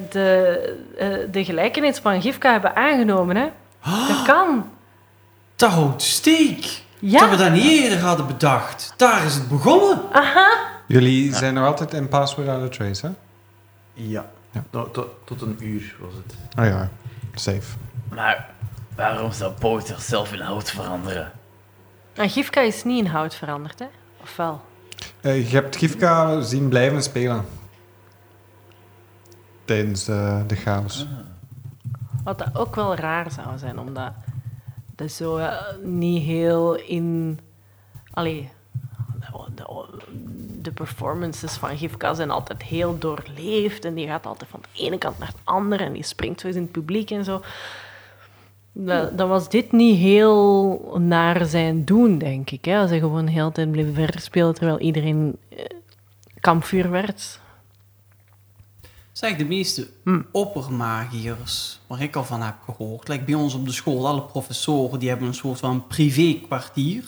de, 0.10 0.60
eh, 0.98 1.08
de 1.32 1.46
gelijkenis 1.46 1.98
van 1.98 2.22
Gifka 2.22 2.52
hebben 2.52 2.76
aangenomen, 2.76 3.36
hè. 3.36 3.48
Dat 4.08 4.22
kan. 4.26 4.70
Dat 5.56 5.70
houdt 5.70 6.02
steek. 6.02 6.84
Dat 7.00 7.30
we 7.30 7.36
dat 7.36 7.52
niet 7.52 7.82
eerder 7.82 8.00
hadden 8.00 8.28
bedacht. 8.28 8.94
Daar 8.98 9.26
is 9.26 9.34
het 9.34 9.50
begonnen. 9.50 10.02
Jullie 10.88 11.34
zijn 11.36 11.54
nog 11.54 11.66
altijd 11.66 11.94
in 11.94 12.08
Password 12.08 12.48
Out 12.48 12.70
of 12.70 12.76
Trace, 12.76 13.06
hè? 13.06 13.14
Ja. 13.94 14.26
Ja. 14.52 14.64
Tot, 14.70 14.94
tot, 14.94 15.08
tot 15.24 15.42
een 15.42 15.58
uur 15.60 15.96
was 16.00 16.14
het. 16.14 16.36
Oh 16.60 16.66
ja, 16.66 16.90
safe. 17.34 17.78
Maar 18.10 18.50
waarom 18.96 19.32
zou 19.32 19.54
boter 19.60 20.00
zelf 20.00 20.34
in 20.34 20.40
hout 20.40 20.72
veranderen? 20.72 21.32
en 22.14 22.30
Gifka 22.30 22.62
is 22.62 22.84
niet 22.84 23.06
in 23.06 23.12
hout 23.12 23.36
veranderd, 23.36 23.80
hè? 23.80 23.86
Of 24.22 24.36
wel? 24.36 24.62
Eh, 25.22 25.50
je 25.52 25.56
hebt 25.56 25.76
Gifka 25.76 26.42
zien 26.42 26.70
blijven 26.70 27.04
spelen. 27.04 27.46
Tijdens 29.66 30.08
eh, 30.08 30.42
de 30.48 30.56
chaos. 30.56 31.08
Wat 32.24 32.38
dat 32.38 32.58
ook 32.58 32.76
wel 32.76 32.96
raar 32.96 33.32
zou 33.32 33.58
zijn, 33.58 33.80
omdat 33.80 34.12
dat 34.96 35.12
zo 35.12 35.38
eh, 35.38 35.58
niet 35.84 36.24
heel 36.24 36.76
in... 36.76 37.40
Allee, 38.12 38.52
de, 40.62 40.72
performances 40.72 41.54
van 41.54 41.78
Gifka 41.78 42.14
zijn 42.14 42.32
altijd 42.32 42.64
heel 42.64 42.98
doorleefd 43.00 43.86
en 43.86 43.94
die 43.94 44.08
gaat 44.08 44.26
altijd 44.26 44.50
van 44.50 44.62
de 44.62 44.84
ene 44.84 44.98
kant 44.98 45.20
naar 45.20 45.32
de 45.32 45.40
andere 45.44 45.84
en 45.84 45.94
die 45.94 46.04
springt 46.04 46.40
zo 46.40 46.48
eens 46.48 46.56
in 46.56 46.62
het 46.62 46.72
publiek 46.72 47.12
en 47.12 47.24
zo. 47.24 47.42
Dat, 48.72 49.18
dan 49.18 49.30
was 49.30 49.50
dit 49.50 49.72
niet 49.72 49.98
heel 49.98 50.98
naar 51.00 51.46
zijn 51.46 51.86
doen, 51.86 52.18
denk 52.18 52.50
ik. 52.50 52.66
Hè? 52.66 52.80
Als 52.80 52.90
hij 52.90 53.00
gewoon 53.00 53.26
de 53.26 53.32
hele 53.32 53.52
tijd 53.52 53.72
bleef 53.72 53.96
verspelen 53.96 54.54
terwijl 54.54 54.80
iedereen 54.80 55.38
eh, 55.50 55.66
kampvuur 56.40 56.90
werd. 56.90 57.40
Zeg, 59.12 59.36
de 59.36 59.46
meeste 59.46 59.88
oppermagiërs, 60.32 61.80
waar 61.88 62.02
ik 62.02 62.16
al 62.16 62.24
van 62.24 62.42
heb 62.42 62.56
gehoord, 62.66 63.08
like 63.08 63.24
bij 63.24 63.34
ons 63.34 63.54
op 63.54 63.66
de 63.66 63.72
school, 63.72 64.08
alle 64.08 64.22
professoren, 64.22 65.00
die 65.00 65.10
hebben 65.10 65.28
een 65.28 65.34
soort 65.34 65.60
van 65.60 65.88
privé-kwartier. 65.88 67.04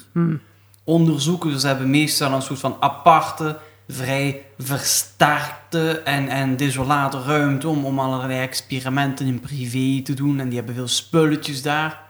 Onderzoekers 0.88 1.64
hebben 1.64 1.90
meestal 1.90 2.34
een 2.34 2.42
soort 2.42 2.60
van 2.60 2.78
aparte, 2.80 3.60
vrij 3.88 4.46
versterkte 4.58 6.00
en, 6.00 6.28
en 6.28 6.58
desolate 6.58 7.22
ruimte 7.22 7.68
om, 7.68 7.86
om 7.86 8.00
allerlei 8.00 8.40
experimenten 8.40 9.26
in 9.26 9.40
privé 9.40 10.02
te 10.04 10.14
doen. 10.14 10.40
En 10.40 10.48
die 10.48 10.58
hebben 10.58 10.76
veel 10.76 10.88
spulletjes 10.88 11.62
daar. 11.62 12.04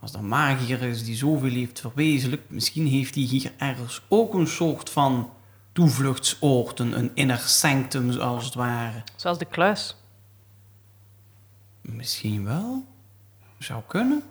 Als 0.00 0.12
er 0.12 0.18
een 0.18 0.28
magier 0.28 0.82
is 0.82 1.04
die 1.04 1.16
zoveel 1.16 1.50
heeft 1.50 1.80
verwezenlijkt, 1.80 2.50
misschien 2.50 2.86
heeft 2.86 3.14
hij 3.14 3.24
hier 3.24 3.52
ergens 3.58 4.02
ook 4.08 4.34
een 4.34 4.46
soort 4.46 4.90
van 4.90 5.30
toevluchtsoord, 5.72 6.78
een, 6.78 6.98
een 6.98 7.10
inner 7.14 7.38
sanctum 7.38 8.10
als 8.10 8.44
het 8.44 8.54
ware. 8.54 9.02
Zoals 9.16 9.38
de 9.38 9.44
kluis. 9.44 9.96
Misschien 11.80 12.44
wel. 12.44 12.84
Zou 13.58 13.82
kunnen. 13.86 14.22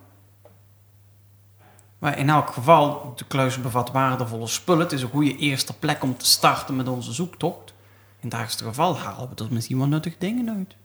Maar 2.01 2.17
in 2.17 2.29
elk 2.29 2.49
geval, 2.49 3.13
de 3.15 3.25
kluis 3.25 3.61
bevat 3.61 3.91
waardevolle 3.91 4.47
spullen. 4.47 4.81
Het 4.81 4.91
is 4.91 5.01
een 5.01 5.09
goede 5.09 5.37
eerste 5.37 5.73
plek 5.73 6.03
om 6.03 6.17
te 6.17 6.25
starten 6.25 6.75
met 6.75 6.87
onze 6.87 7.13
zoektocht. 7.13 7.73
In 8.19 8.29
het 8.29 8.39
ergste 8.39 8.63
geval 8.63 8.97
halen 8.97 9.29
we 9.35 9.43
er 9.43 9.53
misschien 9.53 9.77
wel 9.77 9.87
nuttige 9.87 10.15
dingen 10.19 10.49
uit. 10.49 10.75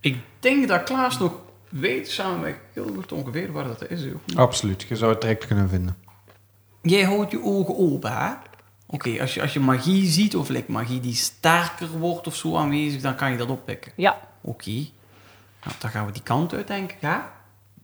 Ik 0.00 0.18
denk 0.40 0.68
dat 0.68 0.82
Klaas 0.82 1.18
nog 1.18 1.32
weet, 1.68 2.10
samen 2.10 2.40
met 2.40 2.56
Gilbert, 2.72 3.12
ongeveer 3.12 3.52
waar 3.52 3.64
dat 3.64 3.90
is. 3.90 4.04
Absoluut, 4.34 4.82
je 4.82 4.96
zou 4.96 5.12
het 5.12 5.20
direct 5.20 5.46
kunnen 5.46 5.68
vinden. 5.68 5.96
Jij 6.82 7.02
houdt 7.02 7.30
je 7.30 7.42
ogen 7.42 7.78
open, 7.78 8.12
hè? 8.12 8.32
Oké, 8.86 9.20
als, 9.20 9.34
je, 9.34 9.42
als 9.42 9.52
je 9.52 9.60
magie 9.60 10.06
ziet, 10.06 10.36
of 10.36 10.48
like, 10.48 10.72
magie 10.72 11.00
die 11.00 11.14
sterker 11.14 11.88
wordt 11.88 12.26
of 12.26 12.36
zo 12.36 12.56
aanwezig, 12.56 13.00
dan 13.00 13.14
kan 13.14 13.30
je 13.30 13.36
dat 13.36 13.48
oppikken. 13.48 13.92
Ja, 13.96 14.18
Oké. 14.40 14.70
Nou, 15.64 15.76
dan 15.78 15.90
gaan 15.90 16.06
we 16.06 16.12
die 16.12 16.22
kant 16.22 16.54
uit, 16.54 16.66
denk 16.66 16.92
ik, 16.92 17.00
hè? 17.00 17.18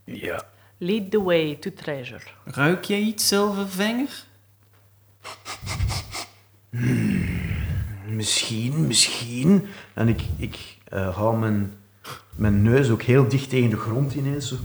Ja. 0.05 0.45
Lead 0.85 1.11
the 1.11 1.23
way 1.23 1.55
to 1.55 1.71
treasure. 1.71 2.21
Ruik 2.45 2.85
jij 2.85 3.01
iets, 3.01 3.29
Zilvervinger? 3.29 4.25
Misschien, 8.07 8.87
misschien. 8.87 9.67
En 9.95 10.09
ik, 10.09 10.23
ik 10.37 10.77
eh, 10.85 11.17
hou 11.17 11.39
mijn, 11.39 11.73
mijn 12.37 12.63
neus 12.63 12.91
ook 12.91 13.03
heel 13.03 13.29
dicht 13.29 13.49
tegen 13.49 13.71
de 13.71 13.77
grond 13.77 14.15
ineens. 14.15 14.49
Zo. 14.49 14.57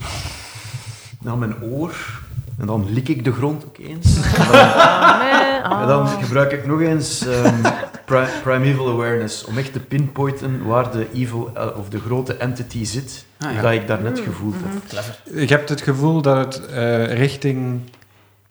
Naar 1.21 1.37
mijn 1.37 1.63
oor. 1.63 2.21
En 2.59 2.65
dan 2.65 2.87
lik 2.93 3.07
ik 3.09 3.23
de 3.23 3.31
grond 3.31 3.65
ook 3.65 3.77
eens. 3.77 4.15
En 4.17 4.51
dan, 4.51 5.17
Nee, 5.19 5.81
en 5.81 5.87
dan 5.87 6.07
gebruik 6.07 6.51
ik 6.51 6.65
nog 6.67 6.81
eens 6.81 7.27
ehm, 7.27 7.61
pri- 8.05 8.27
Primeval 8.43 8.89
Awareness. 8.89 9.43
Om 9.45 9.57
echt 9.57 9.73
te 9.73 9.79
pinpointen 9.79 10.65
waar 10.65 10.91
de 10.91 11.07
evil 11.13 11.51
eh, 11.55 11.77
of 11.77 11.89
de 11.89 11.99
grote 11.99 12.33
entity 12.33 12.85
zit. 12.85 13.25
Ah, 13.39 13.53
ja. 13.53 13.61
Dat 13.61 13.71
ik 13.71 13.87
daarnet 13.87 14.19
gevoeld 14.19 14.55
heb. 14.57 14.87
Clever. 14.87 15.17
Je 15.41 15.45
hebt 15.53 15.69
het 15.69 15.81
gevoel 15.81 16.21
dat 16.21 16.37
het 16.55 16.65
eh, 16.65 17.13
richting 17.13 17.81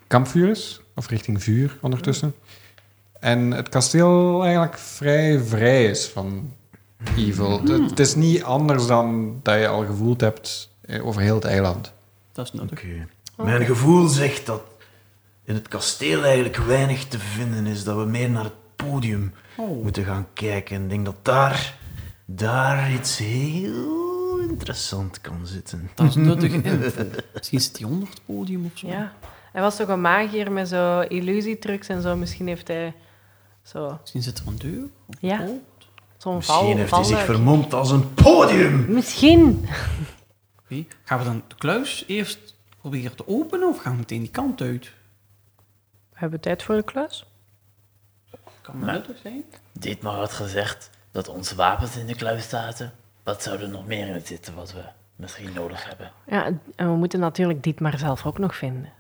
kampvuur 0.07 0.49
is, 0.51 0.81
of 0.95 1.09
richting 1.09 1.43
vuur 1.43 1.77
ondertussen. 1.81 2.35
En 3.21 3.51
het 3.51 3.69
kasteel 3.69 4.43
eigenlijk 4.43 4.79
vrij 4.79 5.41
vrij 5.41 5.85
is 5.85 6.07
van 6.07 6.53
evil. 7.17 7.61
Het, 7.61 7.91
het 7.91 7.99
is 8.01 8.15
niet 8.15 8.43
anders 8.43 8.87
dan 8.87 9.41
dat 9.43 9.59
je 9.59 9.69
al 9.69 9.85
gevoeld 9.87 10.21
hebt 10.21 10.71
eh, 10.81 11.07
over 11.07 11.21
heel 11.23 11.35
het 11.35 11.45
eiland. 11.45 11.93
Dat 12.33 12.45
is 12.47 12.53
nuttig. 12.61 12.83
Oké. 13.39 13.49
Mijn 13.51 13.65
gevoel 13.65 14.09
zegt 14.09 14.47
dat 14.47 14.63
in 15.45 15.55
het 15.55 15.69
kasteel 15.69 16.25
eigenlijk 16.25 16.57
weinig 16.57 17.05
te 17.05 17.19
vinden 17.19 17.67
is. 17.67 17.85
Dat 17.85 17.97
we 17.97 18.05
meer 18.05 18.31
naar 18.31 18.45
het 18.45 18.77
podium 18.77 19.33
Oh. 19.57 19.83
moeten 19.83 20.05
gaan 20.05 20.27
kijken. 20.33 20.83
Ik 20.83 20.89
denk 20.89 21.05
dat 21.05 21.17
daar, 21.25 21.75
daar 22.27 22.93
iets 22.93 23.19
heel 23.19 24.39
interessant 24.49 25.21
kan 25.21 25.41
zitten. 25.47 25.91
Dat 25.95 26.07
is 26.07 26.15
nuttige 26.15 26.63
info. 26.63 27.03
Misschien 27.35 27.61
zit 27.61 27.79
hij 27.79 27.87
onder 27.89 28.09
het 28.09 28.21
podium 28.25 28.65
of 28.65 28.79
zo. 28.79 28.87
Ja. 28.87 29.13
Hij 29.53 29.63
was 29.63 29.77
toch 29.77 29.89
een 29.89 30.01
magier 30.01 30.53
met 30.53 30.69
zo 30.69 31.01
illusietrucs 31.01 31.89
en 31.89 32.03
zo. 32.03 32.17
Misschien 32.17 32.47
heeft 32.47 32.69
hij 32.69 32.95
zo... 33.63 33.99
Misschien 34.01 34.23
zit 34.23 34.39
er 34.39 34.47
een 34.47 34.59
deur. 34.59 34.85
of 35.07 35.15
Ja. 35.21 35.39
Zo'n 36.17 36.43
val, 36.43 36.57
Misschien 36.63 36.77
heeft 36.79 36.91
hij 36.91 37.05
zich 37.05 37.25
vermomd 37.25 37.75
als 37.75 37.91
een 37.91 38.15
podium. 38.15 38.85
Misschien. 38.89 39.69
Oké. 40.65 40.85
Gaan 41.05 41.19
we 41.19 41.25
dan 41.25 41.43
de 41.49 41.55
kluis 41.55 42.05
eerst 42.07 42.57
proberen 42.89 43.17
te 43.17 43.27
openen 43.29 43.69
of 43.69 43.79
gaan 43.79 43.93
we 43.93 43.99
meteen 43.99 44.21
die 44.21 44.31
kant 44.31 44.61
uit? 44.61 44.93
We 46.11 46.19
hebben 46.19 46.41
tijd 46.41 46.63
voor 46.63 46.75
de 46.77 46.83
kluis. 46.83 47.27
Kan 48.61 48.79
maar 48.79 48.93
nuttig 48.93 49.17
zijn. 49.23 49.43
Dietmar 49.73 50.15
had 50.15 50.33
gezegd 50.33 50.91
dat 51.11 51.29
onze 51.29 51.55
wapens 51.55 51.97
in 51.97 52.07
de 52.07 52.15
kluis 52.15 52.49
zaten. 52.49 52.93
Wat 53.23 53.43
zou 53.43 53.61
er 53.61 53.69
nog 53.69 53.87
meer 53.87 54.09
in 54.15 54.27
zitten 54.27 54.55
wat 54.55 54.73
we 54.73 54.83
misschien 55.17 55.53
nodig 55.53 55.89
hebben? 55.89 56.13
Ja, 56.27 56.45
en 56.77 56.91
we 56.91 56.97
moeten 56.97 57.21
natuurlijk 57.21 57.63
Dietmar 57.63 57.99
zelf 57.99 58.27
ook 58.27 58.39
nog 58.39 58.57
vinden. 58.57 58.93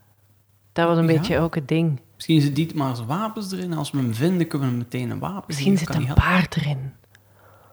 Dat 0.72 0.88
was 0.88 0.98
een 0.98 1.06
Ja? 1.08 1.12
beetje 1.18 1.38
ook 1.38 1.54
het 1.54 1.68
ding. 1.68 2.00
Misschien 2.14 2.40
zit 2.40 2.54
Dietmar 2.56 2.96
zijn 2.96 3.08
wapens 3.08 3.52
erin. 3.52 3.72
Als 3.72 3.90
we 3.90 3.98
hem 3.98 4.14
vinden, 4.14 4.46
kunnen 4.46 4.68
we 4.68 4.74
hem 4.74 4.82
meteen 4.84 5.10
een 5.10 5.18
wapen 5.18 5.44
Misschien 5.46 5.78
zit 5.78 5.88
Kan 5.88 6.08
een 6.08 6.14
paard 6.14 6.56
erin. 6.56 6.92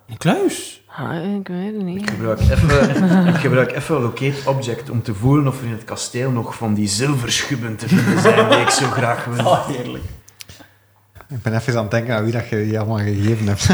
Een 0.07 0.17
kluis? 0.17 0.83
Ah, 0.87 1.35
ik 1.35 1.47
weet 1.47 1.65
het 1.65 1.75
Ik 1.75 1.83
niet. 1.83 2.09
gebruik 2.09 2.39
even, 2.39 3.27
ik 3.27 3.35
gebruik 3.35 3.71
even 3.71 4.01
Locate 4.01 4.49
Object 4.49 4.89
om 4.89 5.01
te 5.03 5.13
voelen 5.15 5.47
of 5.47 5.59
er 5.59 5.65
in 5.65 5.71
het 5.71 5.83
kasteel 5.83 6.31
nog 6.31 6.55
van 6.55 6.73
die 6.73 6.87
zilverschubben 6.87 7.75
te 7.75 7.87
vinden 7.87 8.19
zijn 8.21 8.49
die 8.49 8.57
ik 8.59 8.69
zo 8.69 8.85
graag 8.89 9.25
wil. 9.25 9.45
Oh, 9.51 9.67
heerlijk. 9.67 10.03
Ik 11.29 11.41
ben 11.41 11.53
even 11.55 11.75
aan 11.75 11.81
het 11.81 11.91
denken 11.91 12.15
aan 12.15 12.23
wie 12.23 12.31
dat 12.33 12.47
je 12.49 12.63
die 12.63 12.79
allemaal 12.79 12.97
gegeven 12.97 13.47
hebt. 13.47 13.69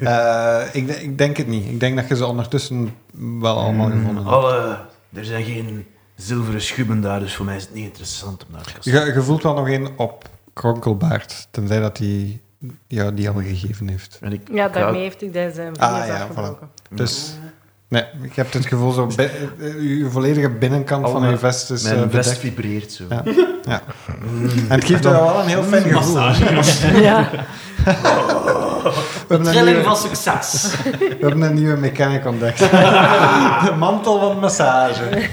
Eh, 0.00 0.62
ik, 0.72 0.88
ik 0.88 1.18
denk 1.18 1.36
het 1.36 1.46
niet. 1.46 1.66
Ik 1.66 1.80
denk 1.80 1.96
dat 1.96 2.08
je 2.08 2.16
ze 2.16 2.26
ondertussen 2.26 2.94
wel 3.40 3.58
allemaal 3.58 3.86
gevonden 3.90 4.16
hebt. 4.16 4.28
Alle, 4.28 4.78
er 5.12 5.24
zijn 5.24 5.44
geen 5.44 5.86
zilveren 6.16 6.60
schubben 6.62 7.00
daar, 7.00 7.20
dus 7.20 7.34
voor 7.34 7.44
mij 7.44 7.56
is 7.56 7.62
het 7.62 7.74
niet 7.74 7.84
interessant 7.84 8.44
om 8.46 8.52
naar 8.52 8.60
het 8.60 8.72
kasteel 8.72 9.04
Je, 9.06 9.12
je 9.12 9.22
voelt 9.22 9.42
wel 9.42 9.54
nog 9.54 9.68
één 9.68 9.88
op 9.96 10.28
Kronkelbaard, 10.52 11.48
tenzij 11.50 11.80
dat 11.80 11.98
hij 11.98 12.40
ja, 12.86 13.10
die 13.10 13.28
al 13.28 13.34
gegeven 13.42 13.88
heeft. 13.88 14.18
En 14.20 14.32
ik 14.32 14.40
Ja, 14.52 14.68
daarmee 14.68 15.00
heeft 15.00 15.20
hij 15.20 15.30
zijn 15.32 15.52
vingers 15.54 15.78
Ah, 15.78 16.06
ja, 16.06 16.14
afgebroken. 16.22 16.68
Dus, 16.90 17.34
nee, 17.88 18.02
ik 18.22 18.34
heb 18.36 18.52
het 18.52 18.66
gevoel 18.66 18.90
zo, 18.92 19.06
bi- 19.06 19.22
eh, 19.22 19.98
je 19.98 20.06
volledige 20.10 20.48
binnenkant 20.50 21.08
van 21.10 21.30
je 21.30 21.38
vest 21.38 21.70
is 21.70 21.82
Mijn 21.82 21.94
eh, 21.96 22.00
vest 22.02 22.12
bedekt. 22.12 22.38
vibreert 22.38 22.92
zo. 22.92 23.04
Ja. 23.08 23.22
Ja. 23.64 23.82
En 24.68 24.74
het 24.74 24.84
geeft 24.84 25.04
er 25.04 25.10
wel 25.10 25.40
een 25.40 25.46
heel 25.46 25.62
fijn 25.62 25.82
gevoel. 25.82 26.20
Ja. 27.00 27.30
We 27.84 27.90
hebben, 29.28 29.46
een 29.46 29.52
Trilling 29.52 29.66
nieuwe, 29.66 29.82
van 29.82 29.96
succes. 29.96 30.74
we 30.82 31.16
hebben 31.20 31.42
een 31.42 31.54
nieuwe 31.54 31.76
mechanic 31.76 32.26
ontdekt. 32.26 32.58
De 33.64 33.74
mantel 33.78 34.20
van 34.20 34.38
massage. 34.38 35.28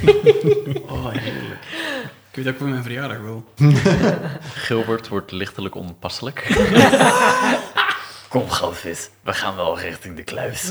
Oh, 0.89 1.07
heerlijk. 1.11 1.59
Ik 2.31 2.37
weet 2.43 2.53
ook 2.53 2.57
voor 2.59 2.67
mijn 2.67 2.83
verjaardag 2.83 3.19
wil. 3.19 3.43
Gilbert 4.65 5.07
wordt 5.07 5.31
lichtelijk 5.31 5.75
onpasselijk. 5.75 6.47
Kom, 8.29 8.49
goudvis. 8.49 9.09
We 9.21 9.33
gaan 9.33 9.55
wel 9.55 9.79
richting 9.79 10.15
de 10.15 10.23
kluis. 10.23 10.69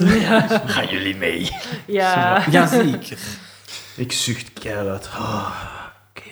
Gaan 0.67 0.89
jullie 0.89 1.17
mee? 1.17 1.51
ja. 1.87 2.45
Jazeker. 2.51 3.19
Ik 3.97 4.13
zucht 4.13 4.53
keihard. 4.53 5.07
Oké 5.07 6.29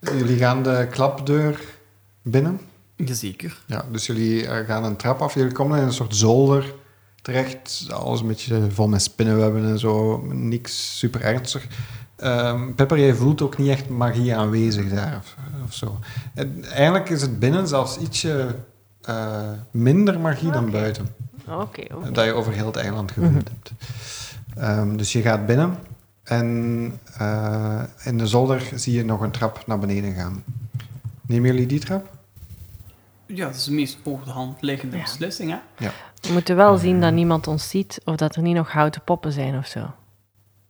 dan. 0.00 0.18
Jullie 0.18 0.38
gaan 0.38 0.62
de 0.62 0.86
klapdeur 0.90 1.60
binnen. 2.22 2.60
Jazeker. 2.96 3.56
Ja, 3.66 3.84
dus 3.90 4.06
jullie 4.06 4.46
eh, 4.46 4.66
gaan 4.66 4.84
een 4.84 4.96
trap 4.96 5.22
af. 5.22 5.34
Jullie 5.34 5.52
komen 5.52 5.78
in 5.78 5.84
een 5.84 5.92
soort 5.92 6.16
zolder 6.16 6.74
terecht. 7.22 7.86
Alles 7.90 8.20
een 8.20 8.26
beetje 8.26 8.70
vol 8.70 8.88
met 8.88 9.02
spinnenwebben 9.02 9.64
en 9.64 9.78
zo. 9.78 10.20
Niks 10.32 10.98
super 10.98 11.20
ernstig. 11.20 11.66
Ehm, 12.16 12.74
Pepper, 12.74 12.98
jij 12.98 13.14
voelt 13.14 13.42
ook 13.42 13.58
niet 13.58 13.68
echt 13.68 13.88
magie 13.88 14.36
aanwezig 14.36 14.88
daar 14.90 15.16
of, 15.16 15.36
of 15.64 15.72
zo. 15.74 15.98
En 16.34 16.64
eigenlijk 16.64 17.08
is 17.08 17.22
het 17.22 17.38
binnen 17.38 17.68
zelfs 17.68 17.98
ietsje 17.98 18.54
eh, 19.02 19.50
minder 19.70 20.20
magie 20.20 20.50
dan 20.50 20.70
buiten. 20.70 21.08
Oké, 21.48 21.84
oké. 21.94 22.10
Dat 22.12 22.24
je 22.24 22.32
over 22.32 22.52
heel 22.52 22.66
het 22.66 22.76
eiland 22.76 23.12
gevoeld 23.12 23.48
hebt. 23.48 23.70
Ehm, 24.56 24.96
dus 24.96 25.12
je 25.12 25.22
gaat 25.22 25.46
binnen 25.46 25.78
en 26.22 27.00
eh, 27.18 27.82
in 28.04 28.18
de 28.18 28.26
zolder 28.26 28.68
zie 28.74 28.94
je 28.94 29.04
nog 29.04 29.20
een 29.20 29.30
trap 29.30 29.62
naar 29.66 29.78
beneden 29.78 30.14
gaan. 30.14 30.44
Nemen 31.26 31.50
jullie 31.50 31.66
die 31.66 31.80
trap? 31.80 32.14
Ja, 33.26 33.46
dat 33.46 33.54
is 33.54 33.64
de 33.64 33.72
meest 33.72 33.98
voor 34.02 34.20
de 34.24 34.30
hand 34.30 34.62
liggende 34.62 34.96
Ja. 34.96 35.02
beslissing, 35.02 35.50
hè? 35.50 35.88
We 36.20 36.32
moeten 36.32 36.56
wel 36.56 36.76
zien 36.76 37.00
dat 37.00 37.12
niemand 37.12 37.46
ons 37.46 37.68
ziet 37.68 38.00
of 38.04 38.16
dat 38.16 38.36
er 38.36 38.42
niet 38.42 38.54
nog 38.54 38.70
houten 38.72 39.00
poppen 39.04 39.32
zijn 39.32 39.58
of 39.58 39.66
zo. 39.66 39.90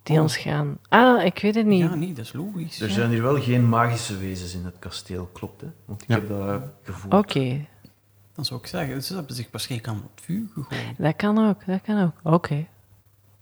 Die 0.07 0.16
Oh. 0.16 0.22
ons 0.22 0.36
gaan... 0.36 0.78
Ah, 0.88 1.24
ik 1.24 1.38
weet 1.38 1.54
het 1.54 1.66
niet. 1.66 1.80
Ja, 1.80 1.94
nee, 1.94 2.12
dat 2.12 2.24
is 2.24 2.32
logisch. 2.32 2.80
Er 2.80 2.90
zijn 2.90 3.11
hier 3.11 3.22
wel 3.22 3.40
geen 3.42 3.68
magische 3.68 4.16
wezens 4.18 4.54
in 4.54 4.64
het 4.64 4.74
kasteel, 4.78 5.30
klopt 5.32 5.61
hè? 5.61 5.66
Want 5.84 6.02
ik 6.02 6.09
Ja. 6.09 6.14
heb 6.14 6.28
dat 6.28 6.62
gevoeld. 6.82 7.14
Oké, 7.14 7.66
Dan 8.34 8.44
zou 8.44 8.61
ik 8.61 8.66
zeggen, 8.66 9.02
ze 9.02 9.14
hebben 9.14 9.34
zich 9.34 9.48
waarschijnlijk 9.50 9.90
aan 9.90 9.96
het 10.14 10.24
vuur 10.24 10.46
gegooid. 10.54 10.80
dat 10.98 11.16
kan 11.16 11.48
ook, 11.48 11.66
dat 11.66 11.80
kan 11.82 12.02
ook. 12.02 12.34
Oké. 12.34 12.66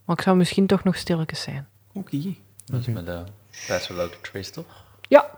Maar 0.04 0.16
ik 0.16 0.22
zou 0.22 0.36
misschien 0.36 0.66
toch 0.66 0.84
nog 0.84 0.96
stilletjes 0.96 1.42
zijn. 1.42 1.66
Oké. 1.92 2.34
Dat 2.64 2.80
is 2.80 2.86
met 2.86 3.06
de 3.06 3.24
Pass 3.66 3.88
Without 3.88 4.12
a 4.14 4.16
Trace, 4.22 4.50
toch? 4.50 4.84
Ja. 5.08 5.30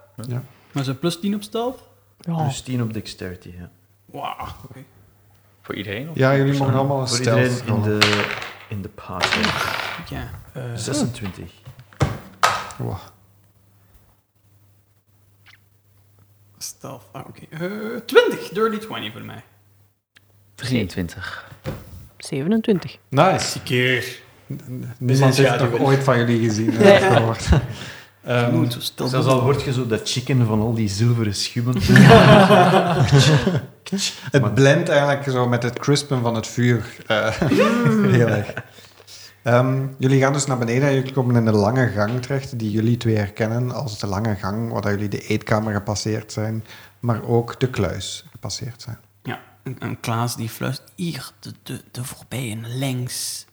Maar 0.73 0.85
ze 0.85 0.95
plus 0.95 1.21
10 1.21 1.35
op 1.35 1.43
stealth? 1.43 1.83
Ja. 2.21 2.45
Dus 2.45 2.61
10 2.61 2.83
op 2.83 2.93
dexterity, 2.93 3.51
ja. 3.59 3.71
Wauw, 4.05 4.47
oké. 4.65 4.85
Voor 5.63 5.75
iedereen? 5.75 6.09
Of? 6.11 6.17
Ja, 6.17 6.37
jullie 6.37 6.59
mogen 6.59 6.75
allemaal 6.75 7.01
een 7.01 7.09
Voor 7.09 7.17
stealth 7.17 7.51
iedereen 7.51 7.75
in 7.77 7.83
de, 7.83 7.99
in 8.69 8.83
de 8.83 8.89
party. 8.89 9.39
Ja. 10.09 10.31
eh, 10.53 10.63
26. 10.75 11.51
Wow. 12.79 12.99
stealth, 16.59 17.03
ah, 17.13 17.27
oké. 17.27 17.41
Eh, 17.51 18.01
20, 18.07 18.49
dirty 18.49 18.79
20 18.79 19.13
voor 19.13 19.25
mij. 19.25 19.43
23. 20.55 21.49
27. 22.19 22.99
Nice. 23.09 23.63
keer. 23.63 24.21
Niemand 24.99 25.37
heeft 25.37 25.59
nog 25.59 25.81
ooit 25.81 26.05
van 26.05 26.19
jullie 26.19 26.49
gezien 26.49 26.77
Nee. 26.77 27.01
Ehm, 28.27 28.71
stil 28.79 29.09
Zelfs 29.09 29.27
al 29.27 29.41
hoort 29.41 29.63
je 29.63 29.73
zo 29.73 29.87
dat 29.87 30.11
chicken 30.11 30.47
van 30.47 30.61
al 30.61 30.75
die 30.75 30.89
zilveren 30.89 31.35
schubben. 31.35 31.75
het 34.31 34.55
blendt 34.55 34.89
eigenlijk 34.89 35.31
zo 35.31 35.49
met 35.49 35.63
het 35.63 35.79
crispen 35.79 36.21
van 36.21 36.35
het 36.35 36.47
vuur. 36.47 36.97
eh, 37.07 37.41
heel 37.41 38.29
erg. 38.29 38.55
Ehm, 39.43 39.87
jullie 39.99 40.21
gaan 40.21 40.33
dus 40.33 40.47
naar 40.47 40.59
beneden 40.59 40.89
en 40.89 40.95
jullie 40.95 41.13
komen 41.13 41.37
in 41.37 41.45
de 41.45 41.53
lange 41.53 41.89
gang 41.89 42.23
terecht, 42.23 42.59
die 42.59 42.71
jullie 42.71 42.97
twee 42.97 43.17
herkennen 43.17 43.71
als 43.71 43.99
de 43.99 44.07
lange 44.07 44.35
gang, 44.35 44.73
waar 44.73 44.83
dat 44.83 44.91
jullie 44.91 45.09
de 45.09 45.27
eetkamer 45.27 45.75
gepasseerd 45.75 46.33
zijn, 46.33 46.65
maar 47.01 47.23
ook 47.23 47.61
de 47.61 47.71
kluis 47.71 48.25
gepasseerd 48.31 48.83
zijn. 48.83 48.99
Ja, 49.23 49.41
en, 49.63 49.79
en 49.79 50.01
Klaas 50.01 50.37
die 50.37 50.49
fluistert, 50.49 50.93
hier, 50.95 51.31
de, 51.41 51.53
de, 51.63 51.83
de 51.91 52.05
voorbijen, 52.05 52.79
links. 52.79 53.47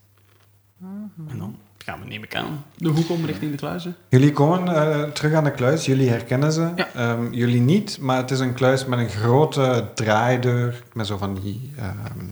En 1.28 1.38
dan 1.38 1.58
gaan 1.84 2.00
we, 2.00 2.06
neem 2.06 2.22
ik 2.22 2.36
aan, 2.36 2.64
de 2.76 2.88
hoek 2.88 3.10
om 3.10 3.24
richting 3.24 3.50
de 3.50 3.56
kluizen. 3.56 3.96
Jullie 4.08 4.32
komen 4.32 4.76
eh, 4.76 5.10
terug 5.10 5.32
aan 5.34 5.44
de 5.44 5.50
kluis, 5.50 5.84
jullie 5.84 6.08
herkennen 6.08 6.52
ze. 6.52 6.72
Ja. 6.76 6.88
Ehm, 6.94 7.32
jullie 7.32 7.60
niet, 7.60 7.98
maar 8.00 8.16
het 8.16 8.30
is 8.30 8.40
een 8.40 8.54
kluis 8.54 8.84
met 8.84 8.98
een 8.98 9.08
grote 9.08 9.88
draaideur, 9.94 10.82
met 10.92 11.06
zo 11.06 11.16
van 11.16 11.34
die 11.34 11.72
ehm, 11.76 12.26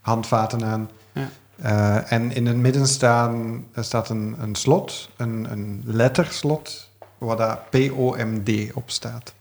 handvaten 0.00 0.64
aan. 0.64 0.90
Ja. 1.12 1.28
Eh, 1.56 2.12
en 2.12 2.32
in 2.32 2.46
het 2.46 2.56
midden 2.56 2.86
staan, 2.86 3.64
er 3.72 3.84
staat 3.84 4.08
een, 4.08 4.36
een 4.38 4.54
slot, 4.54 5.08
een, 5.16 5.46
een 5.50 5.82
letterslot, 5.84 6.90
waar 7.18 7.36
daar 7.36 7.58
P-O-M-D 7.70 8.74
op 8.74 8.90
staat. 8.90 9.34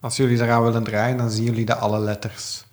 Als 0.00 0.16
jullie 0.16 0.42
eraan 0.42 0.62
willen 0.62 0.84
draaien, 0.84 1.16
dan 1.16 1.30
zien 1.30 1.44
jullie 1.44 1.64
dat 1.64 1.78
alle 1.78 1.98
letters 1.98 2.64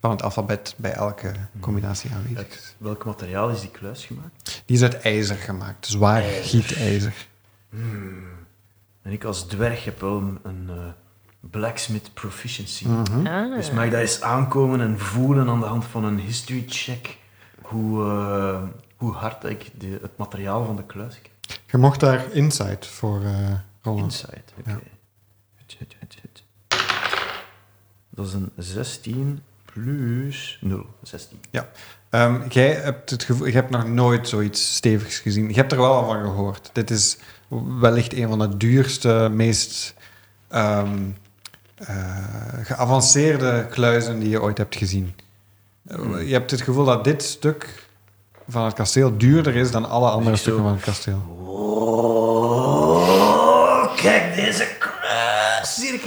van 0.00 0.10
het 0.10 0.22
alfabet 0.22 0.74
bij 0.76 0.92
elke 0.92 1.32
combinatie 1.60 2.10
aanwezig 2.10 2.30
is. 2.30 2.36
Uit 2.38 2.76
welk 2.78 3.04
materiaal 3.04 3.48
is 3.48 3.60
die 3.60 3.70
kluis 3.70 4.06
gemaakt? 4.06 4.62
Die 4.64 4.76
is 4.76 4.82
uit 4.82 5.00
ijzer 5.00 5.36
gemaakt, 5.36 5.86
zwaar 5.86 6.22
gietijzer. 6.22 7.26
En 9.02 9.12
ik 9.12 9.24
als 9.24 9.42
dwerg 9.46 9.84
heb 9.84 10.00
wel 10.00 10.16
een, 10.16 10.38
een 10.42 10.66
eh, 10.68 10.76
blacksmith 11.40 12.14
proficiency. 12.14 12.86
Mhm. 12.86 13.26
Ah. 13.26 13.54
Dus 13.54 13.70
mag 13.70 13.84
ik 13.84 13.90
dat 13.90 14.00
eens 14.00 14.20
aankomen 14.20 14.80
en 14.80 14.98
voelen 14.98 15.48
aan 15.48 15.60
de 15.60 15.66
hand 15.66 15.84
van 15.84 16.04
een 16.04 16.18
history 16.18 16.64
check 16.66 17.18
hoe, 17.62 18.04
eh, 18.04 18.62
hoe 18.96 19.12
hard 19.12 19.44
ik 19.44 19.70
de, 19.80 19.98
het 20.02 20.16
materiaal 20.16 20.64
van 20.64 20.76
de 20.76 20.84
kluis 20.84 21.14
heb? 21.14 21.28
Je 21.66 21.76
mocht 21.76 22.00
daar 22.00 22.32
insight 22.32 22.86
voor 22.86 23.22
eh, 23.24 23.52
rollen. 23.82 24.02
Insight, 24.02 24.52
oké. 24.58 24.70
Ja. 24.70 24.80
Dat 28.10 28.26
is 28.26 28.32
een 28.32 28.52
16 28.56 29.42
plus 29.82 30.58
0. 30.60 30.86
16. 31.02 31.38
Ehm, 32.10 32.40
jij 32.48 32.72
hebt 32.72 33.10
het 33.10 33.24
gevoel, 33.24 33.46
je 33.46 33.52
hebt 33.52 33.70
nog 33.70 33.86
nooit 33.86 34.28
zoiets 34.28 34.74
stevigs 34.74 35.18
gezien. 35.18 35.48
Je 35.48 35.54
hebt 35.54 35.72
er 35.72 35.78
wel 35.78 35.94
al 35.94 36.04
van 36.04 36.22
gehoord. 36.22 36.70
Dit 36.72 36.90
is 36.90 37.16
wellicht 37.80 38.12
een 38.12 38.28
van 38.28 38.38
de 38.38 38.56
duurste, 38.56 39.28
meest 39.32 39.94
ehm, 40.48 40.98
eh, 41.74 42.16
geavanceerde 42.62 43.66
kluizen 43.70 44.20
die 44.20 44.28
je 44.28 44.42
ooit 44.42 44.58
hebt 44.58 44.76
gezien. 44.76 45.14
Eh, 45.86 46.26
Je 46.26 46.32
hebt 46.32 46.50
het 46.50 46.60
gevoel 46.60 46.84
dat 46.84 47.04
dit 47.04 47.22
stuk 47.22 47.88
van 48.48 48.64
het 48.64 48.74
kasteel 48.74 49.18
duurder 49.18 49.56
is 49.56 49.70
dan 49.70 49.88
alle 49.88 50.10
andere 50.10 50.36
stukken 50.36 50.62
van 50.62 50.72
het 50.72 50.82
kasteel. 50.82 51.22
Oh, 51.46 52.70
kijk 53.96 54.34
deze 54.34 54.66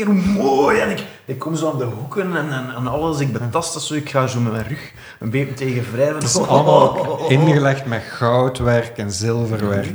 hoe 0.05 0.13
mooi. 0.13 0.79
En 0.79 0.89
ik, 0.89 1.03
ik 1.25 1.39
kom 1.39 1.55
zo 1.55 1.71
aan 1.71 1.77
de 1.77 1.83
hoeken 1.83 2.35
en, 2.37 2.51
en, 2.51 2.75
en 2.75 2.87
alles. 2.87 3.19
Ik 3.19 3.33
betast 3.33 3.73
dat 3.73 3.81
zo. 3.83 3.93
Ik 3.93 4.09
ga 4.09 4.27
zo 4.27 4.39
met 4.39 4.51
mijn 4.51 4.67
rug 4.67 4.91
een 5.19 5.29
beetje 5.29 5.53
tegen 5.53 5.91
wrijven. 5.91 6.15
Het 6.15 6.23
is 6.23 6.37
allemaal 6.37 7.29
ingelegd 7.29 7.85
met 7.85 8.03
goudwerk 8.03 8.97
en 8.97 9.11
zilverwerk. 9.11 9.85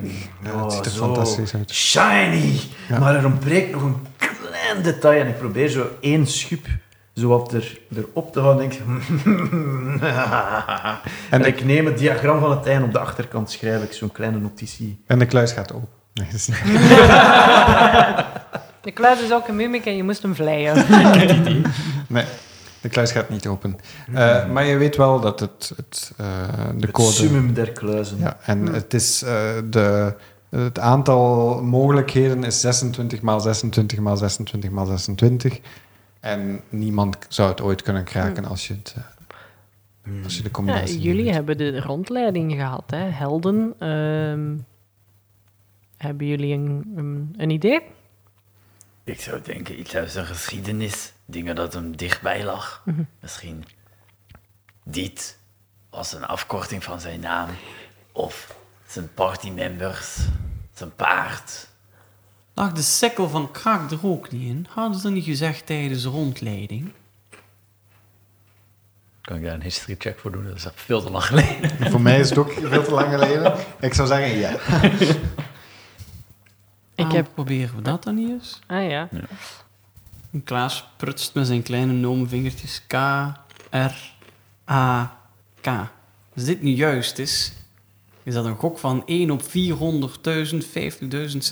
Ja, 0.42 0.48
het 0.50 0.54
Oh, 0.54 0.70
ziet 0.70 0.84
er 0.84 0.90
zo 0.90 1.04
fantastisch 1.04 1.54
uit. 1.54 1.70
Shiny. 1.70 2.60
Ja. 2.88 2.98
Maar 2.98 3.14
er 3.14 3.24
ontbreekt 3.24 3.72
nog 3.72 3.82
een 3.82 3.96
klein 4.16 4.82
detail. 4.82 5.20
En 5.20 5.28
ik 5.28 5.38
probeer 5.38 5.68
zo 5.68 5.86
één 6.00 6.26
schub 6.26 6.66
zo 7.14 7.28
wat 7.28 7.52
er, 7.52 7.78
erop 7.96 8.32
te 8.32 8.40
houden. 8.40 8.68
Denk, 8.68 8.80
en 11.30 11.42
de- 11.42 11.48
ik 11.48 11.64
neem 11.64 11.86
het 11.86 11.98
diagram 11.98 12.40
van 12.40 12.50
het 12.50 12.66
einde 12.66 12.84
op 12.86 12.92
de 12.92 12.98
achterkant. 12.98 13.50
Schrijf 13.50 13.82
ik 13.82 13.92
zo'n 13.92 14.12
kleine 14.12 14.38
notitie. 14.38 15.02
En 15.06 15.18
de 15.18 15.26
kluis 15.26 15.52
gaat 15.52 15.72
open. 15.72 15.88
Nee, 16.14 16.26
dat 16.26 16.34
is 16.34 16.46
niet- 16.48 16.58
De 18.88 18.94
kluis 18.94 19.20
is 19.22 19.32
ook 19.32 19.48
een 19.48 19.56
mimic 19.56 19.84
en 19.86 19.96
je 19.96 20.02
moest 20.02 20.22
hem 20.22 20.34
vleien. 20.34 20.74
Nee, 22.08 22.24
de 22.80 22.88
kluis 22.88 23.12
gaat 23.12 23.28
niet 23.28 23.46
open. 23.46 23.76
Eh, 24.14 24.50
maar 24.50 24.64
je 24.64 24.76
weet 24.76 24.96
wel 24.96 25.20
dat 25.20 25.40
het, 25.40 25.72
het, 25.76 26.12
eh, 26.16 26.26
de 26.76 26.80
Het 26.86 26.90
code... 26.90 27.12
summum 27.12 27.54
der 27.54 27.72
kluizen. 27.72 28.18
Ja, 28.18 28.36
en 28.42 28.66
het 28.66 28.94
is 28.94 29.22
eh, 29.22 29.30
de... 29.70 30.14
Het 30.48 30.78
aantal 30.78 31.62
mogelijkheden 31.62 32.44
is 32.44 32.60
26 32.60 33.20
maal 33.20 33.40
26 33.40 33.98
maal 33.98 34.16
26 34.16 34.70
maal 34.70 34.86
26. 34.86 35.60
En 36.20 36.60
niemand 36.68 37.16
zou 37.28 37.48
het 37.50 37.60
ooit 37.60 37.82
kunnen 37.82 38.04
kraken 38.04 38.44
als 38.44 38.68
je, 38.68 38.74
het, 38.74 38.94
als 40.24 40.34
je 40.36 40.42
de 40.42 40.48
Ja, 40.48 40.54
combinatie... 40.54 40.94
niet 40.94 41.02
jullie 41.04 41.32
hebben 41.32 41.58
de 41.58 41.80
rondleiding 41.80 42.52
gehad, 42.52 42.84
hè? 42.86 43.04
Helden. 43.10 43.74
ehm, 43.78 44.56
hebben 45.96 46.26
jullie 46.26 46.54
een, 46.54 46.92
een, 46.96 47.34
een 47.36 47.50
idee? 47.50 47.80
Ik 49.08 49.20
zou 49.20 49.40
denken 49.42 49.78
iets 49.78 49.94
uit 49.94 50.10
zijn 50.10 50.26
geschiedenis. 50.26 51.12
Dingen 51.24 51.54
dat 51.54 51.72
hem 51.72 51.96
dichtbij 51.96 52.44
lag. 52.44 52.82
Misschien 53.20 53.64
dit 54.84 55.38
als 55.90 56.12
een 56.12 56.24
afkorting 56.26 56.84
van 56.84 57.00
zijn 57.00 57.20
naam. 57.20 57.48
Of 58.12 58.54
zijn 58.86 59.14
partymembers. 59.14 60.16
Zijn 60.72 60.94
paard. 60.94 61.68
Lag 62.54 62.72
de 62.72 62.82
sekkel 62.82 63.28
van 63.28 63.50
Kraak 63.50 63.90
er 63.90 63.98
ook 64.02 64.30
niet 64.30 64.48
in? 64.48 64.66
Hadden 64.70 64.96
ze 64.96 65.02
dat 65.02 65.12
niet 65.12 65.24
gezegd 65.24 65.66
tijdens 65.66 66.02
de 66.02 66.08
rondleiding? 66.08 66.92
Kan 69.20 69.36
ik 69.36 69.42
daar 69.42 69.54
een 69.54 69.62
history 69.62 69.94
check 69.98 70.18
voor 70.18 70.32
doen? 70.32 70.44
Dat 70.44 70.56
is 70.56 70.66
veel 70.74 71.02
te 71.02 71.10
lang 71.10 71.24
geleden. 71.24 71.90
Voor 71.90 72.00
mij 72.00 72.20
is 72.20 72.28
het 72.28 72.38
ook 72.38 72.52
veel 72.52 72.84
te 72.84 72.90
lang 72.90 73.12
geleden. 73.12 73.54
Ik 73.80 73.94
zou 73.94 74.08
zeggen 74.08 74.36
ja. 74.36 74.56
Ik 76.98 77.12
heb... 77.12 77.28
Proberen 77.34 77.76
we 77.76 77.82
dat 77.82 78.04
dan 78.04 78.14
niet 78.14 78.28
eens? 78.28 78.60
Ah 78.66 78.90
ja. 78.90 79.08
Klaas 80.44 80.88
prutst 80.96 81.34
met 81.34 81.46
zijn 81.46 81.62
kleine 81.62 81.92
gnomenvingertjes 81.92 82.82
K, 82.86 82.92
R, 83.70 83.92
A, 84.70 85.16
K. 85.60 85.66
Als 86.34 86.44
dit 86.44 86.62
niet 86.62 86.76
juist 86.76 87.18
is, 87.18 87.52
is 88.22 88.34
dat 88.34 88.44
een 88.44 88.56
gok 88.56 88.78
van 88.78 89.02
1 89.06 89.30
op 89.30 89.42
400.000, 89.42 89.46
50.000, 89.46 89.50
6.976. 91.38 91.44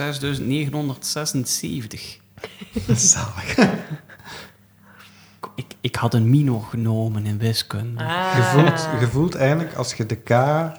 Zalig. 2.94 3.56
Ik, 5.54 5.66
ik 5.80 5.96
had 5.96 6.14
een 6.14 6.30
minor 6.30 6.62
genomen 6.62 7.26
in 7.26 7.38
wiskunde. 7.38 8.04
Ah. 8.04 8.32
Je 8.36 8.42
voelt, 8.42 8.88
je 9.00 9.06
voelt 9.06 9.34
eigenlijk 9.34 9.74
als 9.74 9.94
je 9.94 10.06
de 10.06 10.16
K, 10.16 10.30
eh, 10.30 10.74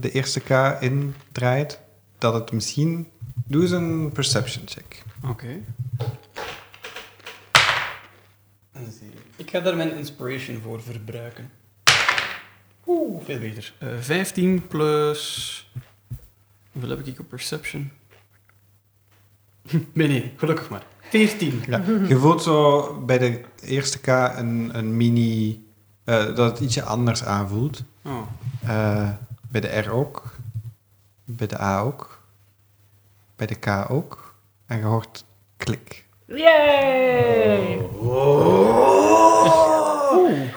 de 0.00 0.10
eerste 0.12 0.40
K 0.40 0.76
indraait, 0.80 1.80
dat 2.18 2.34
het 2.34 2.52
misschien... 2.52 3.08
Doe 3.48 3.62
eens 3.62 3.70
een 3.70 4.10
perception 4.12 4.64
check. 4.68 5.02
Oké. 5.28 5.60
Ik. 9.36 9.50
Ga 9.50 9.60
daar 9.60 9.76
mijn 9.76 9.96
inspiration 9.96 10.60
voor 10.60 10.82
verbruiken. 10.82 11.50
Oeh, 12.86 13.24
veel 13.24 13.38
beter. 13.38 13.74
Eh 13.78 13.88
15 14.00 14.66
plus... 14.66 15.70
Hoeveel 16.72 16.90
heb 16.90 17.06
ik 17.06 17.20
op 17.20 17.28
perception? 17.28 17.90
nee, 19.92 20.08
nee, 20.08 20.32
gelukkig 20.36 20.68
maar. 20.70 20.86
14. 21.00 21.62
Ja. 21.66 21.82
Je 22.08 22.16
voelt 22.16 22.42
zo 22.42 22.94
bij 23.06 23.18
de 23.18 23.44
eerste 23.62 23.98
K 23.98 24.06
een, 24.06 24.70
een 24.72 24.96
mini... 24.96 25.66
eh, 26.04 26.34
dat 26.34 26.50
het 26.50 26.60
ietsje 26.60 26.82
anders 26.82 27.24
aanvoelt. 27.24 27.82
Oh. 28.02 28.22
Eh, 28.62 29.10
bij 29.50 29.60
de 29.60 29.78
R 29.78 29.90
ook. 29.90 30.34
Bij 31.24 31.46
de 31.46 31.60
A 31.60 31.80
ook. 31.80 32.22
Bij 33.38 33.46
de 33.46 33.54
K 33.54 33.66
ook. 33.90 34.34
En 34.66 34.78
je 34.78 34.84
hoort 34.84 35.24
klik. 35.56 36.04
Yay! 36.26 37.76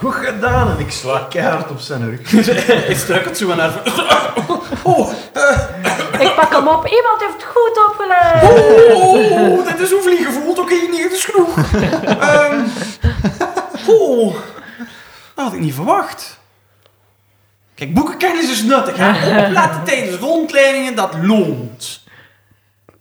Goed 0.01 0.13
gedaan! 0.13 0.69
En 0.71 0.79
ik 0.79 0.91
sla 0.91 1.25
keihard 1.29 1.71
op 1.71 1.79
zijn 1.79 2.09
rug. 2.09 2.33
ik 2.91 2.97
struikelt 2.97 3.37
zo 3.37 3.51
aan 3.51 3.59
haar... 3.59 3.81
Oh, 4.83 5.11
Ik 6.19 6.35
pak 6.35 6.51
hem 6.53 6.67
op. 6.67 6.87
Iemand 6.87 7.21
heeft 7.21 7.33
het 7.33 7.43
goed 7.43 7.85
opgelet. 7.87 8.43
oh, 8.95 9.67
dit 9.67 9.79
is 9.79 9.91
hoe 9.91 10.01
vliegen 10.01 10.33
voelt. 10.33 10.59
Oké, 10.59 10.73
nee, 10.73 11.03
dat 11.03 11.11
is 11.11 11.25
genoeg. 11.25 11.57
Ehm 12.03 12.63
oh, 13.87 14.33
dat 15.35 15.45
had 15.45 15.53
ik 15.53 15.59
niet 15.59 15.73
verwacht. 15.73 16.39
Kijk, 17.75 17.93
boekenkennis 17.93 18.51
is 18.51 18.63
nuttig. 18.63 18.97
Hè? 18.97 19.45
Oplaten 19.47 19.83
tijdens 19.83 20.15
rondleidingen, 20.19 20.95
dat 20.95 21.13
loont. 21.21 22.00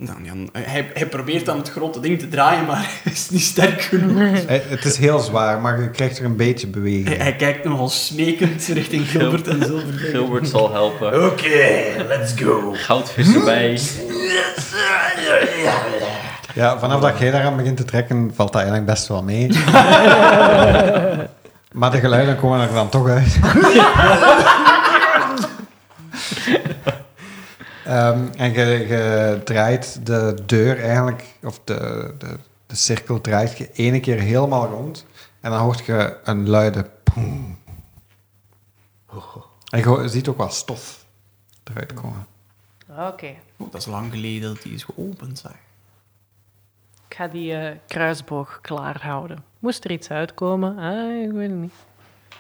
Nou, 0.03 0.19
Jan, 0.23 0.49
hij, 0.53 0.91
hij 0.95 1.07
probeert 1.07 1.49
aan 1.49 1.57
het 1.57 1.71
grote 1.71 2.01
ding 2.01 2.19
te 2.19 2.29
draaien, 2.29 2.67
maar 2.67 2.91
hij 3.03 3.13
is 3.13 3.31
niet 3.31 3.43
sterk 3.43 3.83
genoeg. 3.83 4.39
Eh, 4.39 4.59
het 4.69 4.85
is 4.85 4.97
heel 4.97 5.19
zwaar, 5.19 5.61
maar 5.61 5.83
je 5.83 5.91
krijgt 5.91 6.19
er 6.19 6.25
een 6.25 6.37
beetje 6.37 6.67
beweging. 6.67 7.07
Hij, 7.07 7.17
hij 7.17 7.37
kijkt 7.37 7.65
nogal 7.65 7.89
smekend 7.89 8.67
richting 8.67 9.11
Gilbert 9.11 9.49
en 9.49 9.65
Zilver. 9.65 9.99
Gilbert 9.99 10.49
zal 10.49 10.73
helpen. 10.73 11.25
Oké, 11.25 12.05
let's 12.09 12.33
go. 12.37 12.73
Goudvis 12.73 13.35
erbij. 13.35 13.81
Ja, 16.55 16.79
vanaf 16.79 17.01
dat 17.01 17.19
jij 17.19 17.31
daaraan 17.31 17.57
begint 17.57 17.77
te 17.77 17.85
trekken, 17.85 18.33
valt 18.35 18.53
dat 18.53 18.63
eigenlijk 18.63 18.91
best 18.91 19.09
wel 19.09 19.23
mee. 19.23 19.47
maar 21.81 21.91
de 21.91 22.01
geluiden 22.01 22.37
komen 22.37 22.61
er 22.61 22.75
dan 22.75 22.89
toch 22.89 23.09
uit. 23.09 23.39
Ehm, 27.91 28.29
en 28.37 28.53
je, 28.53 28.65
je 28.89 29.41
draait 29.45 30.07
de 30.07 30.43
deur 30.47 30.81
eigenlijk, 30.81 31.25
of 31.43 31.61
de, 31.65 32.15
de, 32.19 32.37
de 32.67 32.75
cirkel 32.75 33.21
draait 33.21 33.59
je 33.59 33.71
ene 33.73 34.01
keer 34.01 34.21
helemaal 34.21 34.67
rond. 34.67 35.07
En 35.41 35.51
dan 35.51 35.61
hoort 35.61 35.85
je 35.85 36.17
een 36.25 36.49
luide 36.49 36.91
poem. 37.05 37.59
En 39.71 39.79
je 39.79 40.09
ziet 40.09 40.29
ook 40.29 40.37
wat 40.37 40.55
stof 40.55 41.07
eruit 41.65 41.95
komen. 41.95 42.27
Oké. 42.89 43.35
Oh, 43.57 43.73
dat 43.73 43.81
is 43.81 43.87
lang 43.87 44.13
geleden 44.13 44.55
dat 44.55 44.63
die 44.63 44.73
is 44.73 44.85
geopend, 44.85 45.39
zeg. 45.39 45.55
Ik 47.09 47.17
ga 47.17 47.29
die 47.29 47.55
eh, 47.55 47.77
kruisboog 47.87 48.59
klaar 48.61 49.03
houden. 49.03 49.45
Moest 49.59 49.85
er 49.85 49.91
iets 49.91 50.11
uitkomen? 50.11 50.79
Ah, 50.79 51.23
ik 51.23 51.31
weet 51.31 51.51
het 51.51 51.59
niet. 51.59 51.73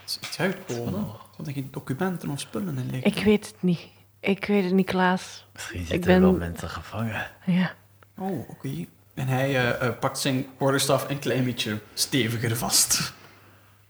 Is 0.07 0.19
iets 0.19 0.41
uitkomen? 0.41 1.07
Zat 1.37 1.47
er 1.47 1.53
geen 1.53 1.69
documenten 1.71 2.31
of 2.31 2.41
spullen 2.41 2.79
in 2.79 2.91
liggen? 2.91 3.13
Ik 3.13 3.25
weet 3.25 3.47
het 3.47 3.63
niet. 3.63 3.99
Ik 4.21 4.45
weet 4.45 4.65
het 4.65 4.73
niet, 4.73 4.87
Klaas. 4.87 5.47
Misschien 5.53 5.81
Ik 5.81 5.87
zitten 5.87 6.15
er 6.15 6.21
wel 6.21 6.31
ben- 6.31 6.39
mensen 6.41 6.69
gevangen. 6.69 7.27
Ja. 7.45 7.71
Oh, 8.19 8.49
oké. 8.51 8.69
En 9.15 9.29
hij 9.29 9.49
eh, 9.49 9.87
eh, 9.87 9.99
pakt 10.01 10.19
zijn 10.19 10.47
quarterstaff 10.59 11.09
een 11.09 11.19
klein 11.19 11.45
beetje 11.45 11.79
steviger 11.95 12.57
vast. 12.57 13.13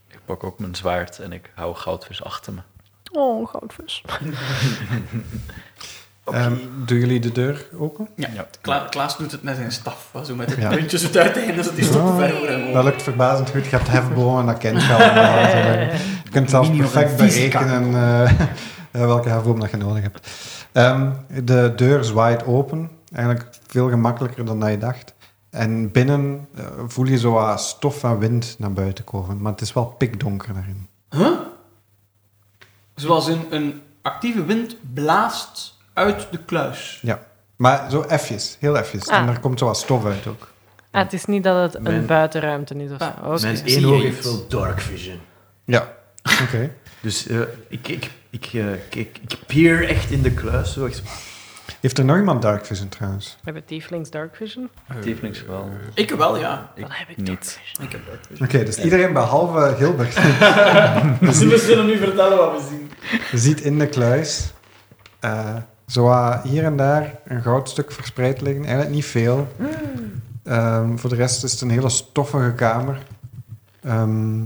Ik 0.07 0.19
pak 0.25 0.43
ook 0.43 0.59
mijn 0.59 0.75
zwaard 0.75 1.19
en 1.19 1.31
ik 1.33 1.51
hou 1.55 1.75
goudvis 1.75 2.23
achter 2.23 2.53
me. 2.53 2.59
Oh, 3.11 3.47
goudvis. 3.49 4.01
Ehm, 6.25 6.55
doen 6.85 6.99
jullie 6.99 7.19
de 7.19 7.31
deur 7.31 7.65
open? 7.77 8.07
Ja, 8.15 8.27
Ja. 8.33 8.47
Kla- 8.61 8.87
Klaas 8.89 9.17
doet 9.17 9.31
het 9.31 9.43
met 9.43 9.55
zijn 9.55 9.71
staf. 9.71 10.11
Zo 10.25 10.35
met 10.35 10.49
de 10.49 10.61
Ja. 10.61 10.69
puntjes 10.69 11.01
het 11.01 11.17
uiteinde, 11.17 11.63
zodat 11.63 11.75
die 11.75 11.85
stoppen 11.85 12.11
Oh, 12.11 12.17
ver 12.17 12.29
voor 12.37 12.47
hem 12.47 12.73
Dat 12.73 12.83
lukt 12.83 13.03
verbazend 13.03 13.49
goed. 13.49 13.63
Je 13.65 13.69
hebt 13.75 13.87
hefbomen, 13.87 14.45
dat 14.45 14.57
kent 14.57 14.81
je 14.83 14.93
allemaal. 14.93 15.39
Je 16.23 16.29
kunt 16.31 16.49
zelfs 16.49 16.69
perfect 16.69 17.17
berekenen 17.17 17.91
welke 18.91 19.29
hefboom 19.29 19.59
dat 19.59 19.71
je 19.71 19.77
nodig 19.77 20.01
hebt. 20.03 20.29
Ehm, 20.71 21.11
de 21.43 21.73
deur 21.75 22.03
zwaait 22.03 22.45
open. 22.45 22.89
Eigenlijk 23.13 23.49
veel 23.67 23.89
gemakkelijker 23.89 24.45
dan 24.45 24.59
dat 24.59 24.69
je 24.69 24.77
dacht. 24.77 25.13
En 25.49 25.91
binnen 25.91 26.47
eh, 26.55 26.65
voel 26.87 27.05
je 27.05 27.17
zo 27.17 27.31
wat 27.31 27.61
stof 27.61 28.03
en 28.03 28.17
wind 28.19 28.55
naar 28.59 28.73
buiten 28.73 29.03
komen. 29.03 29.41
Maar 29.41 29.51
het 29.51 29.61
is 29.61 29.73
wel 29.73 29.85
pikdonker 29.85 30.53
daarin. 30.53 30.87
Huh? 31.09 31.39
Zoals 32.95 33.27
een, 33.27 33.45
een 33.49 33.81
actieve 34.01 34.45
wind 34.45 34.75
blaast 34.93 35.77
uit 35.93 36.27
de 36.31 36.37
kluis. 36.37 36.99
Ja. 37.01 37.19
Maar 37.55 37.89
zo 37.91 38.01
effjes, 38.01 38.57
heel 38.59 38.77
effjes. 38.77 39.07
Ah. 39.07 39.17
En 39.17 39.27
er 39.27 39.39
komt 39.39 39.59
zo 39.59 39.65
wat 39.65 39.77
stof 39.77 40.05
uit 40.05 40.27
ook. 40.27 40.49
Ah, 40.91 41.01
het 41.03 41.13
is 41.13 41.25
niet 41.25 41.43
dat 41.43 41.61
het 41.61 41.75
een 41.75 41.83
Mijn- 41.83 42.05
buitenruimte 42.05 42.75
is 42.75 42.91
of 42.91 42.97
zo. 42.97 43.03
Ah, 43.03 43.31
Oké. 43.33 43.41
Mijn 43.41 43.65
één 43.65 43.85
oog 43.85 44.01
heeft 44.01 44.23
wel 44.23 44.45
dark 44.47 44.81
vision. 44.81 45.19
Ja, 45.65 45.93
oké. 46.43 46.71
Dus 47.01 47.27
eh, 47.27 47.39
ik, 47.67 47.87
ik, 47.87 48.09
ik, 48.29 48.45
eh, 48.45 48.65
kijk, 48.89 49.19
ik 49.27 49.37
peer 49.47 49.87
echt 49.89 50.11
in 50.11 50.21
de 50.21 50.31
kluis. 50.31 50.73
Zo. 50.73 50.89
Heeft 51.79 51.97
er 51.97 52.05
nog 52.05 52.17
iemand 52.17 52.41
Dark 52.41 52.65
Vision 52.65 52.89
trouwens? 52.89 53.35
We 53.35 53.41
hebben 53.43 53.65
Tieflings 53.65 54.09
Dark 54.09 54.35
Vision. 54.35 54.69
Tieflings 55.01 55.45
wel. 55.45 55.69
Ik 55.93 56.09
wel, 56.11 56.37
ja. 56.37 56.71
Ik 56.75 56.81
Dan 56.81 56.91
heb 56.91 57.09
ik 57.09 57.17
niet. 57.17 57.59
Ik 57.81 57.91
heb 57.91 58.05
dark 58.05 58.19
vision. 58.27 58.47
Oké, 58.47 58.63
dus 58.63 58.77
iedereen 58.77 59.13
behalve 59.13 59.75
Gilbert 59.77 60.13
We 61.49 61.57
zullen 61.57 61.85
nu 61.85 61.97
vertellen 61.97 62.37
wat 62.37 62.51
we 62.51 62.67
zien. 62.69 62.91
Je 63.31 63.37
ziet 63.37 63.61
in 63.61 63.79
de 63.79 63.87
kluis 63.87 64.51
eh, 65.19 65.55
zo 65.87 66.31
hier 66.43 66.63
en 66.63 66.75
daar 66.75 67.19
een 67.25 67.41
goudstuk 67.41 67.91
verspreid 67.91 68.41
liggen. 68.41 68.63
Eigenlijk 68.63 68.93
niet 68.93 69.05
veel. 69.05 69.47
Ehm, 70.43 70.97
voor 70.97 71.09
de 71.09 71.15
rest 71.15 71.43
is 71.43 71.51
het 71.51 71.61
een 71.61 71.69
hele 71.69 71.89
stoffige 71.89 72.53
kamer. 72.53 72.97
Ehm, 73.83 74.43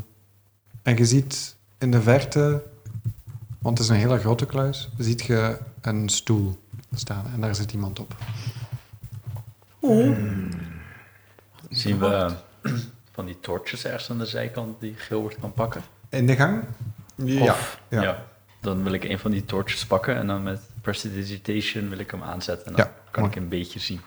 en 0.84 0.98
je 0.98 1.06
ziet 1.06 1.55
in 1.78 1.92
de 1.92 2.02
verte, 2.02 2.64
want 3.62 3.78
het 3.78 3.88
is 3.88 3.94
een 3.94 4.00
hele 4.00 4.18
grote 4.20 4.46
kluis, 4.46 4.90
ziet 4.98 5.24
je 5.24 5.58
een 5.82 6.10
stoel 6.10 6.60
staan 6.94 7.26
en 7.34 7.42
daar 7.42 7.56
zit 7.56 7.72
iemand 7.74 8.00
op. 8.00 8.16
Oh. 9.80 10.18
Zien 11.70 12.00
we 12.00 12.32
van 13.12 13.26
die 13.26 13.40
torches 13.40 13.86
ergens 13.86 14.10
aan 14.10 14.18
de 14.18 14.26
zijkant 14.26 14.80
die 14.80 14.94
Gilbert 14.98 15.40
kan 15.40 15.54
pakken? 15.54 15.82
In 16.10 16.26
de 16.28 16.36
gang? 16.36 16.64
Ja. 17.16 17.42
Of, 17.42 17.82
ja. 17.88 18.02
ja. 18.02 18.24
Dan 18.62 18.84
wil 18.84 18.94
ik 18.94 19.04
een 19.04 19.20
van 19.20 19.32
die 19.32 19.46
torches 19.46 19.86
pakken 19.86 20.16
en 20.16 20.28
dan 20.28 20.44
met 20.44 20.62
prestidigitation 20.82 21.90
wil 21.90 22.00
ik 22.00 22.12
hem 22.12 22.24
aanzetten. 22.24 22.66
En 22.68 22.74
dan 22.74 22.86
Ja, 22.86 22.92
kan 23.12 23.24
mooi. 23.24 23.36
ik 23.36 23.42
een 23.42 23.50
beetje 23.50 23.80
zien. 23.80 24.02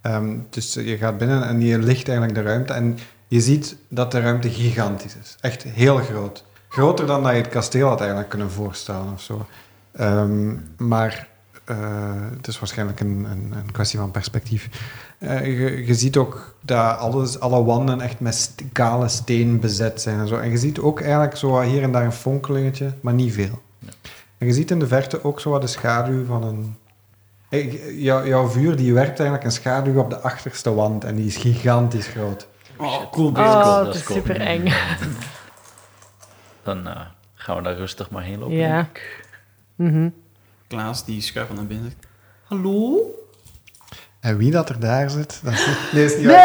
Ehm, 0.00 0.38
dus 0.50 0.74
je 0.74 0.96
gaat 0.96 1.18
binnen 1.18 1.42
en 1.46 1.60
je 1.60 1.78
licht 1.78 2.08
eigenlijk 2.08 2.38
de 2.38 2.42
ruimte. 2.44 2.72
En 2.72 2.98
je 3.32 3.40
ziet 3.40 3.76
dat 3.88 4.10
de 4.10 4.20
ruimte 4.20 4.50
gigantisch 4.50 5.16
is. 5.22 5.36
Echt 5.40 5.62
heel 5.62 5.96
groot. 5.96 6.44
Groter 6.68 7.06
dan 7.06 7.22
dat 7.22 7.32
je 7.32 7.38
het 7.38 7.48
kasteel 7.48 7.88
had 7.88 7.98
eigenlijk 7.98 8.28
kunnen 8.28 8.50
voorstellen 8.50 9.12
of 9.12 9.20
zo. 9.20 9.46
Ehm, 9.92 10.54
maar 10.78 11.28
eh, 11.64 11.76
het 12.36 12.46
is 12.46 12.58
waarschijnlijk 12.58 13.00
een, 13.00 13.26
een, 13.30 13.52
een 13.56 13.72
kwestie 13.72 13.98
van 13.98 14.10
perspectief. 14.10 14.68
Eh, 15.18 15.44
je, 15.46 15.86
je 15.86 15.94
ziet 15.94 16.16
ook 16.16 16.54
dat 16.60 16.98
alles, 16.98 17.40
alle 17.40 17.64
wanden 17.64 18.00
echt 18.00 18.20
met 18.20 18.34
st- 18.34 18.62
kale 18.72 19.08
steen 19.08 19.60
bezet 19.60 20.00
zijn 20.00 20.18
en 20.18 20.28
zo. 20.28 20.36
En 20.36 20.50
je 20.50 20.58
ziet 20.58 20.78
ook 20.78 21.00
eigenlijk 21.00 21.36
zo 21.36 21.60
hier 21.60 21.82
en 21.82 21.92
daar 21.92 22.04
een 22.04 22.12
fonkelingetje, 22.12 22.92
maar 23.00 23.14
niet 23.14 23.32
veel. 23.32 23.62
En 24.38 24.46
je 24.46 24.52
ziet 24.52 24.70
in 24.70 24.78
de 24.78 24.86
verte 24.86 25.24
ook 25.24 25.40
zo 25.40 25.50
wat 25.50 25.60
de 25.60 25.66
schaduw 25.66 26.24
van 26.24 26.42
een 26.44 26.76
Hey, 27.48 27.80
jou- 27.96 28.28
jouw 28.28 28.48
vuur 28.48 28.76
die 28.76 28.92
werpt 28.94 29.18
eigenlijk 29.18 29.44
een 29.44 29.52
schaduw 29.52 29.98
op 29.98 30.10
de 30.10 30.18
achterste 30.20 30.74
wand 30.74 31.04
en 31.04 31.14
die 31.14 31.26
is 31.26 31.36
gigantisch 31.36 32.06
groot. 32.06 32.46
Oh, 32.82 33.10
cool 33.10 33.32
Dat 33.32 33.44
is 33.44 33.52
bezig. 33.52 33.62
cool, 33.62 33.72
Oh, 33.72 33.76
dat 33.76 33.86
het 33.86 33.94
is 33.94 34.02
cool. 34.04 34.18
super 34.18 34.40
eng. 34.40 34.72
Dan 36.64 36.86
eh, 36.88 37.00
gaan 37.34 37.56
we 37.56 37.62
daar 37.62 37.76
rustig 37.76 38.10
maar 38.10 38.22
heen 38.22 38.38
lopen. 38.38 38.56
Ja. 38.56 38.74
denk 38.74 38.86
ik. 38.96 39.28
Mhm. 39.74 40.08
Klaas 40.68 41.04
die 41.04 41.20
schuift 41.20 41.52
naar 41.54 41.66
binnen. 41.66 41.92
Hallo? 42.44 43.00
En 44.20 44.36
wie 44.36 44.50
dat 44.50 44.68
er 44.68 44.80
daar 44.80 45.10
zit, 45.10 45.40
dat 45.44 45.52
is 45.52 45.66
niet... 45.66 45.76
Nee, 45.92 46.04
is 46.04 46.16
niet 46.16 46.26
waar. 46.26 46.44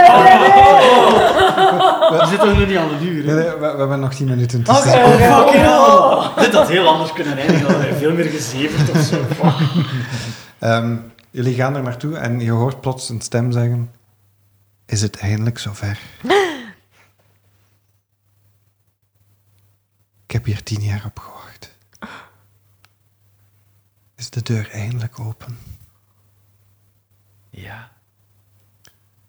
We 2.20 2.26
zitten 2.30 2.50
er 2.50 2.56
nu 2.58 2.66
niet 2.66 2.78
aan 2.78 2.88
de 2.90 3.00
duur. 3.00 3.26
Nee, 3.26 3.36
hè? 3.36 3.42
nee, 3.42 3.52
we, 3.52 3.60
we 3.60 3.78
hebben 3.78 4.00
nog 4.00 4.14
tien 4.14 4.28
minuten 4.28 4.64
tussen. 4.64 4.94
Oh, 5.04 5.10
fucking 5.12 5.64
hell. 5.64 6.44
Dit 6.46 6.54
had 6.54 6.68
heel 6.70 6.88
anders 6.88 7.14
kunnen 7.14 7.38
eindigen. 7.38 7.80
Wij 7.80 7.94
veel 7.94 8.14
meer 8.14 8.26
gezeverd 8.26 8.90
of 8.90 8.98
zo. 9.02 9.16
Ehm, 10.60 10.96
jullie 11.32 11.54
gaan 11.56 11.76
er 11.76 11.84
naartoe 11.84 12.16
en 12.18 12.40
je 12.40 12.52
hoort 12.52 12.82
plots 12.82 13.10
een 13.10 13.22
stem 13.22 13.52
zeggen... 13.52 13.92
Is 14.88 15.02
het 15.02 15.18
eindelijk 15.18 15.58
zover? 15.58 16.00
Ik 20.26 20.32
heb 20.34 20.46
hier 20.46 20.64
tien 20.64 20.82
jaar 20.82 21.06
op 21.06 21.20
gewacht. 21.20 21.76
Is 24.16 24.30
de 24.30 24.42
deur 24.42 24.70
eindelijk 24.72 25.20
open? 25.20 25.58
Ja. 27.50 27.92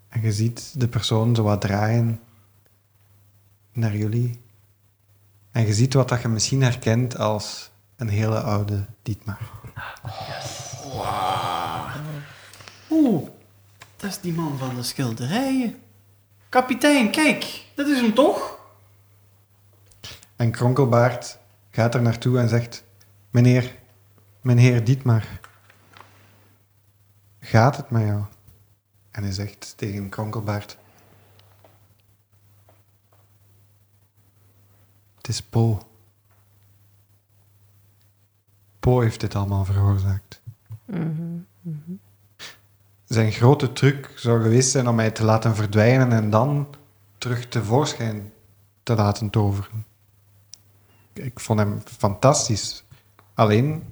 En 0.09 0.21
je 0.21 0.33
ziet 0.33 0.81
de 0.81 0.89
persoon 0.89 1.35
zo 1.35 1.43
wat 1.43 1.61
draaien 1.61 2.21
naar 3.73 3.97
jullie. 3.97 4.41
En 5.51 5.67
je 5.67 5.75
ziet 5.75 5.95
wat 5.95 6.09
dat 6.09 6.23
je 6.23 6.29
misschien 6.29 6.63
herkent 6.63 7.17
als 7.17 7.71
een 7.97 8.09
hele 8.09 8.41
oude 8.41 8.87
Dietmar. 9.03 9.51
Oeh, 12.91 13.29
dat 13.99 14.11
is 14.11 14.20
die 14.20 14.32
man 14.32 14.59
van 14.59 14.74
de 14.74 14.82
schilderijen. 14.82 15.82
Kapitein, 16.49 17.11
kijk, 17.11 17.64
dat 17.74 17.86
is 17.86 18.01
hem 18.01 18.14
toch? 18.14 18.59
En 20.36 20.51
Kronkelbaard 20.51 21.38
gaat 21.70 21.94
er 21.94 22.03
naartoe 22.03 22.38
en 22.38 22.49
zegt: 22.49 22.84
Meneer, 23.30 23.74
meneer 24.40 24.84
Dietmar, 24.84 25.40
gaat 27.40 27.76
het 27.76 27.90
met 27.90 28.03
jou? 28.03 28.24
En 29.11 29.22
hij 29.22 29.32
zegt 29.32 29.74
tegen 29.76 30.09
Kronkelbaard: 30.09 30.78
Het 35.16 35.28
is 35.28 35.42
Po. 35.42 35.82
Po 38.80 39.01
heeft 39.01 39.20
dit 39.20 39.34
allemaal 39.34 39.64
veroorzaakt. 39.64 40.42
Zijn 43.09 43.33
grote 43.33 43.73
truc 43.73 44.13
zou 44.15 44.43
geweest 44.43 44.71
zijn 44.71 44.89
om 44.89 44.95
mij 44.95 45.11
te 45.11 45.25
laten 45.25 45.55
verdwijnen 45.55 46.13
en 46.13 46.31
dan 46.31 46.67
terug 47.19 47.49
tevoorschijn 47.49 48.33
te 48.83 48.95
laten 48.95 49.31
toveren. 49.31 49.87
Ik 51.13 51.41
vond 51.41 51.59
hem 51.59 51.81
fantastisch. 51.85 52.85
Alleen 53.35 53.83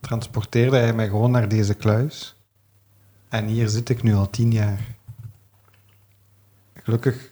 transporteerde 0.00 0.76
hij 0.76 0.94
mij 0.94 1.08
gewoon 1.08 1.30
naar 1.30 1.48
deze 1.48 1.74
kluis. 1.74 2.36
En 3.28 3.46
hier 3.46 3.68
zit 3.68 3.88
ik 3.88 4.02
nu 4.02 4.14
al 4.14 4.30
tien 4.30 4.52
jaar. 4.52 4.80
Gelukkig 6.74 7.30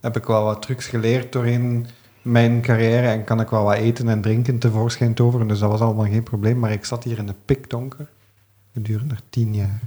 heb 0.00 0.16
ik 0.16 0.24
wel 0.24 0.44
wat 0.44 0.62
trucs 0.62 0.86
geleerd 0.86 1.32
doorheen 1.32 1.86
mijn 2.22 2.62
carrière 2.62 3.08
en 3.08 3.24
kan 3.24 3.40
ik 3.40 3.50
wel 3.50 3.64
wat 3.64 3.76
eten 3.76 4.08
en 4.08 4.20
drinken 4.20 4.58
tevoorschijn 4.58 5.14
toveren. 5.14 5.48
Dus 5.48 5.58
dat 5.58 5.70
was 5.70 5.80
allemaal 5.80 6.06
geen 6.06 6.22
probleem. 6.22 6.58
Maar 6.58 6.72
ik 6.72 6.84
zat 6.84 7.04
hier 7.04 7.18
in 7.18 7.26
de 7.26 7.34
pikdonker 7.44 8.08
gedurende 8.72 9.16
tien 9.30 9.54
jaar. 9.54 9.80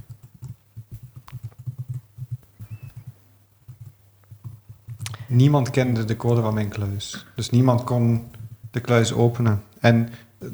Niemand 5.34 5.70
kende 5.70 6.06
de 6.06 6.16
code 6.18 6.42
van 6.42 6.54
mijn 6.54 6.70
kluis. 6.70 7.26
Dus 7.36 7.50
niemand 7.50 7.84
kon 7.84 8.32
de 8.72 8.80
kluis 8.80 9.14
openen. 9.14 9.64
En 9.80 10.10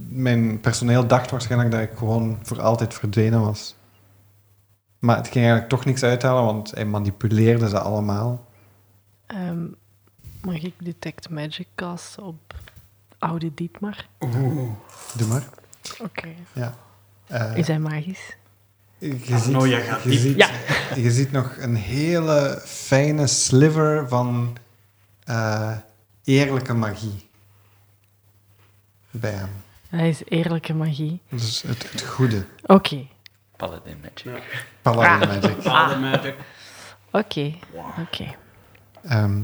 mijn 0.10 0.60
personeel 0.60 1.08
dacht 1.08 1.32
waarschijnlijk 1.32 1.72
dat 1.72 1.82
ik 1.82 1.92
gewoon 1.98 2.40
voor 2.42 2.62
altijd 2.62 2.94
verdwenen 2.94 3.42
was. 3.42 3.76
Maar 5.00 5.16
het 5.16 5.26
ging 5.26 5.38
eigenlijk 5.46 5.70
toch 5.70 5.86
niks 5.86 6.04
uithalen, 6.04 6.44
want 6.44 6.72
hij 6.72 6.86
manipuleerde 6.86 7.70
ze 7.70 7.80
allemaal. 7.80 8.46
Ehm, 9.26 9.64
mag 10.42 10.62
ik 10.62 10.74
Detect 10.80 11.30
Magic 11.30 11.68
casten 11.76 12.24
op 12.24 12.56
oude 13.20 13.54
Dietmar? 13.54 14.08
Oeh. 14.20 14.70
Doe 15.16 15.28
maar. 15.28 15.48
Oké. 16.02 16.28
Eh, 17.28 17.56
Is 17.58 17.68
hij 17.68 17.80
magisch? 17.80 18.38
je, 18.98 19.38
ziet, 19.38 19.62
jij 19.64 19.82
gaat 19.82 20.04
je, 20.04 20.10
diep. 20.10 20.20
ziet, 20.20 20.38
Ja. 20.38 20.50
je 20.96 21.12
ziet 21.12 21.32
nog 21.32 21.56
een 21.58 21.76
hele 21.76 22.62
fijne 22.66 23.28
sliver 23.28 24.08
van 24.08 24.58
eh, 25.30 25.78
eerlijke 26.24 26.74
magie 26.74 27.30
bij 29.12 29.32
hem. 29.32 29.50
Hij 29.90 30.10
is 30.10 30.22
eerlijke 30.26 30.74
magie. 30.74 31.22
Dus 31.30 31.62
het, 31.62 31.92
het 31.92 32.02
goede. 32.02 32.46
Oké. 32.66 33.08
Paladin 33.56 33.98
Magic. 34.02 34.44
Paladin 34.82 35.28
Magic. 35.28 35.62
Vader 35.62 36.00
Magic. 36.00 36.36
Oké. 37.12 37.56
Oké. 38.00 38.36
Ehm, 39.04 39.44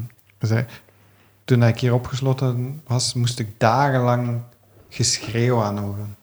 toen 1.43 1.63
ik 1.63 1.79
hier 1.79 1.93
opgesloten 1.93 2.81
was, 2.87 3.13
moest 3.13 3.39
ik 3.39 3.59
dagenlang 3.59 4.41
geschreeuw 4.89 5.61
aanhoren. 5.61 6.17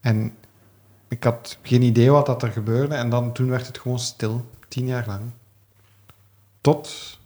En 0.00 0.36
ik 1.08 1.24
had 1.24 1.58
geen 1.62 1.82
idee 1.82 2.10
wat 2.10 2.26
dat 2.26 2.42
er 2.42 2.52
gebeurde. 2.52 2.94
En 2.94 3.10
dan, 3.10 3.32
toen 3.32 3.48
werd 3.48 3.66
het 3.66 3.78
gewoon 3.78 3.98
stil, 3.98 4.50
tien 4.68 4.86
jaar 4.86 5.06
lang. 5.06 5.30
Tot 6.60 7.18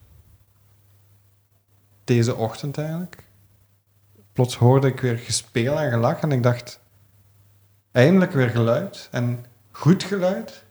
deze 2.11 2.37
ochtend 2.37 2.79
eigenlijk. 2.79 3.25
Plots 4.33 4.57
hoorde 4.57 4.87
ik 4.87 5.01
weer 5.01 5.19
gespeel 5.19 5.79
en 5.79 5.91
gelach 5.91 6.21
en 6.21 6.33
ik 6.33 6.43
dacht, 6.43 6.81
eindelijk 7.93 8.33
weer 8.33 8.49
geluid. 8.51 9.09
En 9.11 9.45
goed 9.71 10.03
geluid. 10.03 10.65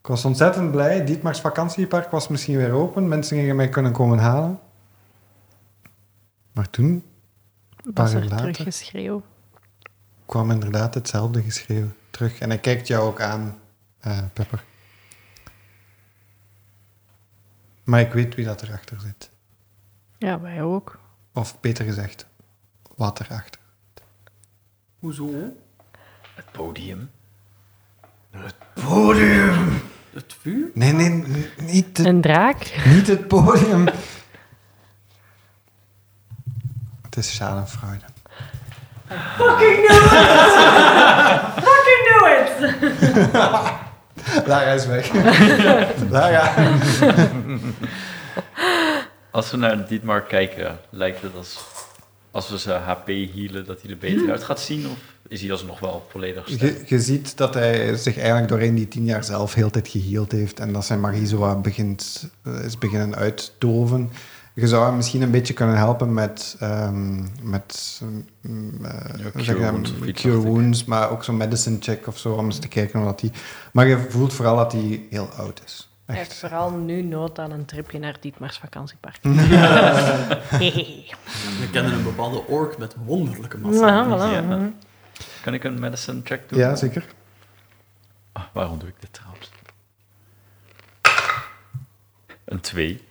Ik 0.00 0.06
was 0.06 0.24
ontzettend 0.24 0.70
blij. 0.70 1.04
Dietmars 1.04 1.40
vakantiepark 1.40 2.10
was 2.10 2.28
misschien 2.28 2.56
weer 2.56 2.72
open. 2.72 3.08
Mensen 3.08 3.38
gingen 3.38 3.56
mij 3.56 3.68
kunnen 3.68 3.92
komen 3.92 4.18
halen. 4.18 4.60
Maar 6.52 6.70
toen 6.70 7.04
Was 7.94 8.12
jaar 8.12 8.22
er 8.22 8.28
later? 8.28 8.46
kwam 10.26 10.50
inderdaad 10.50 10.94
hetzelfde 10.94 11.42
geschreeuw 11.42 11.88
terug. 12.10 12.38
En 12.38 12.48
hij 12.48 12.58
kijkt 12.58 12.86
jou 12.86 13.06
ook 13.06 13.20
aan, 13.20 13.58
eh, 14.00 14.18
Pepper. 14.32 14.64
Maar 17.84 18.00
ik 18.00 18.12
weet 18.12 18.34
wie 18.34 18.44
dat 18.44 18.62
erachter 18.62 19.00
zit. 19.00 19.31
Ja, 20.22 20.40
wij 20.40 20.62
ook. 20.62 20.98
Of 21.32 21.60
beter 21.60 21.84
gezegd, 21.84 22.26
wat 22.96 23.20
erachter. 23.20 23.60
Hoezo? 24.98 25.30
Het 26.34 26.44
podium. 26.52 27.10
Podium! 28.74 29.82
Het 30.12 30.36
vuur? 30.40 30.70
Nee, 30.74 30.92
nee, 30.92 31.10
niet 31.60 31.96
het, 31.96 32.06
Een 32.06 32.20
draak? 32.20 32.72
niet 32.84 33.06
het 33.06 33.28
podium. 33.28 33.86
Het 37.02 37.16
is 37.16 37.34
Schadenfreude. 37.34 38.04
Fucking 39.36 39.86
know 42.08 42.28
it! 42.28 42.76
Lara 44.48 44.70
is 44.70 44.86
weg. 44.86 45.12
Lara. 46.10 46.52
Als 49.32 49.50
we 49.50 49.56
naar 49.56 49.88
Dietmar 49.88 50.22
kijken, 50.22 50.78
lijkt 50.90 51.22
het 51.22 51.34
als 51.34 51.58
als 52.32 52.50
we 52.50 52.58
ze 52.58 52.72
HP 52.72 53.06
healen, 53.06 53.66
dat 53.66 53.82
hij 53.82 53.90
er 53.90 53.98
beter 53.98 54.30
uit 54.30 54.42
gaat 54.42 54.60
zien? 54.60 54.86
Of 54.86 54.98
is 55.28 55.40
hij 55.40 55.50
alsnog 55.50 55.80
wel 55.80 56.06
volledig 56.10 56.48
sterk? 56.48 56.88
Je, 56.88 56.94
je 56.94 57.00
ziet 57.00 57.36
dat 57.36 57.54
hij 57.54 57.96
zich 57.96 58.16
eigenlijk 58.18 58.48
doorheen 58.48 58.74
die 58.74 58.88
tien 58.88 59.04
jaar 59.04 59.24
zelf 59.24 59.54
heel 59.54 59.70
tijd 59.70 59.88
geheeld 59.88 60.32
heeft 60.32 60.60
en 60.60 60.72
dat 60.72 60.84
zijn 60.84 61.00
magie 61.00 61.26
zo 61.26 61.36
wat 61.36 61.62
begint, 61.62 62.30
eh, 62.42 62.64
is 62.64 62.78
beginnen 62.78 63.14
uitdoven. 63.14 64.10
Je 64.54 64.68
zou 64.68 64.86
hem 64.86 64.96
misschien 64.96 65.22
een 65.22 65.30
beetje 65.30 65.54
kunnen 65.54 65.76
helpen 65.76 66.14
met, 66.14 66.56
ehm, 66.58 67.22
met 67.42 68.00
mm, 68.40 68.84
eh, 68.84 69.24
Ja, 69.34 69.42
cure 69.42 69.58
wounds 69.58 69.92
cure 70.12 70.84
maar 70.86 71.10
ook 71.10 71.24
zo'n 71.24 71.36
medicine 71.36 71.76
check 71.80 72.06
of 72.06 72.18
zo, 72.18 72.32
om 72.32 72.44
eens 72.44 72.58
te 72.58 72.68
kijken 72.68 73.00
of 73.00 73.06
dat 73.06 73.20
hij... 73.20 73.30
Maar 73.72 73.86
je 73.86 73.98
voelt 74.08 74.32
vooral 74.32 74.56
dat 74.56 74.72
hij 74.72 75.06
heel 75.10 75.28
oud 75.36 75.62
is. 75.64 75.91
Hij 76.06 76.16
heeft 76.16 76.34
vooral 76.34 76.70
nu 76.70 77.02
nood 77.02 77.38
aan 77.38 77.50
een 77.50 77.64
tripje 77.64 77.98
naar 77.98 78.16
Dietmars 78.20 78.58
vakantiepark. 78.58 79.18
We 81.60 81.68
kennen 81.72 81.92
een 81.92 82.02
bepaalde 82.02 82.46
ork 82.46 82.78
met 82.78 82.94
wonderlijke 83.04 83.58
massa. 83.58 84.06
voilà. 84.06 84.32
Ja. 84.48 84.70
Kan 85.42 85.54
ik 85.54 85.64
een 85.64 85.80
medicine 85.80 86.20
check 86.24 86.48
doen? 86.48 86.58
Ja, 86.58 86.76
zeker. 86.76 87.04
Ah, 88.32 88.42
waarom 88.52 88.78
doe 88.78 88.88
ik 88.88 88.94
dit 89.00 89.12
trouwens? 89.12 89.50
Een 92.44 92.60
2. 92.60 93.04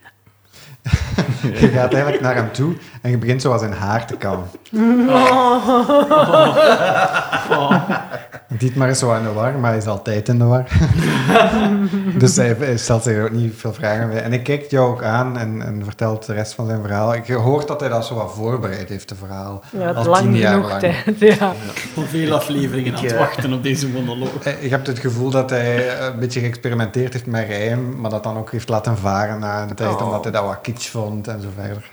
Je 1.42 1.68
gaat 1.74 1.94
eigenlijk 1.94 2.24
naar 2.24 2.36
hem 2.36 2.52
toe 2.52 2.78
en 3.02 3.12
je 3.12 3.18
begint 3.18 3.42
zo 3.42 3.52
aan 3.52 3.60
zijn 3.60 3.74
haar 3.74 4.08
te 4.08 4.18
kauwen. 4.18 4.50
Dietmar 8.58 8.89
is 8.89 8.99
zo 8.99 9.14
in 9.16 9.24
de 9.24 9.32
war, 9.34 9.54
maar 9.60 9.70
hij 9.70 9.80
is 9.80 9.86
altijd 9.86 10.28
in 10.28 10.38
de 10.39 10.43
war. 10.45 10.64
dus 12.18 12.36
hij, 12.36 12.56
hij 12.60 12.78
stelt 12.78 13.04
zich 13.04 13.24
ook 13.24 13.32
niet 13.32 13.54
veel 13.58 13.74
vragen 13.74 14.10
bij. 14.10 14.22
En 14.24 14.30
hij 14.32 14.41
kijkt 14.41 14.72
jou 14.72 14.89
ook 14.91 15.04
aan 15.04 15.38
en, 15.38 15.62
en 15.62 15.82
vertelt 15.84 16.26
de 16.26 16.34
rest 16.34 16.54
van 16.54 16.66
zijn 16.66 16.82
verhaal. 16.82 17.14
Ik 17.14 17.28
hoort 17.28 17.68
dat 17.68 17.80
hij 17.80 17.89
dat 17.89 18.06
zo 18.06 18.16
wat 18.16 18.34
voorbereid 18.34 18.89
heeft, 18.89 19.10
het 19.10 19.20
verhaal. 19.20 19.62
Ja, 19.72 19.88
het 19.88 19.95
Al 19.95 20.06
lang 20.06 20.24
tien 20.24 20.36
jaar 20.36 20.54
genoeg 20.54 20.70
lang. 20.70 20.80
tijd. 20.82 21.20
Ja. 21.39 21.54
Al 21.95 22.04
veel 22.04 22.34
afleveringen 22.36 22.93
aan 22.95 23.02
het 23.02 23.12
Ik, 23.12 23.18
eh, 23.18 23.24
wachten 23.26 23.54
op 23.54 23.64
deze 23.64 23.88
monoloog. 23.88 24.43
Eh, 24.43 24.64
Je 24.64 24.70
hebt 24.70 24.88
het 24.88 24.99
gevoel 24.99 25.30
dat 25.30 25.49
hij 25.49 25.99
een 25.99 26.20
beetje 26.20 26.39
geëxperimenteerd 26.39 27.14
heeft 27.14 27.26
met 27.26 27.47
rijm, 27.47 27.99
maar 27.99 28.12
dat 28.12 28.24
dan 28.24 28.38
ook 28.38 28.52
heeft 28.52 28.70
laten 28.70 28.97
varen 28.97 29.39
na 29.39 29.62
een 29.62 29.76
tijd, 29.76 29.89
Oh. 29.95 30.06
omdat 30.06 30.24
hij 30.24 30.32
dat 30.34 30.43
wat 30.45 30.60
kitsch 30.62 30.89
vond 30.89 31.28
en 31.28 31.41
zo 31.41 31.47
verder. 31.60 31.89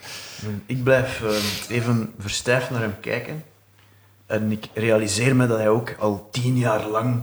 Ik 0.66 0.82
blijf 0.82 1.22
eh, 1.68 1.76
even 1.76 2.12
verstijfd 2.18 2.70
naar 2.70 2.80
hem 2.80 2.94
kijken. 3.00 3.42
En 4.28 4.52
ik 4.52 4.66
realiseer 4.74 5.36
me 5.36 5.46
dat 5.46 5.58
hij 5.58 5.68
ook 5.68 5.94
al 5.98 6.28
tien 6.30 6.56
jaar 6.58 6.86
lang 6.86 7.22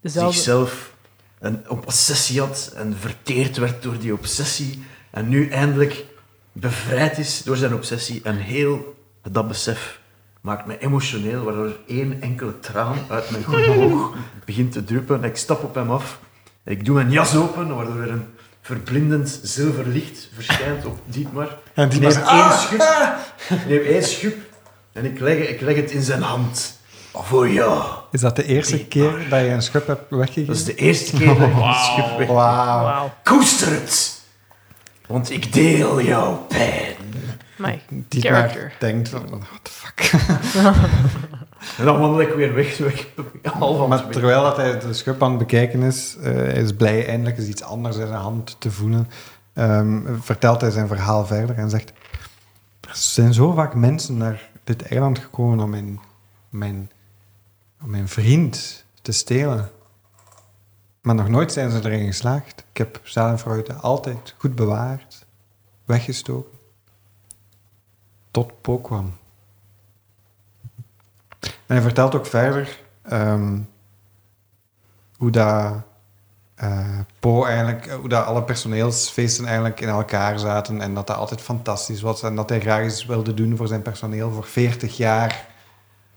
Dezelfde. 0.00 0.32
zichzelf 0.34 0.92
een 1.38 1.64
obsessie 1.68 2.40
had 2.40 2.72
en 2.76 2.96
verteerd 3.00 3.56
werd 3.56 3.82
door 3.82 3.98
die 3.98 4.12
obsessie. 4.12 4.82
En 5.10 5.28
nu 5.28 5.48
eindelijk 5.50 6.04
bevrijd 6.52 7.18
is 7.18 7.42
door 7.42 7.56
zijn 7.56 7.74
obsessie. 7.74 8.20
En 8.24 8.36
heel 8.36 8.94
dat 9.30 9.48
besef 9.48 10.00
maakt 10.40 10.66
me 10.66 10.78
emotioneel, 10.78 11.44
waardoor 11.44 11.76
één 11.86 12.22
enkele 12.22 12.58
traan 12.60 12.98
uit 13.08 13.30
mijn 13.30 13.44
goede 13.44 13.74
oog 13.80 14.14
begint 14.46 14.72
te 14.72 14.84
druppen. 14.84 15.24
Ik 15.24 15.36
stap 15.36 15.62
op 15.62 15.74
hem 15.74 15.90
af 15.90 16.18
Ik 16.64 16.84
doe 16.84 16.94
mijn 16.94 17.10
jas 17.10 17.36
open, 17.36 17.74
waardoor 17.74 18.02
er 18.02 18.10
een 18.10 18.26
verblindend 18.60 19.40
zilver 19.42 19.86
licht 19.86 20.28
verschijnt 20.34 20.84
op 20.84 20.98
Dietmar. 21.04 21.58
En 21.74 21.88
die 21.88 22.00
Ik 22.00 22.04
neem 22.14 22.22
was- 22.24 22.32
één 22.32 22.58
schub, 22.58 22.82
neem 23.68 23.80
één 23.82 24.02
schub 24.02 24.36
en 24.98 25.04
ik 25.04 25.20
leg, 25.20 25.36
ik 25.48 25.60
leg 25.60 25.76
het 25.76 25.90
in 25.90 26.02
zijn 26.02 26.22
hand. 26.22 26.76
Voor 27.12 27.48
jou. 27.50 27.82
Is 28.10 28.20
dat 28.20 28.36
de 28.36 28.44
eerste 28.44 28.86
keer 28.86 29.26
dat 29.30 29.40
je 29.40 29.46
een 29.48 29.62
schub 29.62 29.86
hebt 29.86 30.04
weggegeven? 30.10 30.46
Dat 30.46 30.56
is 30.56 30.64
de 30.64 30.74
eerste 30.74 31.16
keer 31.16 31.26
dat 31.26 31.36
ik 31.48 31.54
een 31.54 31.74
schub 31.74 32.18
weg. 32.18 32.26
Wauw. 32.28 32.82
Wauw. 32.82 33.12
Koester 33.24 33.72
het! 33.72 34.20
Want 35.06 35.30
ik 35.30 35.52
deel 35.52 36.02
jouw 36.02 36.36
pijn. 36.48 36.96
My 37.56 37.82
Dietmar 37.88 38.32
character. 38.32 38.72
denkt 38.78 39.08
van, 39.08 39.28
what 39.28 39.60
the 39.62 39.70
fuck. 39.70 40.10
En 41.78 41.84
dan 41.84 41.98
wandel 42.00 42.20
ik 42.20 42.28
weer 42.28 42.54
weg, 42.54 42.78
half 43.42 43.82
aan 43.82 43.88
Maar 43.88 43.98
weg. 44.02 44.12
terwijl 44.12 44.42
dat 44.42 44.56
hij 44.56 44.78
de 44.78 44.92
schub 44.92 45.22
aan 45.22 45.28
het 45.30 45.38
bekijken 45.38 45.82
is, 45.82 46.16
eh, 46.22 46.32
hij 46.32 46.52
is 46.52 46.72
blij 46.72 47.06
eindelijk 47.06 47.38
eens 47.38 47.48
iets 47.48 47.62
anders 47.62 47.96
in 47.96 48.06
zijn 48.06 48.18
hand 48.20 48.56
te 48.58 48.70
voelen. 48.70 49.08
Ehm, 49.54 50.00
vertelt 50.20 50.60
hij 50.60 50.70
zijn 50.70 50.88
verhaal 50.88 51.26
verder 51.26 51.56
en 51.56 51.70
zegt... 51.70 51.92
Er 52.80 52.96
zijn 52.96 53.34
zo 53.34 53.52
vaak 53.52 53.74
mensen 53.74 54.16
naar 54.16 54.48
dit 54.68 54.82
eiland 54.82 55.18
gekomen 55.18 55.60
om 55.60 55.70
mijn, 55.70 56.00
mijn, 56.48 56.90
om 57.82 57.90
mijn 57.90 58.08
vriend 58.08 58.84
te 59.02 59.12
stelen. 59.12 59.70
Maar 61.00 61.14
nog 61.14 61.28
nooit 61.28 61.52
zijn 61.52 61.70
ze 61.70 61.84
erin 61.84 62.06
geslaagd. 62.06 62.64
Ik 62.70 62.76
heb 62.76 63.00
Schadenfreude 63.02 63.74
altijd 63.74 64.34
goed 64.38 64.54
bewaard, 64.54 65.26
weggestoken. 65.84 66.58
Tot 68.30 68.60
Po 68.60 68.78
kwam. 68.78 69.16
En 71.40 71.74
hij 71.74 71.80
vertelt 71.80 72.14
ook 72.14 72.26
verder 72.26 72.80
ehm, 73.02 73.60
hoe 75.16 75.30
dat 75.30 75.82
eh, 76.58 76.98
Po 77.20 77.44
eigenlijk, 77.44 77.90
hoe 77.90 78.08
dat 78.08 78.24
alle 78.24 78.42
personeelsfeesten 78.42 79.44
eigenlijk 79.44 79.80
in 79.80 79.88
elkaar 79.88 80.38
zaten 80.38 80.80
en 80.80 80.94
dat 80.94 81.06
dat 81.06 81.16
altijd 81.16 81.40
fantastisch 81.40 82.00
was 82.00 82.22
en 82.22 82.34
dat 82.34 82.48
hij 82.48 82.60
graag 82.60 82.84
iets 82.84 83.06
wilde 83.06 83.34
doen 83.34 83.56
voor 83.56 83.66
zijn 83.66 83.82
personeel 83.82 84.30
voor 84.30 84.44
40 84.44 84.96
jaar. 84.96 85.46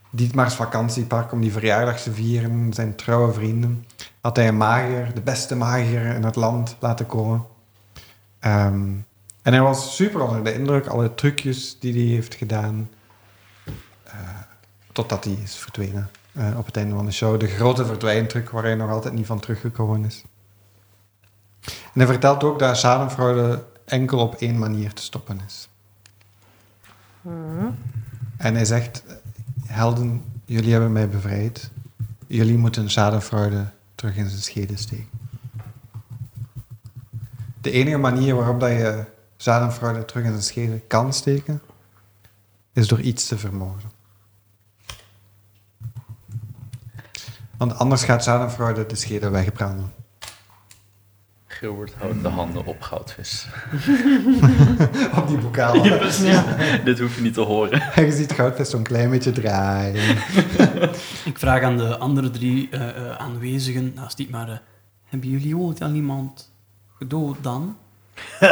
Dietmars 0.09 0.53
vakantiepark 0.53 1.31
om 1.31 1.41
die 1.41 1.51
verjaardag 1.51 2.01
te 2.01 2.13
vieren, 2.13 2.73
zijn 2.73 2.95
trouwe 2.95 3.33
vrienden. 3.33 3.85
Had 4.21 4.35
hij 4.35 4.47
een 4.47 4.57
magier, 4.57 5.13
de 5.13 5.21
beste 5.21 5.55
magier 5.55 6.05
in 6.05 6.23
het 6.23 6.35
land, 6.35 6.75
laten 6.79 7.05
komen. 7.05 7.45
Ehm, 8.39 8.91
en 9.41 9.53
hij 9.53 9.61
was 9.61 9.95
super 9.95 10.21
onder 10.21 10.43
de 10.43 10.53
indruk, 10.53 10.87
alle 10.87 11.15
trucjes 11.15 11.79
die 11.79 11.93
hij 11.93 12.15
heeft 12.15 12.35
gedaan. 12.35 12.89
Eh, 14.03 14.13
totdat 14.91 15.23
hij 15.23 15.37
is 15.43 15.55
verdwenen 15.55 16.09
eh, 16.31 16.57
op 16.57 16.65
het 16.65 16.77
einde 16.77 16.95
van 16.95 17.05
de 17.05 17.11
show. 17.11 17.39
De 17.39 17.47
grote 17.47 17.85
verdwijntruc 17.85 18.49
waar 18.49 18.63
hij 18.63 18.75
nog 18.75 18.89
altijd 18.89 19.13
niet 19.13 19.25
van 19.25 19.39
teruggekomen 19.39 20.05
is. 20.05 20.23
En 21.63 21.91
hij 21.93 22.05
vertelt 22.05 22.43
ook 22.43 22.59
dat 22.59 22.77
schadenfraude 22.77 23.63
enkel 23.85 24.19
op 24.19 24.35
één 24.35 24.59
manier 24.59 24.93
te 24.93 25.01
stoppen 25.01 25.41
is. 25.45 25.69
En 28.37 28.55
hij 28.55 28.65
zegt, 28.65 29.03
helden, 29.65 30.23
jullie 30.45 30.71
hebben 30.71 30.91
mij 30.91 31.09
bevrijd. 31.09 31.71
Jullie 32.27 32.57
moeten 32.57 32.89
schadenfraude 32.89 33.65
terug 33.95 34.15
in 34.15 34.29
zijn 34.29 34.41
schede 34.41 34.77
steken. 34.77 35.19
De 37.61 37.71
enige 37.71 37.97
manier 37.97 38.35
waarop 38.35 38.59
dat 38.59 38.69
je 38.69 39.05
schadenfraude 39.37 40.05
terug 40.05 40.23
in 40.23 40.31
zijn 40.31 40.43
schede 40.43 40.79
kan 40.79 41.13
steken, 41.13 41.61
is 42.73 42.87
door 42.87 43.01
iets 43.01 43.27
te 43.27 43.37
vermoorden. 43.37 44.00
Want 47.61 47.77
anders 47.77 48.03
gaat 48.03 48.23
schadenfraude 48.23 48.85
de 48.85 48.95
schede 48.95 49.29
wegbranden. 49.29 49.93
Gilbert 51.47 51.93
houdt 51.97 52.21
de 52.21 52.27
handen 52.27 52.65
op 52.65 52.81
goudvis. 52.81 53.47
Op 55.17 55.27
die 55.27 55.37
bokaal. 55.37 55.81
Dit 56.83 56.99
hoef 56.99 57.15
je 57.15 57.21
niet 57.21 57.33
te 57.33 57.41
horen. 57.41 57.81
En 57.81 58.05
je 58.05 58.11
ziet 58.11 58.31
goudvis 58.31 58.69
zo'n 58.69 58.83
klein 58.83 59.09
beetje 59.09 59.31
draaien. 59.31 60.17
Ik 61.31 61.37
vraag 61.37 61.61
aan 61.61 61.77
de 61.77 61.97
andere 61.97 62.29
drie 62.29 62.69
eh, 62.69 62.89
eh, 62.89 63.17
aanwezigen, 63.17 63.91
naast 63.95 64.17
die 64.17 64.29
maar, 64.29 64.49
eh, 64.49 64.57
hebben 65.05 65.29
jullie 65.29 65.57
ooit 65.57 65.81
al 65.81 65.93
iemand 65.93 66.53
gedood 66.97 67.37
dan? 67.41 67.77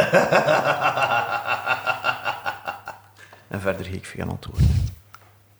En 3.48 3.60
verder 3.60 3.84
ga 3.84 3.92
ik 3.92 4.06
veel 4.06 4.28
antwoorden. 4.28 4.68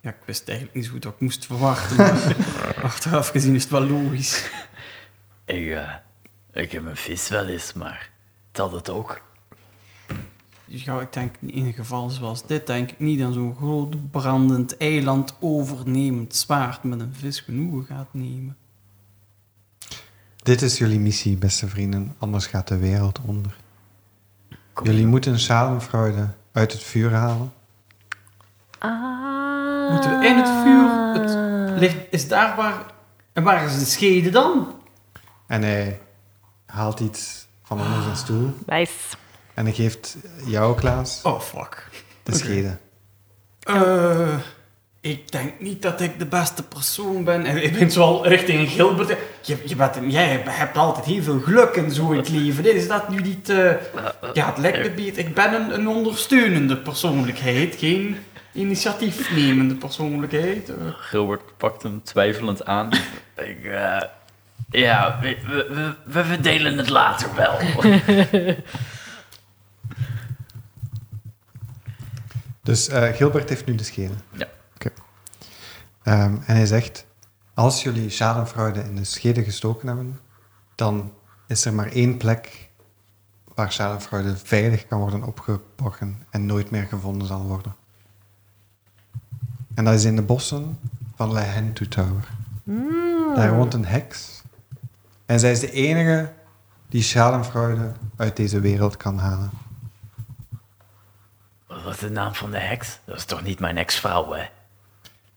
Ja, 0.01 0.11
ik 0.11 0.25
wist 0.25 0.49
eigenlijk 0.49 0.77
niet 0.77 0.87
zo 0.87 0.93
goed 0.93 1.05
wat 1.05 1.13
ik 1.13 1.21
moest 1.21 1.47
verwachten, 1.47 1.97
maar 1.97 2.37
achteraf 2.83 3.29
gezien 3.29 3.55
is 3.55 3.63
het 3.63 3.73
wel 3.73 3.87
logisch. 3.87 4.51
Ik, 5.45 5.71
eh, 5.71 5.95
ik 6.53 6.73
heb 6.73 6.87
een 6.87 6.97
vis 6.97 7.29
wel 7.29 7.47
eens, 7.47 7.73
maar 7.73 8.11
dat 8.53 8.73
het 8.73 8.89
ook. 8.89 9.21
Ja, 10.65 11.01
ik 11.01 11.13
denk 11.13 11.35
in 11.41 11.67
een 11.67 11.73
geval 11.73 12.11
zoals 12.11 12.47
dit, 12.47 12.67
denk 12.67 12.91
ik 12.91 12.99
niet 12.99 13.23
aan 13.23 13.33
zo'n 13.33 13.57
groot 13.57 14.11
brandend 14.11 14.77
eiland 14.77 15.37
overnemend 15.41 16.37
zwaard 16.37 16.83
met 16.83 17.01
een 17.01 17.15
vis 17.15 17.41
genoegen 17.41 17.85
gaat 17.85 18.09
nemen. 18.11 18.57
Dit 20.37 20.63
is 20.63 20.79
jullie 20.79 21.01
missie, 21.01 21.37
beste 21.37 21.69
vrienden, 21.69 22.15
anders 22.19 22.47
gaat 22.47 22.69
de 22.69 22.79
wereld 22.79 23.21
onder. 23.27 23.57
Jullie 24.83 25.07
moeten 25.07 25.39
schadenfraude 25.39 26.29
uit 26.53 26.73
het 26.73 26.83
vuur 26.83 27.13
halen. 27.13 27.53
Ah. 28.79 29.50
Moeten 29.91 30.19
we 30.19 30.27
in 30.27 30.37
het 30.37 30.49
vuur, 30.49 31.23
het 31.23 31.79
ligt, 31.81 31.97
is 32.11 32.29
daar 32.29 32.57
waar, 32.57 32.75
en 33.33 33.43
waar 33.43 33.65
is 33.65 33.79
de 33.79 33.85
schede 33.85 34.31
dan? 34.31 34.75
En 35.47 35.63
hij 35.63 36.01
haalt 36.67 37.01
iets 37.01 37.47
van 37.63 37.81
onder 37.81 38.03
zijn 38.03 38.17
stoel. 38.17 38.55
Nice. 38.67 38.93
En 39.55 39.65
hij 39.65 39.75
geeft 39.75 40.17
jou, 40.47 40.77
Klaas, 40.77 41.21
Oh, 41.23 41.41
fuck. 41.41 41.89
de 42.23 42.31
Oké. 42.33 42.39
schede. 42.41 42.77
Eh, 43.61 44.35
ik 45.01 45.33
denk 45.33 45.61
niet 45.61 45.83
dat 45.83 46.01
ik 46.01 46.19
de 46.19 46.27
beste 46.27 46.63
persoon 46.63 47.25
ben. 47.25 47.45
En 47.45 47.63
ik 47.65 47.79
ben 47.79 47.91
zo 47.91 48.21
richting 48.21 48.71
Gilbert. 48.71 49.17
Je, 49.43 49.59
je 49.65 49.77
bent, 49.77 49.97
een- 49.97 50.11
jij 50.11 50.43
hebt 50.47 50.77
altijd 50.77 51.05
heel 51.07 51.23
veel 51.23 51.41
geluk 51.41 51.75
en 51.77 51.91
zo 51.93 52.11
in 52.11 52.17
het 52.19 52.29
leven. 52.29 52.75
Is 52.75 52.89
dat 52.89 53.09
nu 53.09 53.21
niet... 53.21 53.49
eh, 53.49 53.73
ja, 54.33 54.47
het 54.47 54.59
lijkt 54.59 54.79
me 54.79 54.91
beter. 54.91 55.19
Ik 55.27 55.35
ben 55.35 55.55
een, 55.55 55.75
een 55.75 55.89
ondersteunende 55.89 56.77
persoonlijkheid, 56.77 57.75
geen 57.79 58.17
initiatiefnemende 58.53 59.75
persoonlijkheid. 59.75 60.69
Eh, 60.69 60.77
Gilbert 60.87 61.57
pakt 61.57 61.83
hem 61.83 62.03
twijfelend 62.03 62.65
aan. 62.65 62.89
Ik, 63.37 63.65
eh, 63.65 64.03
ja, 64.71 65.19
we, 65.21 65.39
we, 65.47 65.95
we, 66.05 66.25
verdelen 66.25 66.79
het 66.79 66.89
later 66.89 67.35
wel. 67.35 67.59
Dus 72.63 72.89
eh, 72.89 73.13
Gilbert 73.13 73.49
heeft 73.49 73.67
nu 73.67 73.75
de 73.75 73.85
schede. 73.85 74.15
Ja. 74.33 74.49
Oké. 74.75 74.91
Ehm, 76.03 76.35
en 76.47 76.57
hij 76.57 76.67
zegt, 76.67 77.07
als 77.55 77.83
jullie 77.83 78.11
schadenfraude 78.11 78.81
in 78.81 78.97
de 78.97 79.05
schede 79.05 79.43
gestoken 79.43 79.87
hebben, 79.87 80.21
dan 80.75 81.13
is 81.47 81.65
er 81.65 81.75
maar 81.75 81.93
één 81.93 82.17
plek 82.17 82.71
waar 83.55 83.73
schadenfraude 83.73 84.37
veilig 84.37 84.87
kan 84.87 85.01
worden 85.01 85.23
opgeborgen 85.23 86.27
en 86.31 86.47
nooit 86.47 86.71
meer 86.71 86.87
gevonden 86.87 87.27
zal 87.27 87.43
worden. 87.43 87.75
En 89.75 89.85
dat 89.85 89.95
is 89.95 90.05
in 90.05 90.17
de 90.17 90.23
bossen 90.23 90.79
van 91.17 91.33
La 91.33 91.41
Hentu 91.41 91.89
Tower. 91.89 92.29
Daar 93.35 93.55
woont 93.55 93.75
een 93.75 93.85
heks. 93.85 94.43
En 95.27 95.41
zij 95.41 95.51
is 95.51 95.61
de 95.61 95.71
enige 95.71 96.33
die 96.89 97.03
schadenfraude 97.03 97.93
uit 98.17 98.37
deze 98.37 98.61
wereld 98.61 98.97
kan 98.97 99.19
halen. 99.19 99.51
Wat 101.67 101.93
is 101.95 101.99
de 101.99 102.11
naam 102.11 102.35
van 102.35 102.51
de 102.51 102.59
heks? 102.59 102.99
Dat 103.05 103.17
is 103.17 103.25
toch 103.25 103.43
niet 103.43 103.61
mijn 103.61 103.77
ex-vrouw, 103.77 104.33
hè? 104.33 104.45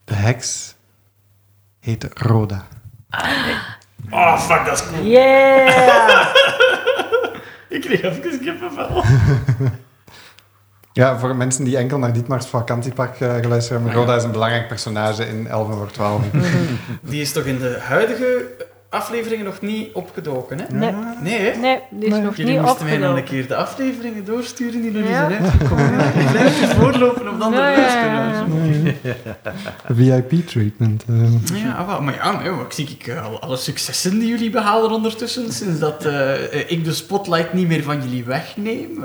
De 0.04 0.14
heks 0.14 0.74
heet 1.80 2.04
Rhoda. 2.14 2.66
Ah, 3.10 3.44
nee. 3.46 3.56
Oh, 4.10 4.40
fuck, 4.40 4.64
dat 4.64 4.80
is 4.80 4.86
cool. 4.86 5.04
Yeah! 5.04 6.34
Ik 7.68 7.80
kreeg 7.80 8.02
even 8.02 8.40
kippenvel. 8.40 9.04
Ja, 10.94 11.18
voor 11.18 11.36
mensen 11.36 11.64
die 11.64 11.76
enkel 11.76 11.98
naar 11.98 12.12
Dietmar's 12.12 12.46
vakantiepark 12.46 13.20
eh, 13.20 13.34
geluisterd 13.34 13.80
hebben, 13.80 13.98
Rhoda 13.98 14.16
is 14.16 14.22
een 14.22 14.30
belangrijk 14.30 14.68
personage 14.68 15.28
in 15.28 15.46
Elven 15.46 15.74
voor 15.74 15.90
12. 15.90 16.22
Die 17.10 17.20
is 17.20 17.32
toch 17.32 17.44
in 17.44 17.58
de 17.58 17.78
huidige 17.80 18.46
afleveringen 18.94 19.44
nog 19.44 19.60
niet 19.60 19.92
opgedoken, 19.92 20.58
hè? 20.58 20.64
Nee. 20.76 20.92
Nee, 21.22 21.38
hè? 21.38 21.58
Nee, 21.58 21.78
die 21.90 22.08
is 22.08 22.18
nog 22.18 22.36
Jullie 22.36 22.52
niet 22.52 22.62
moesten 22.62 22.84
mij 22.86 22.96
nog 22.96 23.16
een 23.16 23.24
keer 23.24 23.48
de 23.48 23.56
afleveringen 23.56 24.24
doorsturen 24.24 24.82
die 24.82 24.90
nog 24.90 25.02
niet 25.02 25.10
zijn 25.12 25.32
uitgekomen. 25.42 25.94
Ik 26.24 26.30
blijf 26.30 26.62
even 26.62 26.76
voorlopen 26.76 27.28
op 27.28 27.38
de 27.38 27.44
andere 27.44 27.62
Ja, 27.62 27.68
ja, 27.70 27.76
luisteraars. 27.76 28.94
ja, 29.96 30.22
VIP-treatment. 30.28 31.04
eh. 31.08 31.62
Ja, 31.64 31.72
ah, 31.74 32.00
maar 32.00 32.14
ja, 32.14 32.40
nee, 32.40 32.48
hoor, 32.48 32.64
ik 32.64 32.72
zie 32.72 32.88
ik, 32.98 33.06
eh, 33.06 33.24
al 33.24 33.40
alle 33.40 33.56
successen 33.56 34.18
die 34.18 34.28
jullie 34.28 34.50
behalen 34.50 34.90
ondertussen, 34.90 35.52
sinds 35.52 35.78
dat 35.78 36.04
eh, 36.04 36.70
ik 36.70 36.84
de 36.84 36.92
spotlight 36.92 37.52
niet 37.52 37.68
meer 37.68 37.82
van 37.82 38.02
jullie 38.02 38.24
wegneem. 38.24 39.04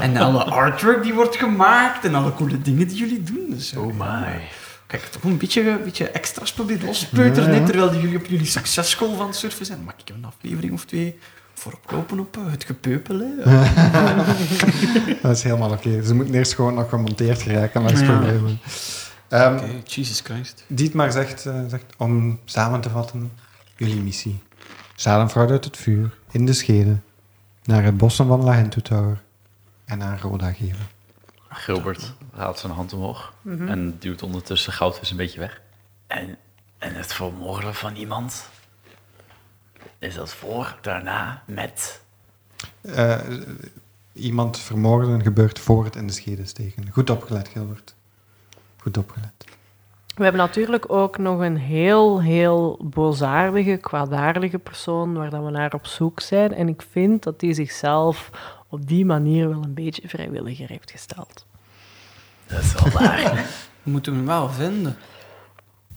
en 0.00 0.16
alle 0.16 0.44
artwork 0.44 1.02
die 1.02 1.14
wordt 1.14 1.36
gemaakt 1.36 2.04
en 2.04 2.14
alle 2.14 2.32
coole 2.34 2.62
dingen 2.62 2.88
die 2.88 2.96
jullie 2.96 3.22
doen. 3.22 3.44
Dus, 3.48 3.74
Oh 3.76 3.86
my. 3.98 4.40
Kijk, 4.86 5.02
toch 5.02 5.22
een 5.22 5.38
beetje, 5.38 5.70
een 5.70 5.82
beetje 5.84 6.08
extra's 6.08 6.52
proberen 6.52 6.86
lospeuteren, 6.86 7.54
Ja, 7.60 7.66
terwijl 7.66 7.94
jullie 8.00 8.16
op 8.18 8.26
jullie 8.26 8.46
successchool 8.46 9.16
van 9.16 9.26
het 9.26 9.36
surfen 9.36 9.66
zijn. 9.66 9.84
Mag 9.84 9.94
ik 10.04 10.14
een 10.14 10.24
aflevering 10.24 10.72
of 10.72 10.84
twee 10.84 11.18
voorop 11.54 11.90
lopen 11.90 12.18
op 12.20 12.36
eh, 12.36 12.42
het 12.50 12.64
gepeupel, 12.64 13.18
hè? 13.18 13.28
Dat 15.22 15.36
is 15.36 15.42
helemaal 15.42 15.70
oké. 15.70 16.02
Ze 16.04 16.14
moeten 16.14 16.34
eerst 16.34 16.54
gewoon 16.54 16.74
nog 16.74 16.88
gemonteerd 16.88 17.42
geraken, 17.42 17.82
dat 17.82 17.90
is 17.92 17.98
het 18.00 18.08
Ja. 18.08 18.18
probleem. 18.18 18.58
Ehm, 19.28 19.54
Oké, 19.56 19.66
Jesus 19.84 20.20
Christ. 20.20 20.64
Dietmar 20.68 21.12
zegt, 21.12 21.46
eh, 21.46 21.60
zegt, 21.68 21.84
om 21.96 22.40
samen 22.44 22.80
te 22.80 22.90
vatten, 22.90 23.32
jullie 23.76 24.02
missie. 24.02 24.38
Zadenvrouw 24.94 25.50
uit 25.50 25.64
het 25.64 25.76
vuur, 25.76 26.14
in 26.30 26.46
de 26.46 26.52
schede, 26.52 26.96
naar 27.64 27.84
het 27.84 27.96
bossen 27.96 28.26
van 28.26 28.44
Lahentu 28.44 28.80
Tower 28.82 29.22
en 29.84 29.98
naar 29.98 30.20
Roda 30.20 30.52
geven. 30.52 30.86
Gilbert 31.48 32.14
haalt 32.36 32.58
zijn 32.58 32.72
hand 32.72 32.92
omhoog 32.92 33.34
Mhm. 33.42 33.68
en 33.68 33.96
duwt 33.98 34.22
ondertussen 34.22 34.72
goudvis 34.72 35.10
een 35.10 35.16
beetje 35.16 35.40
weg. 35.40 35.60
En, 36.06 36.36
en 36.78 36.94
het 36.94 37.12
vermoorden 37.12 37.74
van 37.74 37.94
iemand? 37.96 38.48
Is 39.98 40.14
dat 40.14 40.32
voor, 40.34 40.76
daarna, 40.80 41.42
met? 41.46 42.02
Eh, 42.80 43.18
iemand 44.12 44.58
vermoorden 44.58 45.22
gebeurt 45.22 45.58
voor 45.58 45.84
het 45.84 45.96
in 45.96 46.06
de 46.06 46.12
schede 46.12 46.46
steken. 46.46 46.90
Goed 46.92 47.10
opgelet, 47.10 47.48
Gilbert. 47.48 47.94
Goed 48.76 48.96
opgelet. 48.98 49.44
We 50.14 50.22
hebben 50.22 50.40
natuurlijk 50.40 50.92
ook 50.92 51.18
nog 51.18 51.40
een 51.40 51.56
heel, 51.56 52.22
heel 52.22 52.78
boosaardige, 52.82 53.76
kwaadaardige 53.76 54.58
persoon 54.58 55.14
waar 55.14 55.30
dat 55.30 55.44
we 55.44 55.50
naar 55.50 55.74
op 55.74 55.86
zoek 55.86 56.20
zijn. 56.20 56.54
En 56.54 56.68
ik 56.68 56.82
vind 56.90 57.22
dat 57.22 57.40
die 57.40 57.52
zichzelf 57.54 58.30
op 58.68 58.88
die 58.88 59.04
manier 59.04 59.48
wel 59.48 59.62
een 59.62 59.74
beetje 59.74 60.08
vrijwilliger 60.08 60.68
heeft 60.68 60.90
gesteld. 60.90 61.46
Dat 62.46 62.62
is 62.62 62.72
wel 62.72 62.92
waar. 62.92 63.34
We 63.82 63.90
moeten 63.90 64.14
hem 64.14 64.26
wel 64.26 64.50
vinden. 64.50 64.96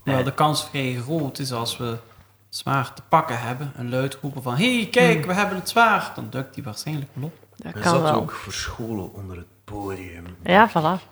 Hoewel 0.04 0.24
de 0.24 0.34
kans 0.34 0.64
vrij 0.70 0.96
groot 1.02 1.40
is 1.40 1.52
als 1.52 1.78
we 1.78 1.86
het 1.86 2.02
zwaard 2.50 2.96
te 2.96 3.02
pakken 3.10 3.40
hebben 3.42 3.72
en 3.76 3.90
luid 3.90 4.18
roepen 4.22 4.44
van 4.44 4.56
hé, 4.56 4.76
hey, 4.76 4.88
kijk, 4.90 5.26
we 5.26 5.34
hebben 5.34 5.58
het 5.58 5.70
zwaard. 5.70 6.16
Dan 6.16 6.30
duikt 6.30 6.56
hij 6.56 6.64
waarschijnlijk 6.64 7.10
wel 7.14 7.24
op. 7.24 7.34
Dat 7.56 7.74
Hij 7.74 7.82
kan 7.82 7.92
zat 7.92 8.02
wel. 8.02 8.14
ook 8.14 8.32
verscholen 8.32 9.14
onder 9.14 9.38
het 9.38 9.48
podium. 9.64 10.26
Ja, 10.44 10.70
voilà. 10.70 11.04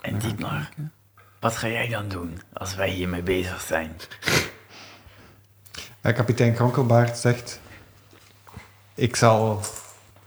En 0.00 0.18
Dietmar, 0.18 0.68
wat 1.40 1.56
ga 1.56 1.68
jij 1.68 1.88
dan 1.88 2.08
doen 2.08 2.40
als 2.52 2.74
wij 2.74 2.88
hiermee 2.90 3.22
bezig 3.22 3.60
zijn? 3.60 3.96
Kapitein 6.00 6.54
Kronkelbaard 6.54 7.18
zegt, 7.18 7.60
ik 8.94 9.16
zal 9.16 9.60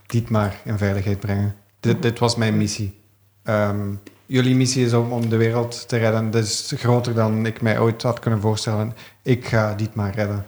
Dietmar 0.06 0.54
in 0.64 0.78
veiligheid 0.78 1.20
brengen. 1.20 1.56
Dit, 1.80 2.02
dit 2.02 2.18
was 2.18 2.36
mijn 2.36 2.56
missie. 2.56 3.00
Ehm, 3.48 3.94
jullie 4.26 4.54
missie 4.54 4.84
is 4.84 4.92
om, 4.92 5.12
om 5.12 5.28
de 5.28 5.36
wereld 5.36 5.88
te 5.88 5.96
redden. 5.96 6.30
Dat 6.30 6.42
is 6.42 6.72
groter 6.76 7.14
dan 7.14 7.46
ik 7.46 7.60
mij 7.60 7.78
ooit 7.78 8.02
had 8.02 8.18
kunnen 8.18 8.40
voorstellen. 8.40 8.92
Ik 9.22 9.46
ga 9.46 9.74
Dietmar 9.74 10.14
redden. 10.14 10.46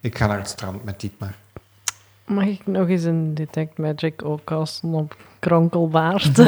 Ik 0.00 0.18
ga 0.18 0.26
naar 0.26 0.38
het 0.38 0.48
strand 0.48 0.84
met 0.84 1.00
Dietmar. 1.00 1.34
Mag 2.26 2.44
ik 2.44 2.66
nog 2.66 2.88
eens 2.88 3.04
een 3.04 3.34
Detect 3.34 3.78
Magic 3.78 4.24
ook 4.24 4.44
casten 4.44 4.94
op 4.94 5.16
kronkelbaard? 5.38 6.38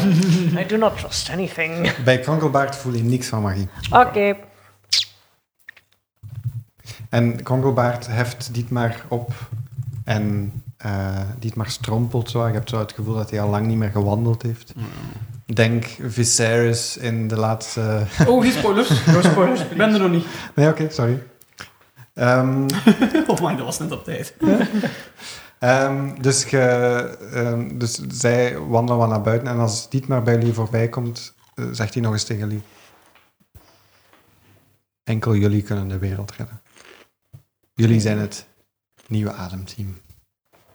I 0.60 0.64
do 0.68 0.76
not 0.76 0.98
trust 0.98 1.30
anything. 1.30 1.96
Bij 2.04 2.18
Kronkelbaard 2.18 2.76
voel 2.76 2.94
je 2.94 3.02
niks 3.02 3.26
van 3.26 3.42
magie. 3.42 3.68
Oké. 3.90 4.36
En 7.08 7.42
Kronkelbaard 7.42 8.06
heft 8.06 8.54
Dietmar 8.54 9.04
op 9.08 9.32
en 10.04 10.52
eh 10.76 11.20
Dietmar 11.38 11.70
strompelt 11.70 12.30
zo. 12.30 12.46
Je 12.46 12.52
hebt 12.52 12.70
zo 12.70 12.78
het 12.78 12.92
gevoel 12.92 13.14
dat 13.14 13.30
hij 13.30 13.40
al 13.40 13.50
lang 13.50 13.66
niet 13.66 13.76
meer 13.76 13.90
gewandeld 13.90 14.42
heeft. 14.42 14.72
Denk 15.54 15.84
Viserys 16.00 16.96
in 16.96 17.28
de 17.28 17.36
laatste... 17.36 18.06
Oh, 18.28 18.42
geen 18.42 18.52
spoilers. 18.52 19.04
No 19.06 19.20
spoilers. 19.22 19.60
Ik 19.60 19.76
ben 19.76 19.92
er 19.94 20.00
nog 20.00 20.10
niet. 20.10 20.26
Nee, 20.54 20.68
oké, 20.68 20.90
sorry. 20.90 21.22
Ehm, 22.14 22.66
Oh 23.26 23.40
man, 23.40 23.56
dat 23.56 23.64
was 23.64 23.78
net 23.78 23.92
op 23.92 24.04
tijd. 24.04 24.34
ehm, 25.58 26.20
dus, 26.20 26.44
ge, 26.44 26.58
ehm, 27.32 27.78
dus 27.78 27.94
zij 28.08 28.58
wandelen 28.58 29.00
wel 29.00 29.08
naar 29.08 29.20
buiten 29.22 29.48
en 29.48 29.58
als 29.58 29.88
Dietmar 29.90 30.22
bij 30.22 30.34
jullie 30.34 30.52
voorbij 30.52 30.88
komt, 30.88 31.34
eh, 31.54 31.64
zegt 31.72 31.94
hij 31.94 32.02
nog 32.02 32.12
eens 32.12 32.24
tegen 32.24 32.48
jullie. 32.48 32.62
Enkel 35.04 35.34
jullie 35.34 35.62
kunnen 35.62 35.88
de 35.88 35.98
wereld 35.98 36.30
redden. 36.32 36.60
Jullie 37.74 38.00
zijn 38.00 38.18
het 38.18 38.46
nieuwe 39.08 39.32
ademteam. 39.32 40.00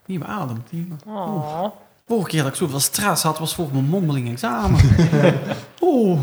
Nieuwe 0.05 0.25
ademteam. 0.25 0.97
Oh. 1.07 1.65
Vorige 2.07 2.29
keer 2.29 2.41
dat 2.43 2.51
ik 2.51 2.57
zoveel 2.57 2.79
stress 2.79 3.23
had, 3.23 3.39
was 3.39 3.55
voor 3.55 3.69
mijn 3.71 3.85
mondeling 3.85 4.29
examen. 4.31 4.79
oh. 5.79 6.19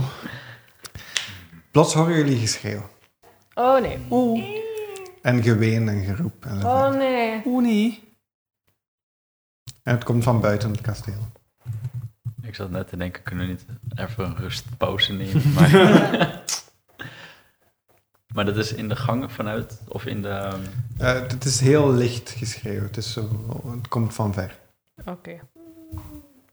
Plots 1.70 1.94
horen 1.94 2.14
jullie 2.16 2.38
geschreeuw. 2.38 2.88
oh 3.54 3.80
nee. 3.80 3.98
Oh. 4.08 4.42
En 5.22 5.42
geween 5.42 5.88
en 5.88 6.04
geroep. 6.04 6.44
En, 6.44 6.64
Oh 6.64 6.88
nee. 6.94 7.42
Nee. 7.44 8.02
en 9.82 9.94
het 9.94 10.04
komt 10.04 10.24
van 10.24 10.40
buiten 10.40 10.70
het 10.70 10.80
kasteel. 10.80 11.26
Ik 12.42 12.54
zat 12.54 12.70
net 12.70 12.88
te 12.88 12.96
denken, 12.96 13.22
kunnen 13.22 13.46
we 13.46 13.50
niet 13.52 13.64
even 13.94 14.24
een 14.24 14.36
rustpauze 14.36 15.12
nemen? 15.12 15.52
Maar, 15.52 15.70
maar 18.34 18.44
dat 18.44 18.56
is 18.56 18.72
in 18.72 18.88
de 18.88 18.96
gang 18.96 19.32
vanuit, 19.32 19.80
of 19.88 20.04
in 20.06 20.22
de... 20.22 20.28
ehm, 20.28 20.60
Eh, 20.98 21.12
het 21.28 21.44
is 21.44 21.60
heel 21.60 21.92
licht 21.92 22.30
geschreeuw. 22.30 22.82
Het, 22.82 22.96
is 22.96 23.12
zo, 23.12 23.28
het 23.76 23.88
komt 23.88 24.14
van 24.14 24.32
ver. 24.34 24.58
Oké. 25.04 25.40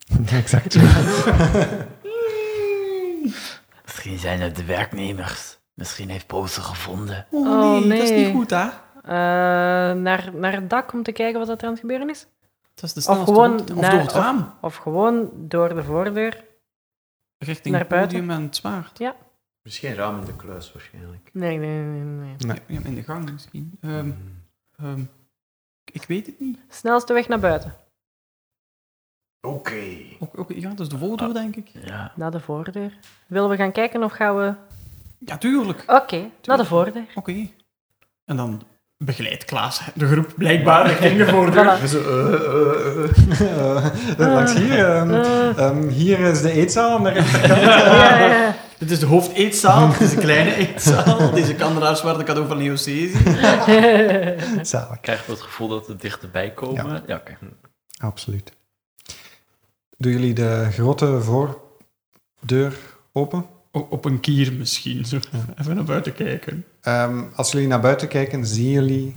exact. 0.32 0.76
Misschien 3.84 4.18
zijn 4.20 4.42
het 4.42 4.56
de 4.56 4.66
werknemers. 4.66 5.58
Misschien 5.74 6.10
heeft 6.10 6.28
Poos 6.28 6.54
ze 6.54 6.62
gevonden. 6.62 7.26
Oh 7.32 7.48
Oh, 7.52 7.80
nee, 7.86 8.00
dat 8.00 8.10
is 8.10 8.26
niet 8.26 8.36
goed, 8.36 8.50
hè? 8.50 8.68
Eh, 9.04 9.12
naar, 10.02 10.30
naar 10.34 10.54
het 10.54 10.70
dak 10.70 10.94
om 10.94 11.04
te 11.04 11.12
kijken 11.12 11.40
wat 11.40 11.50
er 11.50 11.66
aan 11.66 11.70
het 11.72 11.80
gebeuren 11.80 12.10
is? 12.10 12.28
Dat 12.74 12.84
is 12.96 13.06
de 13.06 13.12
Of 13.12 13.24
gewoon 13.24 13.52
route. 13.56 13.74
Of 13.74 13.82
naar- 13.82 13.92
door 13.92 14.00
het 14.00 14.12
raam. 14.12 14.54
Of 14.62 14.76
gewoon 14.76 15.30
door 15.34 15.76
de 15.76 15.84
voordeur? 15.84 16.44
Richting 17.38 17.72
naar 17.72 17.80
het 17.80 17.90
buiten. 17.90 18.18
podium 18.20 18.36
en 18.38 18.44
het 18.44 18.56
zwaard. 18.56 19.00
Is 19.64 19.80
geen 19.80 19.96
raam 19.96 20.20
in 20.20 20.26
de 20.26 20.36
kluis 20.36 20.72
waarschijnlijk. 20.74 21.30
Nee, 21.34 21.58
nee, 21.58 21.80
nee, 21.80 22.02
nee. 22.04 22.36
Nee. 22.38 22.60
Ja, 22.68 22.80
in 22.84 22.96
de 22.96 23.04
gang 23.04 23.32
misschien. 23.32 23.78
Ehm, 23.82 24.12
ehm, 24.78 25.02
ik 25.92 26.04
weet 26.04 26.26
het 26.26 26.40
niet. 26.40 26.60
Snelste 26.70 27.14
weg 27.14 27.28
naar 27.28 27.40
buiten. 27.40 27.76
Oké. 29.46 29.84
Ook, 30.20 30.38
ook, 30.40 30.52
ja, 30.56 30.70
dat 30.70 30.80
is 30.80 30.90
de 30.90 30.98
voordeur, 30.98 31.34
denk 31.34 31.56
ik. 31.56 31.68
Ja. 31.86 32.12
Naar 32.16 32.32
de 32.32 32.40
voordeur. 32.40 32.94
Willen 33.28 33.50
we 33.50 33.56
gaan 33.56 33.72
kijken 33.72 34.04
of 34.04 34.12
gaan 34.12 34.38
we... 34.38 34.54
Ja, 35.20 35.38
tuurlijk. 35.38 35.84
Oké, 35.88 36.30
naar 36.44 36.58
de 36.58 36.66
voordeur. 36.66 37.06
Oké. 37.16 37.48
En 38.26 38.36
dan 38.36 38.62
begeleidt 38.98 39.46
Klaas 39.46 39.82
de 39.94 40.08
groep 40.08 40.34
blijkbaar 40.38 40.88
richting 40.88 41.18
de 41.18 41.28
voordeur. 41.28 41.78
Voilà. 41.78 41.82
We 41.82 41.88
zo, 41.88 42.00
eh, 42.00 43.48
eh, 43.48 43.86
eh. 43.86 44.34
Langs 44.34 44.54
hier. 44.54 44.86
ehm, 44.96 45.12
Eh, 45.14 45.58
ehm, 45.58 45.88
hier 45.88 46.20
is 46.20 46.42
de 46.42 46.52
eetzaal 46.52 46.98
aan 46.98 47.04
de 47.04 47.10
rechterkant. 47.10 47.62
ja, 47.72 48.18
ja. 48.26 48.56
Dit 48.78 48.92
is 48.92 49.00
de 49.00 49.06
hoofdeetzaal. 49.06 49.90
Dit 49.92 50.02
is 50.02 50.14
een 50.14 50.20
kleine 50.20 50.56
eetzaal. 50.56 51.32
Deze 51.32 51.56
kandelaars 51.56 52.02
waren 52.02 52.20
de 52.20 52.26
cadeau 52.26 52.48
van 52.48 52.58
Leo 52.58 52.76
Cesi. 52.76 53.18
Zalig. 54.62 55.00
Krijgen 55.02 55.26
we 55.26 55.32
het 55.32 55.42
gevoel 55.42 55.68
dat 55.68 55.88
we 55.88 55.96
dichterbij 55.96 56.52
komen? 56.52 57.04
Ja, 57.08 57.16
oké. 57.16 57.38
Absoluut. 57.98 58.52
Doen 59.98 60.12
jullie 60.12 60.34
de 60.34 60.68
grote 60.72 61.22
voordeur 61.22 62.74
open? 63.12 63.46
O- 63.72 63.88
op 63.90 64.06
een 64.06 64.20
kier 64.20 64.54
misschien. 64.54 65.06
Zo. 65.06 65.18
Even 65.60 65.76
naar 65.76 65.84
buiten 65.84 66.14
kijken. 66.14 66.66
Ehm, 66.82 67.24
als 67.36 67.52
jullie 67.52 67.68
naar 67.68 67.80
buiten 67.80 68.08
kijken, 68.08 68.46
zien 68.46 68.70
jullie 68.72 69.16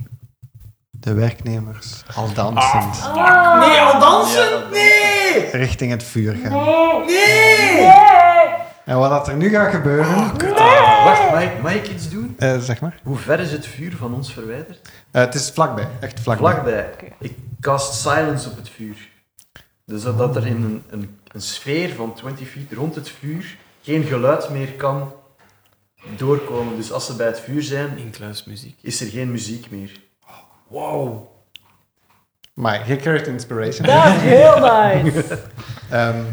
de 0.89 1.13
werknemers 1.13 2.03
al 2.15 2.33
dansend 2.33 3.01
Ah. 3.03 3.59
Nee, 3.67 3.79
al 3.79 3.99
dansen? 3.99 4.69
Nee! 4.71 5.49
richting 5.51 5.91
het 5.91 6.03
vuur 6.03 6.35
gaan. 6.43 6.51
Nee! 7.05 7.87
En 8.85 8.97
wat 8.97 9.27
er 9.27 9.35
nu 9.35 9.49
gaat 9.49 9.71
gebeuren, 9.73 10.15
Wacht, 11.03 11.31
mag 11.31 11.41
ik, 11.43 11.61
mag 11.61 11.73
ik 11.73 11.87
iets 11.89 12.09
doen? 12.09 12.35
eh, 12.37 12.57
zeg 12.59 12.81
maar. 12.81 12.99
Hoe 13.03 13.17
ver 13.17 13.39
is 13.39 13.51
het 13.51 13.65
vuur 13.67 13.95
van 13.97 14.13
ons 14.13 14.33
verwijderd? 14.33 14.81
Eh, 15.11 15.21
het 15.21 15.35
is 15.35 15.49
vlakbij, 15.53 15.87
echt 15.99 16.19
vlakbij. 16.19 16.51
Vlakbij. 16.51 16.89
Ik 17.19 17.33
cast 17.61 17.93
silence 18.01 18.49
op 18.49 18.55
het 18.55 18.69
vuur. 18.69 19.09
Dus 19.89 20.01
dat, 20.01 20.17
dat 20.17 20.35
er 20.35 20.47
in 20.47 20.63
een, 20.63 20.83
een, 20.89 21.19
een 21.31 21.41
sfeer 21.41 21.95
van 21.95 22.13
20 22.13 22.47
feet 22.47 22.71
rond 22.71 22.95
het 22.95 23.09
vuur 23.09 23.57
geen 23.81 24.03
geluid 24.03 24.49
meer 24.49 24.71
kan 24.71 25.11
doorkomen. 26.17 26.75
Dus 26.75 26.91
als 26.91 27.05
ze 27.05 27.15
bij 27.15 27.27
het 27.27 27.39
vuur 27.39 27.63
zijn, 27.63 27.97
Inkluismuziek. 27.97 28.77
is 28.81 29.01
er 29.01 29.07
geen 29.07 29.31
muziek 29.31 29.71
meer. 29.71 29.91
Wow. 30.67 31.27
Maar 32.53 32.87
je 32.87 32.95
krijgt 32.95 33.27
inspiration. 33.27 33.87
Dat 33.87 34.05
is 34.05 34.21
heel 34.21 34.59
nice. 34.59 35.39
Ehm, 35.89 36.23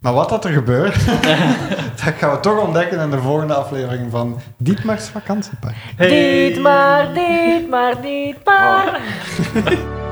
maar 0.00 0.12
wat 0.12 0.28
dat 0.28 0.44
er 0.44 0.52
gebeurt, 0.52 1.06
dat 2.04 2.14
gaan 2.18 2.30
we 2.30 2.40
toch 2.40 2.60
ontdekken 2.60 3.00
in 3.00 3.10
de 3.10 3.18
volgende 3.18 3.54
aflevering 3.54 4.10
van 4.10 4.40
Dietmar's 4.56 5.08
vakantiepark. 5.08 5.76
Dit 5.96 6.60
maar, 6.60 7.14
dit 7.14 7.68
maar, 7.68 8.02
dit 8.02 8.36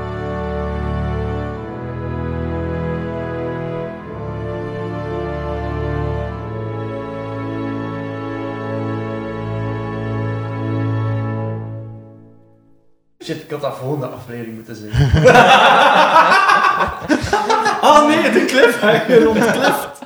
Ik 13.29 13.51
had 13.51 13.61
dat 13.61 13.77
volgende 13.77 14.07
aflevering 14.07 14.55
moeten 14.55 14.75
zeggen. 14.75 15.21
Ah 17.81 18.07
nee, 18.07 18.31
de 18.31 18.45
cliffhanger 18.45 19.29
ontclift. 19.29 19.98